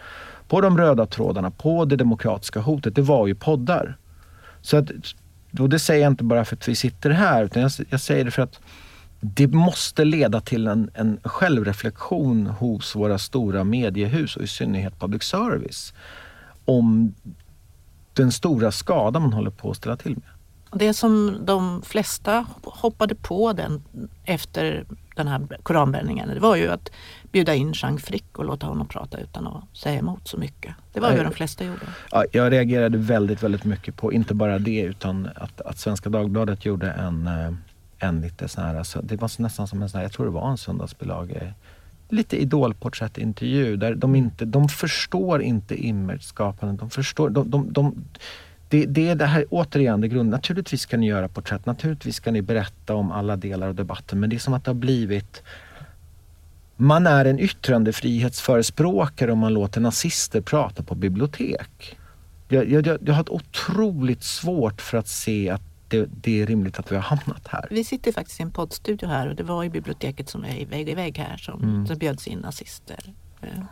på 0.49 0.61
de 0.61 0.79
röda 0.79 1.07
trådarna, 1.07 1.51
på 1.51 1.85
det 1.85 1.97
demokratiska 1.97 2.61
hotet, 2.61 2.95
det 2.95 3.03
var 3.03 3.27
ju 3.27 3.35
poddar. 3.35 3.97
Så 4.61 4.77
att, 4.77 4.91
och 5.59 5.69
det 5.69 5.79
säger 5.79 6.03
jag 6.03 6.13
inte 6.13 6.25
bara 6.25 6.45
för 6.45 6.57
att 6.57 6.69
vi 6.69 6.75
sitter 6.75 7.11
här, 7.11 7.45
utan 7.45 7.63
jag, 7.63 7.71
jag 7.89 8.01
säger 8.01 8.25
det 8.25 8.31
för 8.31 8.43
att 8.43 8.61
det 9.21 9.47
måste 9.47 10.05
leda 10.05 10.41
till 10.41 10.67
en, 10.67 10.91
en 10.95 11.21
självreflektion 11.25 12.47
hos 12.47 12.97
våra 12.97 13.19
stora 13.19 13.65
mediehus 13.65 14.37
och 14.37 14.43
i 14.43 14.47
synnerhet 14.47 15.01
public 15.01 15.23
service 15.23 15.95
om 16.65 17.15
den 18.13 18.33
stora 18.33 18.73
skada 18.73 19.21
man 19.21 19.33
håller 19.33 19.51
på 19.51 19.71
att 19.71 19.77
ställa 19.77 19.97
till 19.97 20.13
med. 20.13 20.34
Det 20.75 20.95
som 20.95 21.39
de 21.45 21.83
flesta 21.83 22.47
hoppade 22.63 23.15
på 23.15 23.53
den 23.53 23.83
efter 24.25 24.85
den 25.17 25.29
här 25.29 25.47
koranbränningen, 25.63 26.29
det 26.29 26.41
var 26.41 26.57
ju 26.57 26.69
att 26.69 26.91
bjuda 27.33 27.55
in 27.55 27.73
Jean 27.77 27.99
Frick 27.99 28.39
och 28.39 28.45
låta 28.45 28.67
honom 28.67 28.89
prata 28.89 29.19
utan 29.19 29.47
att 29.47 29.77
säga 29.77 29.99
emot 29.99 30.29
så 30.29 30.37
mycket. 30.37 30.75
Det 30.93 31.01
var 31.01 31.11
ju 31.11 31.17
vad 31.17 31.27
de 31.27 31.33
flesta 31.33 31.65
gjorde. 31.65 31.81
Ja, 32.11 32.25
jag 32.33 32.53
reagerade 32.53 32.99
väldigt, 32.99 33.43
väldigt 33.43 33.65
mycket 33.65 33.97
på, 33.97 34.13
inte 34.13 34.35
bara 34.35 34.59
det, 34.59 34.81
utan 34.81 35.29
att, 35.37 35.61
att 35.61 35.79
Svenska 35.79 36.11
Dagbladet 36.11 36.65
gjorde 36.65 36.91
en, 36.91 37.27
eh, 37.27 37.53
en 37.99 38.21
lite 38.21 38.49
sån 38.49 38.65
här, 38.65 38.75
alltså, 38.75 39.01
det 39.03 39.17
var 39.17 39.43
nästan 39.43 39.69
som 39.69 39.83
en 39.83 39.89
sån 39.89 39.99
här, 39.99 40.05
jag 40.05 40.13
tror 40.13 40.27
det 40.27 40.33
var 40.33 40.51
en 40.51 40.59
söndagsbilaga 40.59 41.53
lite 42.09 42.37
idolporträttintervju 42.37 43.77
där 43.77 43.95
de 43.95 44.15
inte, 44.15 44.45
de 44.45 44.69
förstår 44.69 45.43
inte 45.43 45.87
imageskapande. 45.87 46.77
De 46.77 46.91
förstår, 46.91 47.31
de, 47.31 47.51
de, 47.51 47.73
de, 47.73 48.05
det, 48.75 48.87
det 48.87 49.09
är 49.09 49.15
det 49.15 49.27
här, 49.27 49.45
återigen, 49.51 50.01
det 50.01 50.09
grund. 50.09 50.31
Naturligtvis 50.31 50.81
ska 50.81 50.97
ni 50.97 51.07
göra 51.07 51.29
porträtt, 51.29 51.67
naturligtvis 51.67 52.17
ska 52.17 52.31
ni 52.31 52.43
berätta 52.43 52.95
om 52.95 53.13
alla 53.13 53.37
delar 53.37 53.69
av 53.69 53.75
debatten 53.75 54.21
men 54.21 54.31
det 54.31 54.37
är 54.37 54.39
som 54.41 54.55
att 54.55 54.65
det 54.65 54.71
har 54.71 54.75
blivit 54.75 55.43
man 56.77 57.07
är 57.07 57.25
en 57.25 57.39
yttrandefrihetsförespråkare 57.39 59.33
om 59.33 59.39
man 59.39 59.55
låter 59.55 59.81
nazister 59.81 60.41
prata 60.41 60.83
på 60.83 60.95
bibliotek. 60.95 61.99
Jag, 62.49 62.71
jag, 62.71 62.87
jag 62.87 63.15
har 63.15 63.21
ett 63.21 63.29
otroligt 63.29 64.23
svårt 64.23 64.81
för 64.81 64.99
att 64.99 65.09
se 65.09 65.51
att 65.51 65.63
det, 65.89 66.09
det, 66.23 66.43
är 66.43 66.47
rimligt 66.47 66.79
att 66.79 66.93
vi 66.93 66.97
har 66.97 67.03
hamnat 67.03 67.49
här. 67.49 67.69
Vi 67.71 67.85
sitter 67.85 68.13
faktiskt 68.13 68.41
i 68.41 68.43
en 68.43 68.51
poddstudio 68.51 69.09
här 69.09 69.29
och 69.29 69.37
det 69.37 69.43
var 69.43 69.65
i 69.65 69.71
biblioteket 69.71 70.29
som 70.29 70.45
är 70.45 70.67
vägg 70.67 70.89
i 70.89 70.95
vägg 70.95 71.19
här 71.19 71.37
som 71.37 71.63
mm. 71.63 71.85
det 71.85 71.97
bjöds 71.97 72.27
in 72.27 72.39
nazister. 72.39 73.13
Eh, 73.43 73.63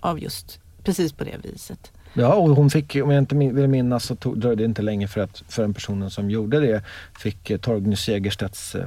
av 0.00 0.20
just 0.20 0.60
precis 0.84 1.12
på 1.12 1.24
det 1.24 1.36
viset. 1.42 1.92
Ja, 2.14 2.34
och 2.34 2.48
hon 2.48 2.70
fick, 2.70 2.96
om 2.96 3.10
jag 3.10 3.18
inte 3.18 3.34
vill 3.34 3.68
minnas, 3.68 4.04
så 4.04 4.16
tog, 4.16 4.38
dröjde 4.38 4.62
det 4.62 4.64
inte 4.64 4.82
länge 4.82 5.08
för 5.08 5.20
att 5.20 5.42
för 5.48 5.64
en 5.64 5.74
personen 5.74 6.10
som 6.10 6.30
gjorde 6.30 6.60
det 6.60 6.82
fick 7.18 7.50
eh, 7.50 7.58
Torgny 7.58 7.96
Segerstedts 7.96 8.74
eh, 8.74 8.86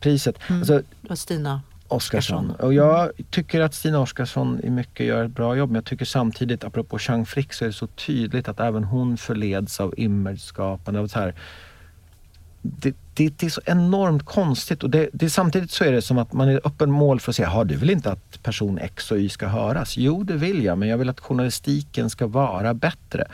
priset. 0.00 0.36
Mm. 0.48 0.60
Alltså, 0.60 0.82
var 1.00 1.16
Stina 1.16 1.60
Oskarsson. 1.88 2.50
Och 2.50 2.74
jag 2.74 3.10
tycker 3.30 3.60
att 3.60 3.74
Stina 3.74 3.98
Oskarsson 3.98 4.60
i 4.64 4.70
mycket 4.70 5.06
gör 5.06 5.24
ett 5.24 5.30
bra 5.30 5.56
jobb. 5.56 5.70
Men 5.70 5.74
jag 5.74 5.84
tycker 5.84 6.04
samtidigt, 6.04 6.64
apropå 6.64 6.98
Chang 6.98 7.26
Frick, 7.26 7.52
så 7.52 7.64
är 7.64 7.66
det 7.66 7.72
så 7.72 7.86
tydligt 7.86 8.48
att 8.48 8.60
även 8.60 8.84
hon 8.84 9.16
förleds 9.16 9.80
av 9.80 9.94
imageskapande. 9.96 11.00
Av 11.00 11.06
så 11.06 11.18
här, 11.18 11.34
det, 12.62 12.94
det, 13.14 13.28
det, 13.38 13.46
är 13.46 13.50
så 13.50 13.60
enormt 13.64 14.24
konstigt 14.24 14.82
och 14.82 14.90
det, 14.90 15.08
det, 15.12 15.30
samtidigt 15.30 15.70
så 15.70 15.84
är 15.84 15.92
det 15.92 16.02
som 16.02 16.18
att 16.18 16.32
man 16.32 16.48
är 16.48 16.60
öppen 16.64 16.90
mål 16.90 17.20
för 17.20 17.32
att 17.32 17.36
säga, 17.36 17.48
har 17.48 17.64
du 17.64 17.76
vill 17.76 17.90
inte 17.90 18.12
att 18.12 18.42
person 18.42 18.78
X 18.78 19.10
och 19.10 19.18
Y 19.18 19.28
ska 19.28 19.46
höras? 19.46 19.96
Jo, 19.96 20.22
det 20.22 20.34
vill 20.34 20.64
jag, 20.64 20.78
men 20.78 20.88
jag 20.88 20.98
vill 20.98 21.08
att 21.08 21.20
journalistiken 21.20 22.10
ska 22.10 22.26
vara 22.26 22.74
bättre. 22.74 23.24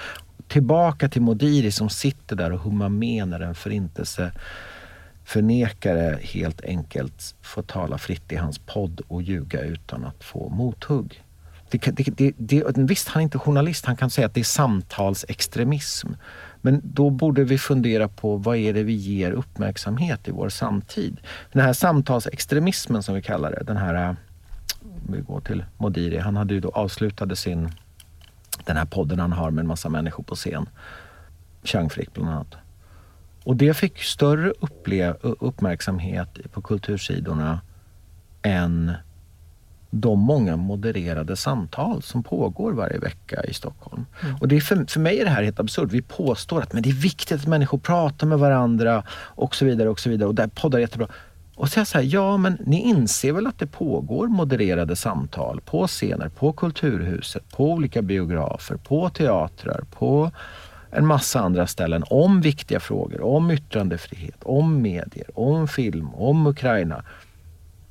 Tillbaka 0.49 1.09
till 1.09 1.23
Modiri 1.23 1.73
som 1.73 1.91
sitter 1.91 2.37
där 2.37 2.53
och 2.53 2.61
hummar 2.61 2.89
med 2.89 3.29
när 3.29 3.41
en 3.41 3.55
förintelse 3.55 4.33
förnekare 5.25 6.19
helt 6.23 6.65
enkelt 6.65 7.35
får 7.43 7.63
tala 7.63 7.99
fritt 7.99 8.33
i 8.33 8.37
hans 8.37 8.59
podd 8.59 9.01
och 9.09 9.23
ljuga 9.23 9.61
utan 9.61 10.05
att 10.05 10.25
få 10.25 10.49
mothugg 10.49 11.23
det, 11.71 11.79
det, 12.17 12.33
det, 12.37 12.79
visst, 12.79 13.09
han 13.09 13.21
är 13.21 13.25
inte 13.25 13.39
journalist, 13.39 13.87
han 13.87 13.97
kan 13.97 14.11
säga 14.11 14.27
att 14.27 14.35
det 14.35 14.41
är 14.41 14.45
samtalsextremism. 14.45 16.09
Men 16.61 16.81
då 16.85 17.11
borde 17.11 17.45
vi 17.45 17.59
fundera 17.59 18.09
på 18.09 18.37
vad 18.37 18.57
är 18.57 18.73
det 18.73 18.83
vi 18.83 18.93
ger 18.93 19.33
uppmärksamhet 19.33 20.29
i 20.29 20.31
vår 20.31 20.49
samtid? 20.49 21.21
Den 21.53 21.63
här 21.63 21.73
samtalsextremismen 21.73 23.03
som 23.03 23.15
vi 23.15 23.23
kallar 23.23 23.51
det, 23.51 23.63
den 23.65 23.77
här, 23.77 24.09
eh, 24.09 24.17
vi 25.09 25.21
går 25.21 25.41
till 25.41 25.65
Modiri, 25.77 26.19
han 26.19 26.37
hade 26.37 26.55
ju 26.55 26.61
då 26.61 26.71
avslutade 26.71 27.37
sin, 27.37 27.71
den 28.65 28.77
här 28.77 28.85
podden 28.85 29.19
han 29.19 29.33
har 29.33 29.51
med 29.51 29.63
en 29.63 29.69
massa 29.69 29.89
människor 29.89 30.25
på 30.25 30.35
scen. 30.35 30.69
Chang 31.65 31.91
Frick 31.91 32.13
bland 32.15 32.31
annat. 32.31 32.55
Och 33.45 33.57
det 33.57 33.75
fick 33.75 34.03
större 34.03 34.53
uppmärksamhet 35.21 36.53
på 36.53 36.63
kultursidorna 36.63 37.61
än 38.43 38.93
de 39.91 40.21
många 40.21 40.57
modererade 40.57 41.37
samtal 41.37 42.03
som 42.03 42.23
pågår 42.23 42.73
varje 42.73 42.99
vecka 42.99 43.45
i 43.45 43.55
Stockholm. 43.55 44.07
Mm. 44.23 44.37
Och 44.41 44.49
det 44.49 44.57
är 44.57 44.61
för, 44.61 44.85
för 44.89 45.01
mig 45.01 45.21
är 45.21 45.25
det 45.25 45.31
här 45.31 45.43
helt 45.43 45.61
absurt. 45.61 45.93
Vi 45.93 46.03
påstår 46.03 46.63
att 46.63 46.73
men 46.73 46.83
det 46.83 46.89
är 46.89 46.95
viktigt 46.95 47.41
att 47.41 47.47
människor 47.47 47.79
pratar 47.79 48.27
med 48.27 48.39
varandra 48.39 49.03
och 49.11 49.55
så 49.55 49.65
vidare. 49.65 49.89
Och 49.89 50.01
så 50.01 50.11
vidare. 50.11 50.29
Och 50.29 50.35
där 50.35 50.47
poddar 50.47 50.79
är 50.79 50.81
jättebra. 50.81 51.09
Och 51.57 51.69
så 51.69 51.81
jag 51.81 51.87
så 51.87 51.99
här, 51.99 52.05
ja 52.05 52.37
men 52.37 52.59
ni 52.67 52.81
inser 52.81 53.33
väl 53.33 53.47
att 53.47 53.59
det 53.59 53.67
pågår 53.67 54.29
modererade 54.29 54.97
samtal 54.97 55.61
på 55.65 55.87
scener, 55.87 56.29
på 56.29 56.53
Kulturhuset, 56.53 57.49
på 57.49 57.73
olika 57.73 58.03
biografer, 58.03 58.77
på 58.77 59.11
teatrar, 59.11 59.85
på 59.91 60.31
en 60.91 61.07
massa 61.07 61.41
andra 61.41 61.67
ställen 61.67 62.05
om 62.11 62.41
viktiga 62.41 62.81
frågor, 62.81 63.21
om 63.21 63.51
yttrandefrihet, 63.51 64.43
om 64.43 64.83
medier, 64.83 65.27
om 65.35 65.69
film, 65.69 66.15
om 66.15 66.47
Ukraina. 66.47 67.05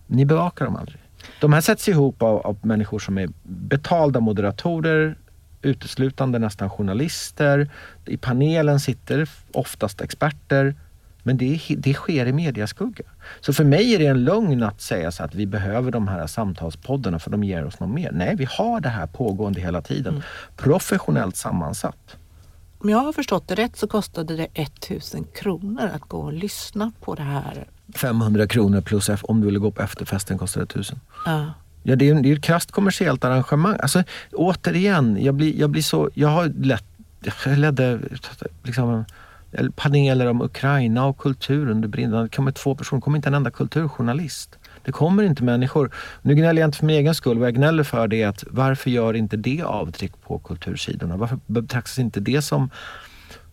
Ni 0.08 0.26
bevakar 0.26 0.66
dem 0.66 0.76
aldrig. 0.76 1.00
De 1.40 1.54
här 1.54 1.62
sätts 1.62 1.90
ihop 1.90 2.22
av, 2.22 2.38
av 2.38 2.58
människor 2.62 3.00
som 3.00 3.18
är 3.18 3.30
betalda 3.44 4.20
moderatorer, 4.20 5.18
uteslutande 5.62 6.40
nästan 6.40 6.70
journalister. 6.70 7.70
I 8.06 8.18
panelen 8.18 8.80
sitter 8.80 9.30
oftast 9.52 10.02
experter. 10.02 10.76
Men 11.24 11.38
det, 11.38 11.60
det 11.78 11.94
sker 11.94 12.26
i 12.26 12.34
mediaskugga. 12.34 13.04
Så 13.42 13.54
för 13.54 13.64
mig 13.64 13.96
är 13.96 14.00
det 14.00 14.06
en 14.06 14.24
lögn 14.24 14.64
att 14.64 14.82
säga 14.82 15.12
så 15.12 15.24
att 15.24 15.36
vi 15.36 15.46
behöver 15.46 15.92
de 15.92 16.08
här 16.08 16.28
samtalspoddarna 16.28 17.20
för 17.20 17.32
de 17.32 17.44
ger 17.44 17.66
oss 17.66 17.80
något 17.80 17.90
mer. 17.90 18.12
Nej, 18.12 18.36
vi 18.36 18.48
har 18.50 18.80
det 18.80 18.90
här 18.90 19.08
pågående 19.08 19.62
hela 19.62 19.82
tiden. 19.82 20.14
Mm. 20.14 20.24
Professionellt 20.56 21.36
sammansatt. 21.36 22.18
Om 22.86 22.90
jag 22.90 22.98
har 22.98 23.14
förstått 23.14 23.48
det 23.48 23.56
rätt 23.56 23.78
så 23.78 23.88
kostade 23.88 24.36
det 24.36 24.48
1000 24.54 25.24
kronor 25.24 25.90
att 25.94 26.02
gå 26.02 26.18
och 26.18 26.34
lyssna 26.34 26.92
på 27.02 27.16
det 27.16 27.24
här 27.24 27.68
500 27.96 28.48
kronor 28.48 28.82
plus 28.82 29.10
om 29.22 29.42
du 29.42 29.46
ville 29.46 29.60
gå 29.60 29.72
på 29.72 29.82
efterfesten 29.82 30.38
kostar 30.38 30.62
det 30.62 30.66
1000. 30.66 31.00
Ja. 31.26 31.54
Ja, 31.84 31.96
det 31.96 32.10
är, 32.10 32.26
är 32.26 32.34
ett 32.34 32.44
krasst 32.44 32.72
kommersiellt 32.72 33.24
arrangemang. 33.24 33.78
Alltså, 33.80 34.04
återigen, 34.34 35.24
jag 35.24 35.36
blir, 35.36 35.60
jag 35.60 35.70
blir 35.70 35.82
så... 35.82 36.10
Jag 36.14 36.28
har 36.28 36.46
lett, 36.46 36.86
jag 37.46 37.58
ledde 37.58 38.00
liksom, 38.64 39.06
paneler 39.76 40.28
om 40.28 40.42
Ukraina 40.42 41.06
och 41.06 41.18
kultur 41.18 41.70
under 41.70 41.88
brinnande. 41.88 42.24
Det 42.24 42.36
kommer 42.36 42.52
två 42.52 42.76
personer, 42.76 43.00
det 43.00 43.04
kommer 43.04 43.18
inte 43.18 43.30
en 43.30 43.34
enda 43.34 43.52
kulturjournalist. 43.52 44.58
Det 44.86 44.92
kommer 44.92 45.24
inte 45.24 45.44
människor. 45.44 45.92
Nu 46.22 46.36
gnäller 46.36 46.62
jag 46.62 46.68
inte 46.68 46.78
för 46.78 46.86
min 46.86 46.96
egen 46.96 47.16
skull. 47.16 47.40
Vad 47.40 47.48
jag 47.48 47.56
gnäller 47.56 47.84
för 47.84 48.08
det 48.08 48.22
är 48.22 48.28
att 48.28 48.44
varför 48.48 48.90
gör 48.90 49.14
inte 49.14 49.38
det 49.38 49.62
avtryck 49.62 50.22
på 50.22 50.40
kultursidorna? 50.40 51.18
Varför 51.18 51.40
betraktas 51.48 52.00
inte 52.00 52.20
det 52.20 52.42
som 52.42 52.70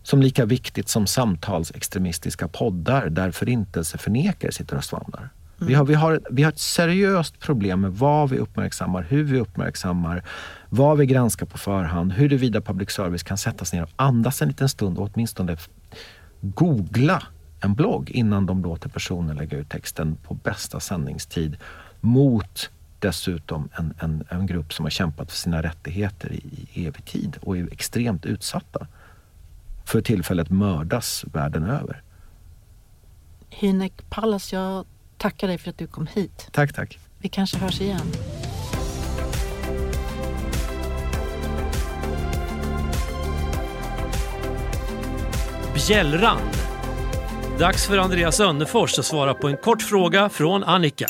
som 0.03 0.21
lika 0.21 0.45
viktigt 0.45 0.89
som 0.89 1.07
samtalsextremistiska 1.07 2.47
poddar 2.47 3.09
där 3.09 3.31
förintelseförnekare 3.31 4.51
sitter 4.51 4.77
och 4.77 4.83
svamlar. 4.83 5.29
Mm. 5.57 5.67
Vi, 5.67 5.73
har, 5.73 5.85
vi, 5.85 5.93
har, 5.93 6.19
vi 6.29 6.43
har 6.43 6.51
ett 6.51 6.59
seriöst 6.59 7.39
problem 7.39 7.81
med 7.81 7.91
vad 7.91 8.29
vi 8.29 8.37
uppmärksammar, 8.37 9.05
hur 9.09 9.23
vi 9.23 9.39
uppmärksammar, 9.39 10.23
vad 10.69 10.97
vi 10.97 11.05
granskar 11.05 11.45
på 11.45 11.57
förhand, 11.57 12.11
huruvida 12.11 12.61
public 12.61 12.91
service 12.91 13.23
kan 13.23 13.37
sätta 13.37 13.65
sig 13.65 13.79
ner 13.79 13.83
och 13.83 13.91
andas 13.95 14.41
en 14.41 14.47
liten 14.47 14.69
stund 14.69 14.97
och 14.97 15.09
åtminstone 15.13 15.57
googla 16.41 17.23
en 17.63 17.73
blogg 17.73 18.09
innan 18.09 18.45
de 18.45 18.63
låter 18.63 18.89
personen 18.89 19.37
lägga 19.37 19.57
ut 19.57 19.69
texten 19.69 20.15
på 20.15 20.33
bästa 20.33 20.79
sändningstid 20.79 21.57
mot 22.01 22.69
dessutom 22.99 23.69
en, 23.73 23.93
en, 23.99 24.23
en 24.29 24.45
grupp 24.45 24.73
som 24.73 24.85
har 24.85 24.89
kämpat 24.89 25.31
för 25.31 25.37
sina 25.37 25.63
rättigheter 25.63 26.33
i, 26.33 26.67
i 26.73 26.85
evig 26.87 27.05
tid 27.05 27.37
och 27.41 27.57
är 27.57 27.73
extremt 27.73 28.25
utsatta 28.25 28.87
för 29.85 30.01
tillfället 30.01 30.49
mördas 30.49 31.25
världen 31.33 31.63
över. 31.63 32.01
Hynek 33.49 34.09
Pallas, 34.09 34.53
jag 34.53 34.85
tackar 35.17 35.47
dig 35.47 35.57
för 35.57 35.69
att 35.69 35.77
du 35.77 35.87
kom 35.87 36.07
hit. 36.07 36.47
Tack, 36.51 36.73
tack. 36.73 36.99
Vi 37.17 37.29
kanske 37.29 37.57
hörs 37.57 37.81
igen. 37.81 38.11
Bjällrand. 45.75 46.72
Dags 47.63 47.87
för 47.87 47.97
Andreas 47.97 48.39
Önnefors 48.39 48.99
att 48.99 49.05
svara 49.05 49.33
på 49.33 49.47
en 49.47 49.57
kort 49.57 49.81
fråga 49.81 50.29
från 50.29 50.63
Annika. 50.63 51.05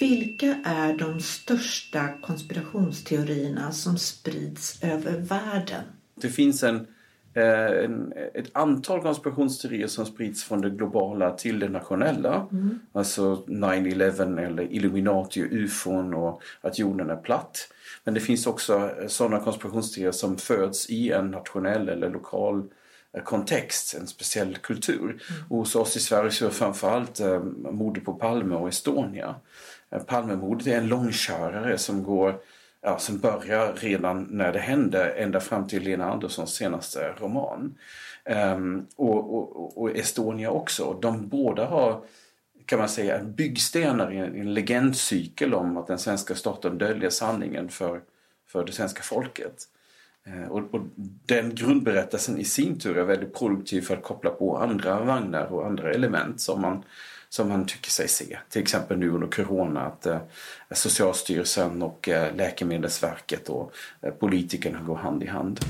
Vilka 0.00 0.46
är 0.64 0.98
de 0.98 1.20
största 1.20 2.08
konspirationsteorierna 2.22 3.72
som 3.72 3.98
sprids 3.98 4.82
över 4.82 5.18
världen? 5.18 5.82
Det 6.20 6.28
finns 6.28 6.62
en 6.62 6.86
Eh, 7.34 7.84
en, 7.84 8.12
ett 8.34 8.50
antal 8.52 9.02
konspirationsteorier 9.02 9.86
som 9.86 10.06
sprids 10.06 10.44
från 10.44 10.60
det 10.60 10.70
globala 10.70 11.30
till 11.30 11.58
det 11.58 11.68
nationella. 11.68 12.48
Mm. 12.52 12.78
Alltså 12.92 13.44
9-11 13.46 14.46
eller 14.46 14.72
Illuminati 14.72 15.42
och 15.42 15.52
ufon 15.52 16.14
och 16.14 16.42
att 16.60 16.78
jorden 16.78 17.10
är 17.10 17.16
platt. 17.16 17.68
Men 18.04 18.14
det 18.14 18.20
finns 18.20 18.46
också 18.46 18.90
sådana 19.06 19.40
konspirationsteorier 19.40 20.12
som 20.12 20.36
föds 20.36 20.90
i 20.90 21.10
en 21.10 21.30
nationell 21.30 21.88
eller 21.88 22.10
lokal 22.10 22.58
eh, 22.58 22.64
kontext, 23.24 23.94
en 23.94 24.06
speciell 24.06 24.56
kultur. 24.56 25.04
Mm. 25.04 25.42
Och 25.48 25.56
hos 25.58 25.76
oss 25.76 25.96
i 25.96 26.00
Sverige 26.00 26.30
så 26.30 26.46
är 26.46 26.50
framförallt 26.50 27.20
eh, 27.20 27.42
mordet 27.70 28.04
på 28.04 28.14
Palme 28.14 28.54
och 28.54 28.68
Estonia. 28.68 29.34
Eh, 29.90 30.02
Palmemordet 30.02 30.66
är 30.66 30.76
en 30.76 30.88
långkörare 30.88 31.78
som 31.78 32.02
går 32.02 32.40
ja, 32.80 32.98
som 32.98 33.18
börjar 33.18 33.72
redan 33.72 34.26
när 34.30 34.52
det 34.52 34.58
hände 34.58 35.10
ända 35.10 35.40
fram 35.40 35.66
till 35.66 35.82
Lena 35.82 36.12
Anderssons 36.12 36.54
senaste 36.54 37.14
roman. 37.18 37.74
Um, 38.24 38.86
och, 38.96 39.34
och, 39.34 39.78
och, 39.78 39.96
Estonia 39.96 40.50
också. 40.50 40.98
De 41.02 41.28
båda 41.28 41.66
har 41.66 42.04
kan 42.66 42.78
man 42.78 42.88
säga 42.88 43.24
byggstenar 43.24 44.12
i 44.12 44.16
en, 44.16 44.40
en 44.40 44.54
legendcykel 44.54 45.54
om 45.54 45.76
att 45.76 45.86
den 45.86 45.98
svenska 45.98 46.34
staten 46.34 46.78
döljer 46.78 47.10
sanningen 47.10 47.68
för, 47.68 48.00
för 48.48 48.64
det 48.64 48.72
svenska 48.72 49.02
folket. 49.02 49.64
Eh, 50.26 50.48
och, 50.48 50.74
och, 50.74 50.80
den 51.26 51.54
grundberättelsen 51.54 52.38
i 52.38 52.44
sin 52.44 52.78
tur 52.78 52.98
är 52.98 53.04
väldigt 53.04 53.34
produktiv 53.34 53.80
för 53.80 53.96
att 53.96 54.02
koppla 54.02 54.30
på 54.30 54.58
andra 54.58 55.00
vagnar 55.00 55.46
och 55.46 55.66
andra 55.66 55.92
element 55.92 56.40
som 56.40 56.60
man 56.60 56.84
som 57.32 57.48
man 57.48 57.66
tycker 57.66 57.90
sig 57.90 58.08
se. 58.08 58.38
Till 58.48 58.62
exempel 58.62 58.98
nu 58.98 59.10
under 59.10 59.26
corona 59.26 59.80
att 59.80 60.06
eh, 60.06 60.18
Socialstyrelsen 60.70 61.82
och 61.82 62.08
eh, 62.08 62.36
Läkemedelsverket 62.36 63.48
och 63.48 63.72
eh, 64.02 64.10
politikerna 64.10 64.80
går 64.80 64.96
hand 64.96 65.22
i 65.22 65.26
hand. 65.26 65.60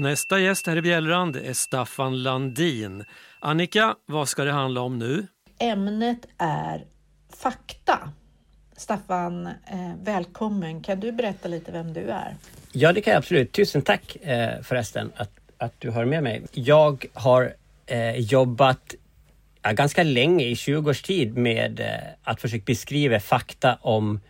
Och 0.00 0.04
nästa 0.04 0.40
gäst 0.40 0.66
här 0.66 0.76
i 0.76 0.82
Bjällrand 0.82 1.36
är 1.36 1.52
Staffan 1.52 2.22
Landin. 2.22 3.04
Annika, 3.40 3.94
vad 4.06 4.28
ska 4.28 4.44
det 4.44 4.52
handla 4.52 4.80
om 4.80 4.98
nu? 4.98 5.26
Ämnet 5.58 6.26
är 6.38 6.84
fakta. 7.42 8.12
Staffan, 8.76 9.46
eh, 9.46 9.52
välkommen. 10.02 10.82
Kan 10.82 11.00
du 11.00 11.12
berätta 11.12 11.48
lite 11.48 11.72
vem 11.72 11.92
du 11.92 12.00
är? 12.00 12.36
Ja, 12.72 12.92
det 12.92 13.00
kan 13.00 13.12
jag 13.12 13.18
absolut. 13.18 13.52
Tusen 13.52 13.82
tack 13.82 14.16
eh, 14.16 14.62
förresten 14.62 15.12
att, 15.16 15.30
att 15.58 15.74
du 15.78 15.90
har 15.90 16.04
med 16.04 16.22
mig. 16.22 16.42
Jag 16.52 17.06
har 17.12 17.54
eh, 17.86 18.16
jobbat 18.16 18.94
ganska 19.62 20.02
länge, 20.02 20.44
i 20.44 20.56
20 20.56 20.90
års 20.90 21.02
tid, 21.02 21.36
med 21.36 21.80
att 22.22 22.40
försöka 22.40 22.64
beskriva 22.66 23.20
fakta 23.20 23.78
om 23.80 24.20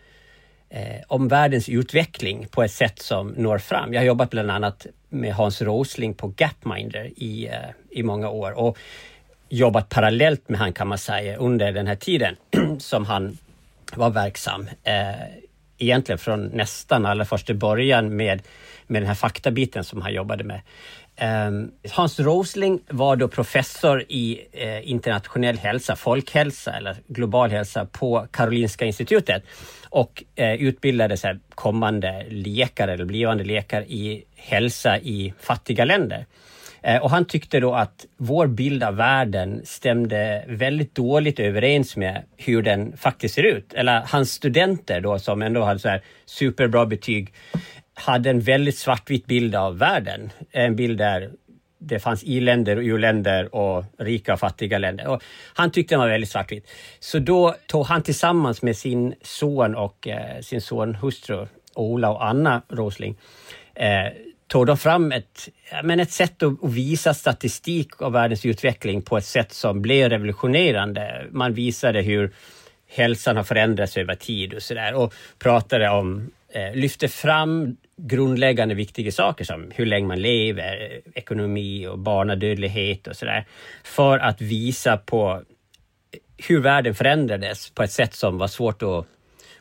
eh, 0.71 1.01
om 1.07 1.27
världens 1.27 1.69
utveckling 1.69 2.47
på 2.51 2.63
ett 2.63 2.71
sätt 2.71 2.99
som 2.99 3.27
når 3.27 3.57
fram. 3.57 3.93
Jag 3.93 4.01
har 4.01 4.05
jobbat 4.05 4.29
bland 4.29 4.51
annat 4.51 4.87
med 5.09 5.33
Hans 5.33 5.61
Rosling 5.61 6.13
på 6.13 6.27
Gapminder 6.27 7.09
i, 7.15 7.47
eh, 7.47 7.53
i 7.89 8.03
många 8.03 8.29
år 8.29 8.51
och 8.51 8.77
jobbat 9.49 9.89
parallellt 9.89 10.49
med 10.49 10.59
han 10.59 10.73
kan 10.73 10.87
man 10.87 10.97
säga 10.97 11.37
under 11.37 11.71
den 11.71 11.87
här 11.87 11.95
tiden 11.95 12.35
som 12.79 13.05
han 13.05 13.37
var 13.95 14.09
verksam. 14.09 14.67
Eh, 14.83 15.11
egentligen 15.77 16.19
från 16.19 16.45
nästan 16.45 17.05
allra 17.05 17.25
första 17.25 17.53
början 17.53 18.15
med, 18.15 18.41
med 18.87 19.01
den 19.01 19.07
här 19.07 19.15
faktabiten 19.15 19.83
som 19.83 20.01
han 20.01 20.13
jobbade 20.13 20.43
med. 20.43 20.61
Ehm, 21.21 21.71
hans 21.91 22.19
Rosling 22.19 22.79
var 22.89 23.15
då 23.15 23.27
professor 23.27 24.03
i 24.07 24.41
eh, 24.51 24.89
internationell 24.91 25.57
hälsa, 25.57 25.95
folkhälsa 25.95 26.73
eller 26.73 26.95
global 27.07 27.51
hälsa 27.51 27.85
på 27.85 28.27
Karolinska 28.31 28.85
institutet 28.85 29.43
och 29.89 30.23
eh, 30.35 30.53
utbildade 30.53 31.17
så 31.17 31.27
här, 31.27 31.39
kommande 31.55 32.25
läkare 32.29 32.93
eller 32.93 33.05
blivande 33.05 33.43
läkare 33.43 33.85
i 33.85 34.23
hälsa 34.35 34.99
i 34.99 35.33
fattiga 35.39 35.85
länder. 35.85 36.25
Eh, 36.81 36.97
och 37.03 37.09
han 37.09 37.25
tyckte 37.25 37.59
då 37.59 37.73
att 37.73 38.05
vår 38.17 38.47
bild 38.47 38.83
av 38.83 38.95
världen 38.95 39.61
stämde 39.65 40.45
väldigt 40.47 40.95
dåligt 40.95 41.39
överens 41.39 41.97
med 41.97 42.23
hur 42.37 42.61
den 42.61 42.97
faktiskt 42.97 43.35
ser 43.35 43.43
ut. 43.43 43.73
Eller 43.73 44.01
hans 44.07 44.31
studenter 44.31 45.01
då 45.01 45.19
som 45.19 45.41
ändå 45.41 45.63
hade 45.63 45.79
så 45.79 45.89
här 45.89 46.01
superbra 46.25 46.85
betyg 46.85 47.33
hade 48.01 48.29
en 48.29 48.39
väldigt 48.39 48.77
svartvit 48.77 49.25
bild 49.25 49.55
av 49.55 49.77
världen. 49.77 50.31
En 50.51 50.75
bild 50.75 50.97
där 50.97 51.31
det 51.79 51.99
fanns 51.99 52.23
i-länder 52.23 52.75
och 52.75 52.83
u-länder 52.83 53.55
och 53.55 53.83
rika 53.97 54.33
och 54.33 54.39
fattiga 54.39 54.77
länder. 54.77 55.07
Och 55.07 55.23
han 55.53 55.71
tyckte 55.71 55.95
den 55.95 55.99
var 55.99 56.07
väldigt 56.07 56.29
svartvit. 56.29 56.67
Så 56.99 57.19
då 57.19 57.55
tog 57.67 57.85
han 57.85 58.03
tillsammans 58.03 58.61
med 58.61 58.77
sin 58.77 59.13
son 59.21 59.75
och 59.75 60.07
eh, 60.07 60.41
sin 60.41 60.61
son 60.61 60.95
hustru 60.95 61.47
Ola 61.75 62.09
och 62.09 62.25
Anna 62.25 62.61
Rosling 62.69 63.17
eh, 63.75 64.07
tog 64.47 64.65
de 64.65 64.77
fram 64.77 65.11
ett, 65.11 65.49
men 65.83 65.99
ett 65.99 66.11
sätt 66.11 66.43
att 66.43 66.53
visa 66.63 67.13
statistik 67.13 68.01
av 68.01 68.11
världens 68.11 68.45
utveckling 68.45 69.01
på 69.01 69.17
ett 69.17 69.25
sätt 69.25 69.53
som 69.53 69.81
blev 69.81 70.09
revolutionerande. 70.09 71.25
Man 71.31 71.53
visade 71.53 72.01
hur 72.01 72.31
hälsan 72.87 73.37
har 73.37 73.43
förändrats 73.43 73.97
över 73.97 74.15
tid 74.15 74.53
och 74.53 74.61
sådär 74.61 74.93
och 74.93 75.13
pratade 75.39 75.89
om, 75.89 76.31
Eh, 76.53 76.61
lyfter 76.61 76.77
lyfte 76.81 77.07
fram 77.07 77.77
grundläggande 77.97 78.75
viktiga 78.75 79.11
saker 79.11 79.45
som 79.45 79.71
hur 79.75 79.85
länge 79.85 80.07
man 80.07 80.21
lever, 80.21 80.91
eh, 80.91 81.11
ekonomi 81.15 81.87
och 81.87 81.99
barnadödlighet 81.99 83.07
och 83.07 83.15
sådär. 83.15 83.45
För 83.83 84.19
att 84.19 84.41
visa 84.41 84.97
på 84.97 85.41
hur 86.37 86.59
världen 86.59 86.95
förändrades 86.95 87.69
på 87.69 87.83
ett 87.83 87.91
sätt 87.91 88.13
som 88.13 88.37
var 88.37 88.47
svårt 88.47 88.83
att, 88.83 89.05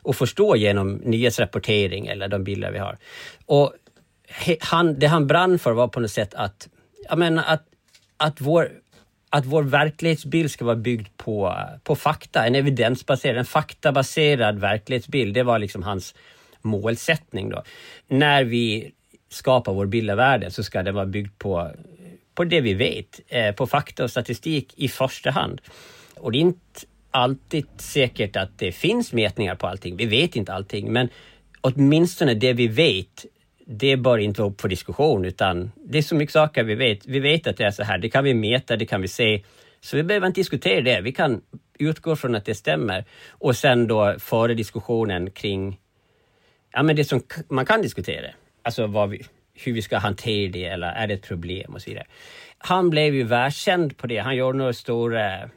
att 0.04 0.16
förstå 0.16 0.56
genom 0.56 0.94
nyhetsrapportering 0.94 2.06
eller 2.06 2.28
de 2.28 2.44
bilder 2.44 2.72
vi 2.72 2.78
har. 2.78 2.96
Och 3.46 3.72
han, 4.60 4.98
det 4.98 5.06
han 5.06 5.26
brann 5.26 5.58
för 5.58 5.72
var 5.72 5.88
på 5.88 6.00
något 6.00 6.10
sätt 6.10 6.34
att, 6.34 6.68
jag 7.08 7.18
menar, 7.18 7.44
att, 7.46 7.64
att, 8.16 8.40
vår, 8.40 8.70
att 9.30 9.46
vår 9.46 9.62
verklighetsbild 9.62 10.50
ska 10.50 10.64
vara 10.64 10.76
byggd 10.76 11.08
på, 11.16 11.54
på 11.84 11.96
fakta, 11.96 12.46
en 12.46 12.54
evidensbaserad, 12.54 13.38
en 13.38 13.44
faktabaserad 13.44 14.58
verklighetsbild. 14.58 15.34
Det 15.34 15.42
var 15.42 15.58
liksom 15.58 15.82
hans 15.82 16.14
målsättning. 16.62 17.50
Då. 17.50 17.62
När 18.08 18.44
vi 18.44 18.92
skapar 19.28 19.72
vår 19.72 19.86
bild 19.86 20.10
av 20.10 20.16
världen 20.16 20.50
så 20.50 20.62
ska 20.62 20.82
den 20.82 20.94
vara 20.94 21.06
byggd 21.06 21.38
på, 21.38 21.70
på 22.34 22.44
det 22.44 22.60
vi 22.60 22.74
vet, 22.74 23.20
eh, 23.28 23.54
på 23.54 23.66
fakta 23.66 24.04
och 24.04 24.10
statistik 24.10 24.74
i 24.76 24.88
första 24.88 25.30
hand. 25.30 25.60
Och 26.16 26.32
det 26.32 26.38
är 26.38 26.40
inte 26.40 26.86
alltid 27.10 27.66
säkert 27.76 28.36
att 28.36 28.58
det 28.58 28.72
finns 28.72 29.12
mätningar 29.12 29.54
på 29.54 29.66
allting. 29.66 29.96
Vi 29.96 30.06
vet 30.06 30.36
inte 30.36 30.52
allting, 30.52 30.92
men 30.92 31.08
åtminstone 31.60 32.34
det 32.34 32.52
vi 32.52 32.68
vet 32.68 33.26
det 33.72 33.96
bör 33.96 34.18
inte 34.18 34.40
vara 34.40 34.50
upp 34.50 34.60
för 34.60 34.68
diskussion 34.68 35.24
utan 35.24 35.72
det 35.76 35.98
är 35.98 36.02
så 36.02 36.14
mycket 36.14 36.32
saker 36.32 36.64
vi 36.64 36.74
vet. 36.74 37.06
Vi 37.06 37.20
vet 37.20 37.46
att 37.46 37.56
det 37.56 37.64
är 37.64 37.70
så 37.70 37.82
här, 37.82 37.98
det 37.98 38.08
kan 38.10 38.24
vi 38.24 38.34
mäta, 38.34 38.76
det 38.76 38.86
kan 38.86 39.02
vi 39.02 39.08
se. 39.08 39.42
Så 39.80 39.96
vi 39.96 40.02
behöver 40.02 40.26
inte 40.26 40.40
diskutera 40.40 40.80
det, 40.80 41.00
vi 41.00 41.12
kan 41.12 41.40
utgå 41.78 42.16
från 42.16 42.34
att 42.34 42.44
det 42.44 42.54
stämmer 42.54 43.04
och 43.28 43.56
sen 43.56 43.86
då 43.86 44.14
föra 44.18 44.54
diskussionen 44.54 45.30
kring 45.30 45.79
ja, 46.72 46.82
men 46.82 46.96
det 46.96 47.04
som 47.04 47.22
man 47.48 47.66
kan 47.66 47.82
diskutera. 47.82 48.26
Alltså 48.62 49.06
vi, 49.06 49.26
hur 49.54 49.72
vi 49.72 49.82
ska 49.82 49.98
hantera 49.98 50.52
det 50.52 50.64
eller 50.64 50.86
är 50.86 51.06
det 51.06 51.14
ett 51.14 51.28
problem 51.28 51.74
och 51.74 51.82
så 51.82 51.90
vidare. 51.90 52.06
Han 52.58 52.90
blev 52.90 53.14
ju 53.14 53.22
världskänd 53.22 53.96
på 53.96 54.06
det. 54.06 54.18
Han 54.18 54.36
gjorde 54.36 54.58
några 54.58 54.72
stora 54.72 55.42
eh, 55.42 55.48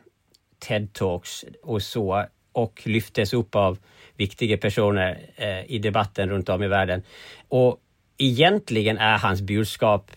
TED-talks 0.68 1.46
och 1.64 1.82
så 1.82 2.26
och 2.52 2.82
lyftes 2.86 3.34
upp 3.34 3.56
av 3.56 3.78
viktiga 4.18 4.58
personer 4.58 5.20
eh, 5.36 5.72
i 5.72 5.80
debatten 5.80 6.30
runt 6.30 6.50
om 6.50 6.64
i 6.64 6.68
världen. 6.68 7.04
Och 7.48 7.80
egentligen 8.18 8.98
är 8.98 9.18
hans 9.18 9.42
budskap 9.42 10.12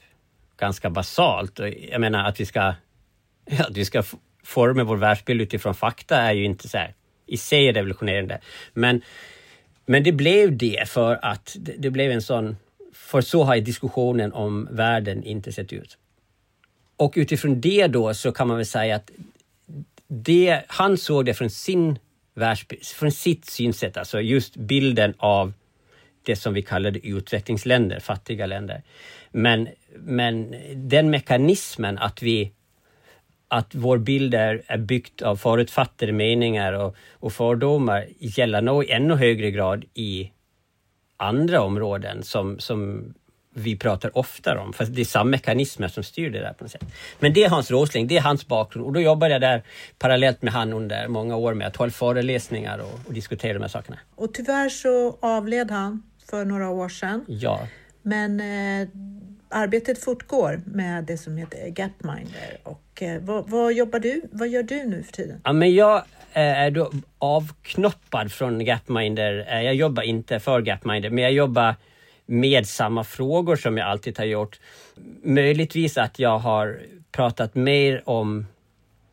ganska 0.57 0.91
basalt. 0.91 1.61
Jag 1.91 2.01
menar 2.01 2.29
att 2.29 2.41
vi 2.41 2.47
ska, 2.47 2.61
att 3.59 3.77
vi 3.77 3.85
ska 3.85 4.03
forma 4.45 4.85
vår 4.85 4.97
världsbild 4.97 5.41
utifrån 5.41 5.75
fakta 5.75 6.17
är 6.17 6.33
ju 6.33 6.45
inte 6.45 6.69
så 6.69 6.79
här, 6.79 6.95
i 7.27 7.37
sig 7.37 7.73
revolutionerande. 7.73 8.41
Men, 8.73 9.03
men 9.87 10.03
det 10.03 10.13
blev 10.13 10.57
det 10.57 10.89
för 10.89 11.19
att 11.23 11.57
det, 11.61 11.91
blev 11.91 12.11
en 12.11 12.23
sån, 12.23 12.57
för 12.93 13.21
så 13.21 13.45
har 13.45 13.57
diskussionen 13.57 14.33
om 14.33 14.69
världen 14.71 15.25
inte 15.25 15.53
sett 15.53 15.73
ut. 15.73 15.99
Och 16.97 17.13
utifrån 17.17 17.61
det 17.61 17.87
då 17.87 18.15
så 18.15 18.33
kan 18.33 18.49
man 18.49 18.57
väl 18.57 18.67
säga 18.67 18.97
att 18.97 19.11
det, 20.09 20.63
han 20.67 20.99
såg 20.99 21.25
det 21.25 21.35
från 21.35 21.51
sin 21.51 21.99
världsbild, 22.35 22.85
från 22.85 23.13
sitt 23.13 23.45
synsätt, 23.45 23.97
alltså 23.97 24.21
just 24.21 24.57
bilden 24.57 25.15
av 25.19 25.53
det 26.23 26.37
som 26.37 26.55
vi 26.55 26.63
kallade 26.63 27.07
utvecklingsländer, 27.07 28.01
fattiga 28.01 28.47
länder. 28.47 28.83
Men, 29.31 29.69
men 29.95 30.55
den 30.75 31.11
mekanismen 31.11 31.99
att 31.99 32.23
vi 32.23 32.53
att 33.49 33.75
vår 33.75 33.99
bild 33.99 34.35
är, 34.35 34.63
är 34.67 34.79
byggt 34.79 35.23
av 35.23 35.37
förutfattade 35.37 36.13
meningar 36.13 36.73
och, 36.73 36.97
och 37.13 37.33
fördomar 37.33 38.07
gäller 38.19 38.63
nog 38.63 38.85
i 38.85 38.91
ännu 38.91 39.15
högre 39.15 39.51
grad 39.51 39.85
i 39.95 40.33
andra 41.17 41.63
områden 41.63 42.23
som, 42.23 42.59
som 42.59 43.13
vi 43.55 43.77
pratar 43.77 44.19
oftare 44.19 44.59
om. 44.59 44.73
För 44.73 44.85
det 44.85 45.01
är 45.01 45.05
samma 45.05 45.31
mekanismer 45.31 45.89
som 45.89 46.03
styr 46.03 46.31
det 46.31 46.39
där 46.39 46.53
på 46.53 46.65
något 46.65 46.71
sätt. 46.71 46.85
Men 47.21 47.33
det 47.33 47.45
är 47.45 47.49
Hans 47.49 47.71
Rosling, 47.71 48.07
det 48.07 48.17
är 48.17 48.21
hans 48.21 48.47
bakgrund 48.47 48.87
och 48.87 48.93
då 48.93 49.01
jobbade 49.01 49.33
jag 49.33 49.41
där 49.41 49.63
parallellt 49.99 50.43
med 50.43 50.53
han 50.53 50.73
under 50.73 51.09
många 51.09 51.37
år 51.37 51.55
med 51.55 51.67
att 51.67 51.77
hålla 51.77 51.91
föreläsningar 51.91 52.79
och, 52.79 53.01
och 53.07 53.13
diskutera 53.13 53.53
de 53.53 53.61
här 53.63 53.69
sakerna. 53.69 53.99
Och 54.15 54.35
tyvärr 54.35 54.69
så 54.69 55.19
avled 55.21 55.71
han 55.71 56.03
för 56.31 56.45
några 56.45 56.69
år 56.69 56.89
sedan. 56.89 57.25
Ja. 57.29 57.69
Men 58.03 58.41
eh, 58.41 58.89
arbetet 59.49 60.05
fortgår 60.05 60.61
med 60.67 61.05
det 61.05 61.19
som 61.19 61.37
heter 61.37 61.69
Gapminder. 61.69 62.59
Och, 62.63 63.03
eh, 63.03 63.23
vad, 63.23 63.51
vad, 63.51 63.73
jobbar 63.73 63.99
du, 63.99 64.23
vad 64.33 64.49
gör 64.49 64.63
du 64.63 64.85
nu 64.85 65.03
för 65.03 65.13
tiden? 65.13 65.41
Ja, 65.45 65.53
men 65.53 65.75
jag 65.75 65.97
eh, 66.33 66.43
är 66.43 66.71
då 66.71 66.93
avknoppad 67.19 68.33
från 68.33 68.65
Gapminder. 68.65 69.47
Eh, 69.49 69.63
jag 69.63 69.75
jobbar 69.75 70.03
inte 70.03 70.41
för 70.41 70.61
Gapminder, 70.61 71.11
men 71.11 71.25
jag 71.25 71.33
jobbar 71.33 71.75
med 72.27 72.67
samma 72.67 73.05
frågor 73.05 73.57
som 73.57 73.79
jag 73.79 73.89
alltid 73.89 74.19
har 74.19 74.25
gjort. 74.25 74.61
Möjligtvis 75.23 75.99
att 75.99 76.19
jag 76.19 76.39
har 76.39 76.81
pratat 77.13 77.55
mer 77.55 78.03
om 78.09 78.47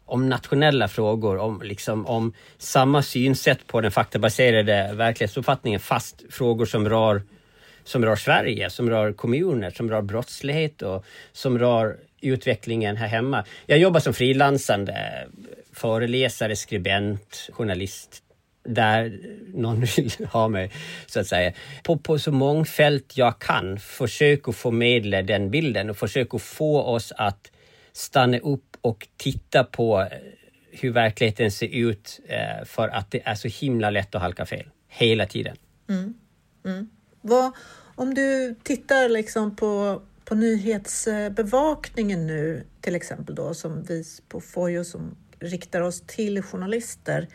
om 0.06 0.30
nationella 0.30 0.88
frågor, 0.88 1.38
om, 1.38 1.62
liksom, 1.62 2.06
om 2.06 2.34
samma 2.58 3.02
synsätt 3.02 3.68
på 3.68 3.82
den 3.82 3.92
faktabaserade 3.92 4.94
verklighetsuppfattningen 4.94 5.80
fast 5.80 6.24
frågor 6.30 6.66
som 6.66 6.90
rör, 6.90 7.22
som 7.84 8.06
rör 8.06 8.16
Sverige, 8.16 8.70
som 8.70 8.90
rör 8.90 9.14
kommuner, 9.14 9.72
som 9.72 9.90
rör 9.90 10.02
brottslighet 10.02 10.82
och 10.82 11.06
som 11.32 11.60
rör 11.60 11.98
utvecklingen 12.22 12.98
här 12.98 13.08
hemma. 13.08 13.46
Jag 13.66 13.80
jobbar 13.80 14.00
som 14.00 14.14
frilansande 14.14 15.28
föreläsare, 15.74 16.56
skribent, 16.56 17.50
journalist 17.54 18.24
där 18.64 19.20
någon 19.54 19.82
vill 19.98 20.12
ha 20.32 20.48
mig, 20.48 20.72
så 21.06 21.20
att 21.20 21.28
säga. 21.28 21.54
På, 21.84 21.98
på 21.98 22.20
så 22.20 22.32
många 22.32 22.66
fält 22.66 23.18
jag 23.18 23.40
kan, 23.40 23.80
försöka 23.80 24.52
förmedla 24.52 25.22
den 25.22 25.52
bilden 25.52 25.90
och 25.90 25.98
försöka 25.98 26.40
få 26.40 26.82
oss 26.82 27.14
att 27.18 27.52
stanna 27.92 28.38
upp 28.38 28.78
och 28.82 29.08
titta 29.18 29.64
på 29.64 30.02
eh, 30.02 30.08
hur 30.72 30.92
verkligheten 30.92 31.52
ser 31.52 31.68
ut 31.68 32.20
eh, 32.28 32.66
för 32.66 32.88
att 32.88 33.12
det 33.12 33.22
är 33.26 33.36
så 33.36 33.48
himla 33.48 33.90
lätt 33.90 34.16
att 34.16 34.22
halka 34.22 34.46
fel 34.46 34.66
hela 34.88 35.26
tiden. 35.26 35.58
Mm. 35.90 36.14
Mm. 36.66 36.90
Vad, 37.26 37.52
om 37.96 38.14
du 38.14 38.56
tittar 38.64 39.10
liksom 39.10 39.56
på, 39.56 40.02
på 40.26 40.36
nyhetsbevakningen 40.36 42.28
nu 42.28 42.64
till 42.82 42.96
exempel 42.96 43.36
då 43.36 43.54
som 43.54 43.84
vi 43.84 44.04
på 44.28 44.42
Fojo 44.42 44.84
som 44.84 45.16
riktar 45.40 45.82
oss 45.82 46.02
till 46.02 46.42
journalister. 46.42 47.28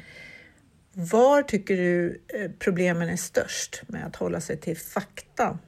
Var 0.92 1.42
tycker 1.42 1.76
du 1.76 2.20
eh, 2.34 2.50
problemen 2.58 3.08
är 3.08 3.16
störst 3.16 3.82
med 3.86 4.06
att 4.06 4.16
hålla 4.16 4.40
sig 4.40 4.56
till 4.56 4.76
fakta? 4.76 5.58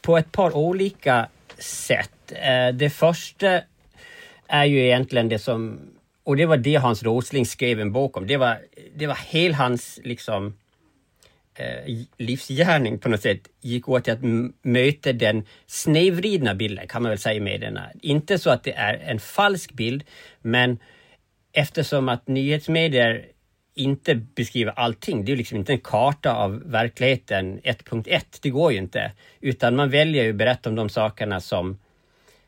På 0.00 0.18
ett 0.18 0.32
par 0.32 0.56
olika 0.56 1.28
sätt. 1.58 2.32
Eh, 2.32 2.74
det 2.74 2.90
första 2.90 3.60
är 4.46 4.64
ju 4.64 4.84
egentligen 4.84 5.28
det 5.28 5.38
som, 5.38 5.80
och 6.24 6.36
det 6.36 6.46
var 6.46 6.56
det 6.56 6.74
Hans 6.74 7.02
Rosling 7.02 7.46
skrev 7.46 7.80
en 7.80 7.92
bok 7.92 8.16
om. 8.16 8.26
Det 8.26 8.36
var, 8.36 8.58
det 8.96 9.06
var 9.06 9.18
hela 9.26 9.56
hans 9.56 10.00
liksom 10.02 10.46
eh, 10.46 10.52
Eh, 11.54 11.96
livsgärning 12.16 12.98
på 12.98 13.08
något 13.08 13.22
sätt 13.22 13.48
gick 13.60 13.88
åt 13.88 14.04
till 14.04 14.12
att 14.12 14.22
möta 14.62 15.12
den 15.12 15.46
snedvridna 15.66 16.54
bilden 16.54 16.88
kan 16.88 17.02
man 17.02 17.08
väl 17.10 17.18
säga 17.18 17.34
i 17.34 17.40
medierna. 17.40 17.90
Inte 18.00 18.38
så 18.38 18.50
att 18.50 18.64
det 18.64 18.72
är 18.72 18.94
en 18.94 19.20
falsk 19.20 19.72
bild, 19.72 20.04
men 20.42 20.78
eftersom 21.52 22.08
att 22.08 22.28
nyhetsmedier 22.28 23.26
inte 23.74 24.14
beskriver 24.14 24.72
allting. 24.76 25.24
Det 25.24 25.32
är 25.32 25.36
liksom 25.36 25.58
inte 25.58 25.72
en 25.72 25.80
karta 25.80 26.34
av 26.34 26.62
verkligheten 26.70 27.60
1.1. 27.60 28.24
Det 28.42 28.50
går 28.50 28.72
ju 28.72 28.78
inte. 28.78 29.12
Utan 29.40 29.76
man 29.76 29.90
väljer 29.90 30.24
ju 30.24 30.30
att 30.30 30.36
berätta 30.36 30.70
om 30.70 30.76
de 30.76 30.88
sakerna 30.88 31.40
som 31.40 31.78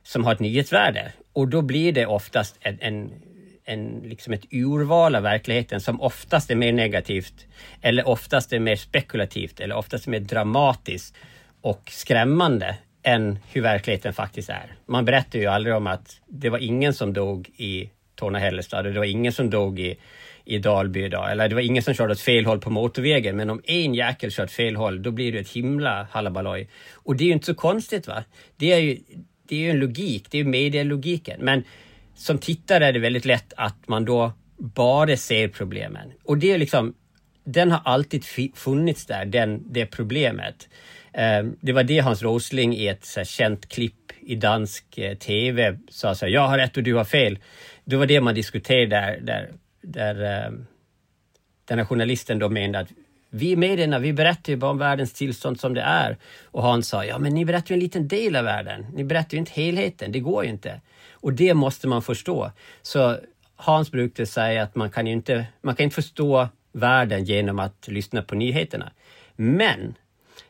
som 0.03 0.25
har 0.25 0.33
ett 0.33 0.41
nyhetsvärde. 0.41 1.13
Och 1.33 1.49
då 1.49 1.63
blir 1.63 1.93
det 1.93 2.07
oftast 2.07 2.57
en, 2.61 2.79
en, 2.81 3.11
en, 3.65 4.01
liksom 4.05 4.33
ett 4.33 4.45
urval 4.51 5.15
av 5.15 5.23
verkligheten 5.23 5.81
som 5.81 6.01
oftast 6.01 6.51
är 6.51 6.55
mer 6.55 6.73
negativt 6.73 7.47
eller 7.81 8.09
oftast 8.09 8.53
är 8.53 8.59
mer 8.59 8.77
spekulativt 8.77 9.61
eller 9.61 9.77
oftast 9.77 10.07
är 10.07 10.11
mer 10.11 10.21
dramatiskt 10.21 11.15
och 11.61 11.91
skrämmande 11.91 12.77
än 13.03 13.39
hur 13.53 13.63
verkligheten 13.63 14.13
faktiskt 14.13 14.51
är. 14.51 14.77
Man 14.87 15.05
berättar 15.05 15.39
ju 15.39 15.47
aldrig 15.47 15.75
om 15.75 15.87
att 15.87 16.21
det 16.27 16.51
var 16.51 16.59
ingen 16.59 16.95
som 16.95 17.13
dog 17.13 17.51
i 17.57 17.91
Torna-Hällestad 18.15 18.87
och 18.87 18.93
det 18.93 18.99
var 18.99 19.07
ingen 19.07 19.33
som 19.33 19.51
dog 19.51 19.81
i, 19.81 19.97
i 20.45 20.59
Dalby 20.59 21.05
idag. 21.05 21.33
Eller 21.33 21.49
det 21.49 21.55
var 21.55 21.63
ingen 21.63 21.83
som 21.83 21.95
körde 21.95 22.13
åt 22.13 22.21
fel 22.21 22.47
håll 22.47 22.61
på 22.61 22.71
motorvägen. 22.71 23.37
Men 23.37 23.51
om 23.51 23.63
en 23.65 23.95
jäkel 23.95 24.31
kört 24.31 24.51
fel 24.51 24.77
håll, 24.77 25.03
då 25.03 25.11
blir 25.11 25.33
det 25.33 25.39
ett 25.39 25.51
himla 25.51 26.07
halabaloj. 26.11 26.69
Och 26.93 27.17
det 27.17 27.25
är 27.25 27.27
ju 27.27 27.33
inte 27.33 27.47
så 27.47 27.55
konstigt 27.55 28.07
va. 28.07 28.25
Det 28.57 28.73
är 28.73 28.79
ju, 28.79 28.99
det 29.49 29.57
är 29.57 29.61
ju 29.61 29.71
en 29.71 29.79
logik, 29.79 30.27
det 30.31 30.39
är 30.39 30.43
ju 30.43 30.49
medielogiken. 30.49 31.41
Men 31.41 31.65
som 32.15 32.39
tittare 32.39 32.87
är 32.87 32.93
det 32.93 32.99
väldigt 32.99 33.25
lätt 33.25 33.53
att 33.57 33.89
man 33.89 34.05
då 34.05 34.33
bara 34.57 35.17
ser 35.17 35.49
problemen. 35.49 36.13
Och 36.25 36.39
det 36.39 36.53
är 36.53 36.59
liksom, 36.59 36.95
den 37.45 37.71
har 37.71 37.81
alltid 37.85 38.25
funnits 38.55 39.07
där, 39.07 39.25
den, 39.25 39.73
det 39.73 39.87
problemet. 39.87 40.69
Ehm, 41.13 41.57
det 41.61 41.73
var 41.73 41.83
det 41.83 41.99
Hans 41.99 42.23
Rosling 42.23 42.75
i 42.77 42.89
ett 42.89 43.05
så 43.05 43.25
känt 43.25 43.69
klipp 43.69 44.13
i 44.21 44.35
dansk 44.35 44.99
eh, 44.99 45.15
TV 45.17 45.79
sa 45.89 46.15
så 46.15 46.27
här, 46.27 46.33
jag 46.33 46.49
har 46.49 46.59
rätt 46.59 46.77
och 46.77 46.83
du 46.83 46.95
har 46.95 47.05
fel. 47.05 47.39
Det 47.85 47.97
var 47.97 48.07
det 48.07 48.21
man 48.21 48.35
diskuterade 48.35 48.87
där, 48.87 49.21
där, 49.23 49.53
där 49.83 50.47
ehm, 50.47 50.67
den 51.65 51.79
här 51.79 51.85
journalisten 51.85 52.39
då 52.39 52.49
menade 52.49 52.79
att 52.79 52.89
vi 53.31 53.57
medierna, 53.57 53.99
vi 53.99 54.13
berättar 54.13 54.53
ju 54.53 54.57
bara 54.57 54.71
om 54.71 54.79
världens 54.79 55.13
tillstånd 55.13 55.61
som 55.61 55.75
det 55.75 55.81
är. 55.81 56.17
Och 56.45 56.63
Hans 56.63 56.89
sa, 56.89 57.05
ja 57.05 57.19
men 57.19 57.35
ni 57.35 57.45
berättar 57.45 57.71
ju 57.71 57.75
en 57.75 57.81
liten 57.81 58.09
del 58.09 58.37
av 58.37 58.45
världen. 58.45 58.87
Ni 58.95 59.05
berättar 59.05 59.33
ju 59.33 59.39
inte 59.39 59.53
helheten, 59.53 60.13
det 60.13 60.21
går 60.21 60.45
ju 60.45 60.51
inte. 60.51 60.81
Och 61.25 61.33
det 61.33 61.55
måste 61.55 61.89
man 61.89 62.03
förstå. 62.03 62.51
Så 62.83 63.17
Hans 63.57 63.91
brukade 63.91 64.27
säga 64.27 64.63
att 64.63 64.75
man 64.75 64.91
kan 64.91 65.07
ju 65.07 65.13
inte, 65.13 65.47
man 65.63 65.77
kan 65.77 65.85
inte 65.85 65.95
förstå 65.95 66.49
världen 66.73 67.25
genom 67.25 67.59
att 67.59 67.89
lyssna 67.89 68.23
på 68.23 68.35
nyheterna. 68.35 68.93
Men 69.37 69.95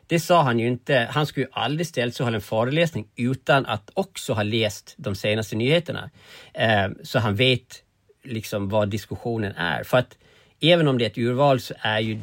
det 0.07 0.19
sa 0.19 0.41
han 0.41 0.59
ju 0.59 0.67
inte. 0.67 1.07
Han 1.11 1.25
skulle 1.25 1.45
ju 1.45 1.51
aldrig 1.53 1.87
ställt 1.87 2.15
sig 2.15 2.23
och 2.23 2.25
hålla 2.27 2.35
en 2.35 2.41
föreläsning 2.41 3.07
utan 3.15 3.65
att 3.65 3.89
också 3.93 4.33
ha 4.33 4.43
läst 4.43 4.93
de 4.97 5.15
senaste 5.15 5.55
nyheterna. 5.55 6.09
Eh, 6.53 6.87
så 7.03 7.19
han 7.19 7.35
vet 7.35 7.83
liksom 8.23 8.69
vad 8.69 8.89
diskussionen 8.89 9.55
är. 9.55 9.83
För 9.83 9.97
att 9.97 10.17
även 10.61 10.87
om 10.87 10.97
det 10.97 11.05
är 11.05 11.09
ett 11.09 11.17
urval 11.17 11.59
så 11.59 11.73
är 11.79 11.99
ju 11.99 12.19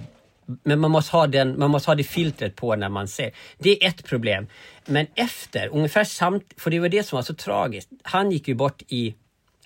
men 0.63 0.81
man 0.81 0.91
måste, 0.91 1.17
ha 1.17 1.27
den, 1.27 1.59
man 1.59 1.71
måste 1.71 1.91
ha 1.91 1.95
det 1.95 2.05
filtret 2.05 2.57
på 2.57 2.77
när 2.77 2.89
man 2.89 3.09
ser. 3.09 3.31
Det 3.59 3.85
är 3.85 3.89
ett 3.89 4.05
problem. 4.05 4.47
Men 4.87 5.07
efter, 5.15 5.69
ungefär 5.69 6.05
samt, 6.05 6.55
för 6.57 6.71
det 6.71 6.81
var 6.81 6.89
det 6.89 7.03
som 7.03 7.17
var 7.17 7.23
så 7.23 7.35
tragiskt. 7.35 7.91
Han 8.03 8.31
gick 8.31 8.49
ju 8.49 8.55
bort 8.55 8.83
i 8.89 9.15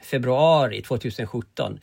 februari 0.02 0.82
2017. 0.82 1.80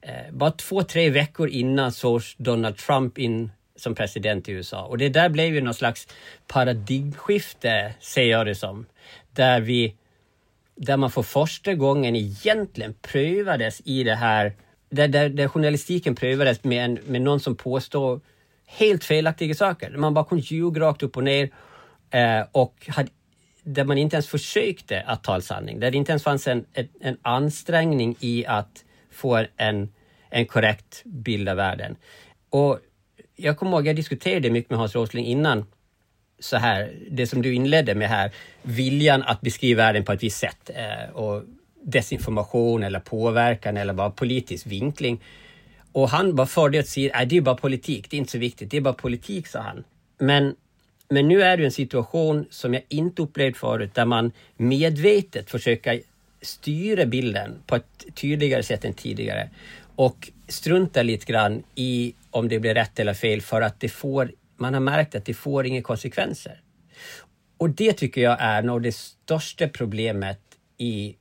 Eh, 0.00 0.32
bara 0.32 0.50
två, 0.50 0.82
tre 0.82 1.10
veckor 1.10 1.48
innan 1.48 1.92
sågs 1.92 2.34
Donald 2.36 2.76
Trump 2.76 3.18
in 3.18 3.50
som 3.76 3.94
president 3.94 4.48
i 4.48 4.52
USA. 4.52 4.84
Och 4.84 4.98
det 4.98 5.08
där 5.08 5.28
blev 5.28 5.54
ju 5.54 5.60
någon 5.60 5.74
slags 5.74 6.08
paradigmskifte, 6.46 7.94
ser 8.00 8.24
jag 8.24 8.46
det 8.46 8.54
som. 8.54 8.86
Där 9.32 9.60
vi 9.60 9.94
där 10.74 10.96
man 10.96 11.10
för 11.10 11.22
första 11.22 11.74
gången 11.74 12.16
egentligen 12.16 12.94
prövades 13.02 13.82
i 13.84 14.04
det 14.04 14.14
här, 14.14 14.52
där, 14.90 15.08
där, 15.08 15.28
där 15.28 15.48
journalistiken 15.48 16.14
prövades 16.14 16.64
med, 16.64 16.84
en, 16.84 16.98
med 17.06 17.22
någon 17.22 17.40
som 17.40 17.56
påstår 17.56 18.20
helt 18.66 19.04
felaktiga 19.04 19.54
saker. 19.54 19.90
Man 19.96 20.14
bara 20.14 20.24
kunde 20.24 20.44
ljuga 20.44 20.80
rakt 20.80 21.02
upp 21.02 21.16
och 21.16 21.24
ner 21.24 21.50
eh, 22.10 22.40
och 22.52 22.88
hade, 22.88 23.10
där 23.62 23.84
man 23.84 23.98
inte 23.98 24.16
ens 24.16 24.28
försökte 24.28 25.00
att 25.06 25.24
tala 25.24 25.40
sanning. 25.40 25.80
Där 25.80 25.90
det 25.90 25.96
inte 25.96 26.12
ens 26.12 26.22
fanns 26.22 26.48
en, 26.48 26.64
en, 26.72 26.88
en 27.00 27.16
ansträngning 27.22 28.16
i 28.20 28.46
att 28.46 28.84
få 29.10 29.44
en, 29.56 29.92
en 30.30 30.46
korrekt 30.46 31.02
bild 31.04 31.48
av 31.48 31.56
världen. 31.56 31.96
Och 32.50 32.78
jag 33.36 33.58
kommer 33.58 33.72
ihåg, 33.72 33.86
jag 33.86 33.96
diskuterade 33.96 34.50
mycket 34.50 34.70
med 34.70 34.78
Hans 34.78 34.94
Rosling 34.94 35.26
innan 35.26 35.66
så 36.38 36.56
här, 36.56 36.92
det 37.10 37.26
som 37.26 37.42
du 37.42 37.54
inledde 37.54 37.94
med 37.94 38.08
här, 38.08 38.30
viljan 38.62 39.22
att 39.22 39.40
beskriva 39.40 39.82
världen 39.82 40.04
på 40.04 40.12
ett 40.12 40.22
visst 40.22 40.38
sätt 40.38 40.70
eh, 40.74 41.14
och 41.14 41.42
desinformation 41.84 42.82
eller 42.82 43.00
påverkan 43.00 43.76
eller 43.76 43.92
bara 43.92 44.10
politisk 44.10 44.66
vinkling. 44.66 45.20
Och 45.92 46.08
han 46.08 46.34
bara 46.34 46.46
förde 46.46 46.78
åt 46.78 46.88
sidan, 46.88 47.20
äh, 47.20 47.28
det 47.28 47.36
är 47.36 47.40
bara 47.40 47.56
politik, 47.56 48.10
det 48.10 48.16
är 48.16 48.18
inte 48.18 48.32
så 48.32 48.38
viktigt, 48.38 48.70
det 48.70 48.76
är 48.76 48.80
bara 48.80 48.94
politik, 48.94 49.46
sa 49.46 49.60
han. 49.60 49.84
Men, 50.18 50.56
men 51.08 51.28
nu 51.28 51.42
är 51.42 51.56
det 51.56 51.64
en 51.64 51.72
situation 51.72 52.46
som 52.50 52.74
jag 52.74 52.82
inte 52.88 53.22
upplevt 53.22 53.56
förut, 53.56 53.94
där 53.94 54.04
man 54.04 54.32
medvetet 54.56 55.50
försöker 55.50 56.00
styra 56.42 57.06
bilden 57.06 57.62
på 57.66 57.76
ett 57.76 58.04
tydligare 58.14 58.62
sätt 58.62 58.84
än 58.84 58.94
tidigare 58.94 59.50
och 59.96 60.30
strunta 60.48 61.02
lite 61.02 61.32
grann 61.32 61.62
i 61.74 62.14
om 62.30 62.48
det 62.48 62.58
blir 62.58 62.74
rätt 62.74 63.00
eller 63.00 63.14
fel 63.14 63.40
för 63.40 63.60
att 63.60 63.80
det 63.80 63.88
får, 63.88 64.32
man 64.56 64.74
har 64.74 64.80
märkt 64.80 65.14
att 65.14 65.24
det 65.24 65.34
får 65.34 65.66
inga 65.66 65.82
konsekvenser. 65.82 66.60
Och 67.56 67.70
det 67.70 67.92
tycker 67.92 68.20
jag 68.20 68.36
är 68.40 68.62
nog 68.62 68.82
det 68.82 68.92
största 68.92 69.68
problemet 69.68 70.40
i 70.78 71.16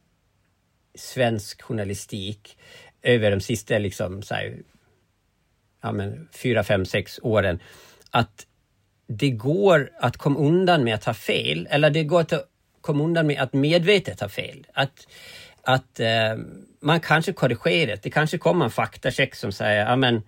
svensk 0.96 1.62
journalistik 1.62 2.58
över 3.04 3.32
de 3.32 3.42
sista 3.42 3.78
liksom, 3.78 4.22
så 4.22 4.34
här, 4.34 4.58
ja, 5.82 5.92
men, 5.92 6.30
fyra, 6.34 6.64
fem, 6.64 6.86
sex 6.86 7.20
åren. 7.24 7.60
Att 8.12 8.48
det 9.08 9.30
går 9.30 9.90
att 10.00 10.18
komma 10.18 10.40
undan 10.40 10.84
med 10.84 10.96
att 10.96 11.06
ha 11.06 11.14
fel, 11.14 11.68
eller 11.72 11.90
det 11.90 12.04
går 12.04 12.22
att 12.22 12.34
komma 12.82 13.04
undan 13.04 13.28
med 13.28 13.42
att 13.42 13.54
medvetet 13.54 14.20
ha 14.20 14.30
fel. 14.30 14.68
Att, 14.74 15.08
att 15.64 16.00
eh, 16.00 16.38
man 16.82 17.00
kanske 17.00 17.34
korrigerar 17.34 18.00
det. 18.04 18.10
kanske 18.10 18.38
kommer 18.38 18.66
en 18.66 18.72
faktacheck 18.72 19.36
som 19.36 19.52
säger, 19.52 19.86
ja 19.86 19.96
men 19.96 20.22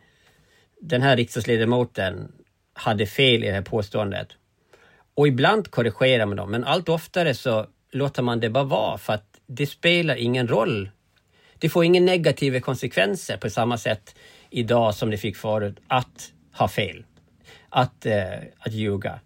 den 0.82 1.02
här 1.02 1.18
riksdagsledamoten 1.18 2.32
hade 2.74 3.06
fel 3.06 3.44
i 3.44 3.48
det 3.48 3.54
här 3.54 3.62
påståendet. 3.62 4.28
Och 5.16 5.28
ibland 5.28 5.72
korrigerar 5.72 6.26
man 6.26 6.38
dem, 6.38 6.52
men 6.52 6.64
allt 6.64 6.90
oftare 6.90 7.34
så 7.34 7.68
låter 7.92 8.24
man 8.24 8.40
det 8.40 8.50
bara 8.50 8.64
vara 8.64 8.98
för 8.98 9.14
att 9.14 9.40
det 9.48 9.66
spelar 9.66 10.16
ingen 10.16 10.48
roll. 10.48 10.90
Det 11.64 11.70
får 11.70 11.86
inga 11.86 12.02
negativa 12.02 12.60
konsekvenser 12.60 13.38
på 13.38 13.50
samma 13.50 13.78
sätt 13.78 14.16
idag 14.50 14.96
som 14.96 15.12
det 15.12 15.18
fick 15.18 15.38
förut 15.38 15.76
att 15.88 16.32
ha 16.52 16.68
fel. 16.68 17.04
Att, 17.70 18.06
eh, 18.06 18.24
att 18.60 18.74
ljuga. 18.74 19.20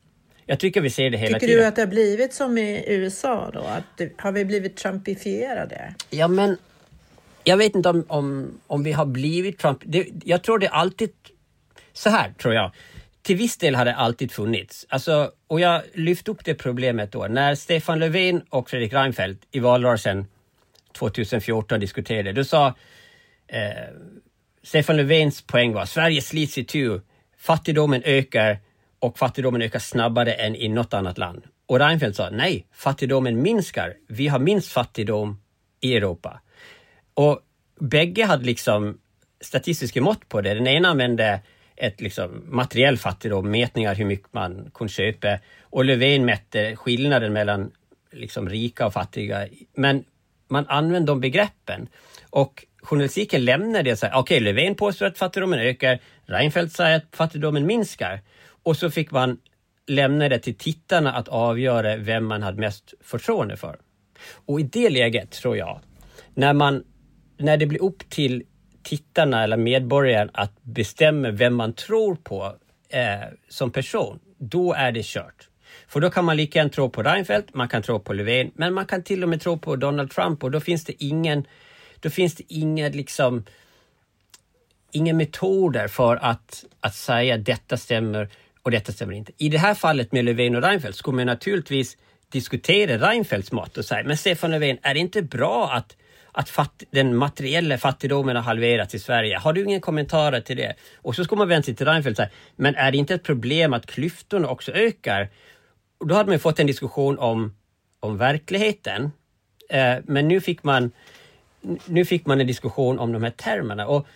Jag 0.46 0.60
tycker 0.60 0.82
vi 0.82 0.90
ser 0.90 1.10
det 1.10 1.18
hela 1.18 1.28
tycker 1.28 1.40
tiden. 1.40 1.50
Tycker 1.50 1.62
du 1.62 1.68
att 1.68 1.76
det 1.76 1.82
har 1.82 1.88
blivit 1.88 2.34
som 2.34 2.58
i 2.58 2.84
USA 2.88 3.52
då? 3.54 3.60
Att 3.60 4.02
har 4.18 4.32
vi 4.32 4.46
blivit 4.46 4.78
trumpifierade? 4.78 5.94
Ja 6.10 6.28
men 6.28 6.58
jag 7.44 7.58
vet 7.58 7.76
inte 7.76 7.90
om, 7.90 8.06
om, 8.08 8.60
om 8.68 8.84
vi 8.84 8.92
har 8.92 9.06
blivit 9.06 9.60
Trump. 9.60 9.82
Det, 9.86 10.08
jag 10.24 10.44
tror 10.44 10.60
det 10.60 10.68
alltid 10.68 11.10
så 11.94 12.10
här 12.10 12.32
tror 12.32 12.54
jag. 12.54 12.72
Till 13.22 13.36
viss 13.36 13.58
del 13.58 13.76
har 13.76 13.86
det 13.86 13.96
alltid 13.96 14.32
funnits. 14.32 14.86
Alltså, 14.90 15.32
och 15.48 15.60
jag 15.60 15.82
lyfte 15.94 16.32
upp 16.32 16.46
det 16.46 16.56
problemet 16.56 17.12
då 17.12 17.28
när 17.28 17.56
Stefan 17.56 18.00
Löfven 18.00 18.42
och 18.50 18.70
Fredrik 18.70 18.94
Reinfeldt 18.94 19.44
i 19.52 19.60
valrörelsen 19.60 20.26
2014 20.98 21.80
diskuterade. 21.80 22.32
Då 22.32 22.44
sa 22.44 22.68
eh, 23.48 23.62
Stefan 24.64 24.98
Löfvens 24.98 25.42
poäng 25.42 25.74
var 25.74 25.86
Sverige 25.86 26.22
slits 26.22 26.58
i 26.58 26.64
tur. 26.64 27.02
Fattigdomen 27.38 28.02
ökar 28.06 28.60
och 29.00 29.20
fattigdomen 29.20 29.62
ökar 29.62 29.80
snabbare 29.80 30.34
än 30.34 30.56
i 30.56 30.68
något 30.68 30.94
annat 30.94 31.18
land. 31.18 31.44
Och 31.66 31.80
Reinfeldt 31.80 32.18
sa 32.18 32.30
nej, 32.30 32.68
fattigdomen 32.72 33.42
minskar. 33.42 33.94
Vi 34.08 34.28
har 34.28 34.40
minst 34.40 34.72
fattigdom 34.72 35.42
i 35.82 35.96
Europa. 35.96 36.42
Och 37.14 37.40
bägge 37.80 38.26
hade 38.26 38.46
liksom 38.46 38.98
statistiska 39.42 40.02
mått 40.02 40.30
på 40.30 40.42
det. 40.42 40.54
Den 40.54 40.68
ena 40.68 40.90
använde 40.90 41.42
ett 41.76 42.02
liksom 42.02 42.44
materiell 42.46 42.98
fattigdom, 42.98 43.52
mätningar 43.52 43.96
hur 43.96 44.06
mycket 44.06 44.34
man 44.34 44.72
kunde 44.74 44.94
köpa. 44.94 45.40
Och 45.62 45.86
Löfven 45.86 46.26
mätte 46.26 46.76
skillnaden 46.76 47.34
mellan 47.34 47.72
liksom 48.12 48.50
rika 48.50 48.86
och 48.86 48.94
fattiga. 48.94 49.48
Men 49.76 50.04
man 50.48 50.66
använder 50.68 51.08
de 51.08 51.20
begreppen. 51.20 51.88
Och 52.30 52.66
journalistiken 52.84 53.46
lämnar 53.46 53.84
det 53.84 53.96
så 53.96 54.06
här, 54.06 54.14
okej, 54.14 54.38
okay, 54.38 54.54
Löfven 54.54 54.76
påstår 54.76 55.06
att 55.06 55.18
fattigdomen 55.18 55.60
ökar, 55.60 56.00
Reinfeldt 56.26 56.76
säger 56.76 56.98
att 56.98 57.16
fattigdomen 57.16 57.66
minskar. 57.66 58.22
Och 58.64 58.78
så 58.78 58.92
fick 58.92 59.12
man 59.12 59.38
lämna 59.88 60.30
det 60.30 60.40
till 60.40 60.58
tittarna 60.58 61.14
att 61.14 61.28
avgöra 61.28 61.98
vem 61.98 62.26
man 62.26 62.44
hade 62.44 62.60
mest 62.60 62.94
förtroende 63.02 63.58
för. 63.58 63.80
Och 64.46 64.60
i 64.60 64.64
det 64.64 64.90
läget 64.90 65.32
tror 65.32 65.58
jag, 65.58 65.80
när 66.34 66.54
man 66.54 66.84
när 67.38 67.58
det 67.58 67.66
blir 67.66 67.84
upp 67.84 68.10
till 68.10 68.44
tittarna 68.84 69.44
eller 69.44 69.58
medborgaren 69.58 70.30
att 70.34 70.64
bestämma 70.64 71.32
vem 71.32 71.56
man 71.56 71.74
tror 71.74 72.16
på 72.16 72.56
eh, 72.90 73.28
som 73.50 73.72
person, 73.72 74.20
då 74.38 74.74
är 74.74 74.92
det 74.92 75.06
kört. 75.06 75.50
För 75.88 76.00
då 76.00 76.10
kan 76.10 76.26
man 76.26 76.38
lika 76.38 76.60
gärna 76.60 76.70
tro 76.70 76.90
på 76.90 77.04
Reinfeldt, 77.04 77.54
man 77.54 77.68
kan 77.68 77.82
tro 77.82 78.00
på 78.00 78.14
Löfven, 78.14 78.52
men 78.56 78.74
man 78.74 78.86
kan 78.86 79.04
till 79.04 79.24
och 79.24 79.30
med 79.30 79.42
tro 79.42 79.58
på 79.58 79.76
Donald 79.76 80.12
Trump 80.12 80.44
och 80.44 80.52
då 80.52 80.60
finns 80.60 80.86
det 80.86 81.04
ingen, 81.04 81.46
då 82.00 82.10
finns 82.10 82.36
det 82.36 82.44
inga 82.48 82.90
liksom 82.90 83.46
inga 84.92 85.14
metoder 85.14 85.88
för 85.88 86.16
att, 86.16 86.66
att 86.80 86.96
säga 86.96 87.38
detta 87.38 87.78
stämmer 87.78 88.30
och 88.64 88.72
detta 88.72 88.92
stämmer 88.92 89.14
inte. 89.14 89.32
I 89.38 89.50
det 89.50 89.58
här 89.58 89.74
fallet 89.74 90.12
med 90.12 90.26
Löfven 90.26 90.56
och 90.56 90.62
Reinfeldt 90.62 90.98
skulle 90.98 91.16
man 91.16 91.26
naturligtvis 91.26 91.98
diskutera 92.30 93.10
Reinfeldts 93.10 93.52
mått 93.52 93.78
och 93.78 93.86
säga, 93.86 94.04
men 94.04 94.18
Stefan 94.18 94.52
Löfven, 94.52 94.78
är 94.82 94.94
det 94.94 95.00
inte 95.00 95.22
bra 95.22 95.70
att 95.74 95.96
att 96.32 96.50
fatt, 96.50 96.84
den 96.92 97.16
materiella 97.16 97.78
fattigdomen 97.78 98.36
har 98.36 98.44
halverats 98.44 98.96
i 98.96 99.00
Sverige. 99.00 99.38
Har 99.38 99.54
du 99.54 99.64
ingen 99.64 99.82
kommentar 99.82 100.40
till 100.40 100.58
det? 100.58 100.76
Och 100.96 101.16
så 101.16 101.24
skulle 101.24 101.40
man 101.40 101.48
vända 101.48 101.64
sig 101.64 101.76
till 101.76 101.86
Reinfeldt 101.86 102.20
och 102.20 102.26
säga, 102.26 102.36
men 102.56 102.76
är 102.76 102.92
det 102.92 102.98
inte 102.98 103.14
ett 103.14 103.24
problem 103.24 103.74
att 103.74 103.86
klyftorna 103.86 104.48
också 104.48 104.72
ökar? 104.72 105.30
Och 105.98 106.08
då 106.08 106.16
hade 106.16 106.30
man 106.30 106.40
fått 106.40 106.60
en 106.60 106.68
diskussion 106.68 107.20
om, 107.20 107.56
om 108.00 108.18
verkligheten. 108.18 109.12
Eh, 109.70 109.96
men 110.04 110.28
nu 110.28 110.42
fick, 110.42 110.64
man, 110.64 110.92
nu 111.86 112.06
fick 112.06 112.26
man 112.26 112.42
en 112.42 112.48
diskussion 112.48 113.00
om 113.00 113.12
de 113.12 113.24
här 113.24 113.32
termerna. 113.32 113.88
Och, 113.88 114.08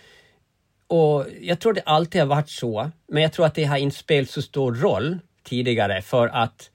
och 0.86 1.26
jag 1.40 1.60
tror 1.60 1.72
det 1.72 1.82
alltid 1.86 2.20
har 2.20 2.28
varit 2.28 2.50
så, 2.50 2.90
men 3.08 3.22
jag 3.22 3.32
tror 3.32 3.46
att 3.46 3.54
det 3.54 3.64
har 3.64 3.76
inte 3.76 3.96
spelat 3.96 4.30
så 4.30 4.42
stor 4.42 4.74
roll 4.74 5.18
tidigare 5.42 6.02
för 6.02 6.28
att 6.28 6.70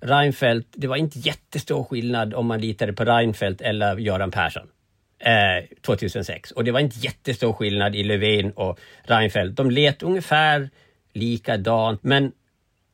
Reinfeldt, 0.00 0.68
det 0.72 0.86
var 0.86 0.96
inte 0.96 1.18
jättestor 1.18 1.84
skillnad 1.84 2.34
om 2.34 2.46
man 2.46 2.60
litade 2.60 2.92
på 2.92 3.04
Reinfeldt 3.04 3.60
eller 3.60 3.96
Göran 3.96 4.30
Persson. 4.30 4.68
Eh, 5.18 5.76
2006. 5.80 6.50
Och 6.50 6.64
det 6.64 6.70
var 6.70 6.80
inte 6.80 6.98
jättestor 6.98 7.52
skillnad 7.52 7.94
i 7.94 8.04
Löfven 8.04 8.52
och 8.52 8.78
Reinfeldt. 9.02 9.56
De 9.56 9.70
let 9.70 10.02
ungefär 10.02 10.70
likadant. 11.12 12.02
Men 12.02 12.32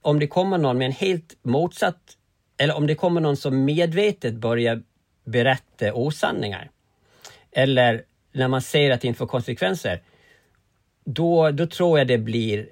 om 0.02 0.18
det 0.18 0.26
kommer 0.26 0.58
någon 0.58 0.78
med 0.78 0.86
en 0.86 0.92
helt 0.92 1.36
motsatt, 1.42 2.16
eller 2.58 2.76
om 2.76 2.86
det 2.86 2.94
kommer 2.94 3.20
någon 3.20 3.36
som 3.36 3.64
medvetet 3.64 4.34
börjar 4.34 4.82
berätta 5.24 5.94
osanningar. 5.94 6.70
Eller 7.52 8.02
när 8.32 8.48
man 8.48 8.62
ser 8.62 8.90
att 8.90 9.00
det 9.00 9.08
inte 9.08 9.18
får 9.18 9.26
konsekvenser. 9.26 10.02
Då, 11.04 11.50
då 11.50 11.66
tror 11.66 11.98
jag 11.98 12.08
det 12.08 12.18
blir 12.18 12.68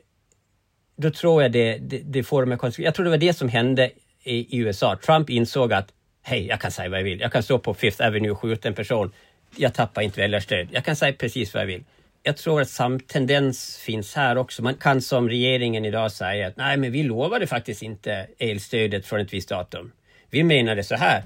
då 1.01 1.11
tror 1.11 1.43
jag 1.43 1.53
det, 1.53 1.78
det, 1.78 1.99
det 1.99 2.22
får 2.22 2.47
de 2.47 2.59
konsekvenser. 2.59 2.83
Jag 2.83 2.95
tror 2.95 3.05
det 3.05 3.11
var 3.11 3.18
det 3.18 3.33
som 3.33 3.49
hände 3.49 3.91
i, 4.22 4.59
USA. 4.59 4.97
Trump 4.97 5.31
insåg 5.31 5.72
att 5.72 5.93
hej, 6.22 6.47
jag 6.47 6.61
kan 6.61 6.70
säga 6.70 6.89
vad 6.89 6.99
jag 6.99 7.05
vill. 7.05 7.20
Jag 7.20 7.33
kan 7.33 7.43
stå 7.43 7.59
på 7.59 7.74
Fifth 7.74 8.07
Avenue 8.07 8.31
och 8.31 8.39
skjuta 8.39 8.68
en 8.68 8.74
person. 8.74 9.12
Jag 9.57 9.74
tappar 9.74 10.03
inte 10.03 10.20
väljarstöd. 10.20 10.68
Jag 10.70 10.85
kan 10.85 10.97
säga 10.97 11.12
precis 11.12 11.55
vad 11.55 11.62
jag 11.62 11.66
vill. 11.66 11.85
Jag 12.23 12.37
tror 12.37 12.61
att 12.61 12.68
samma 12.68 12.99
tendens 12.99 13.77
finns 13.77 14.14
här 14.14 14.39
också. 14.39 14.62
Man 14.62 14.75
kan 14.75 15.01
som 15.01 15.29
regeringen 15.29 15.85
idag 15.85 16.12
säga 16.12 16.47
att 16.47 16.57
nej, 16.57 16.77
men 16.77 16.93
vi 16.93 17.03
lovade 17.03 17.47
faktiskt 17.47 17.83
inte 17.83 18.27
elstödet 18.39 19.07
från 19.07 19.21
ett 19.21 19.33
visst 19.33 19.49
datum. 19.49 19.93
Vi 20.31 20.45
menade 20.45 20.85
så 20.85 20.95
här. 20.95 21.23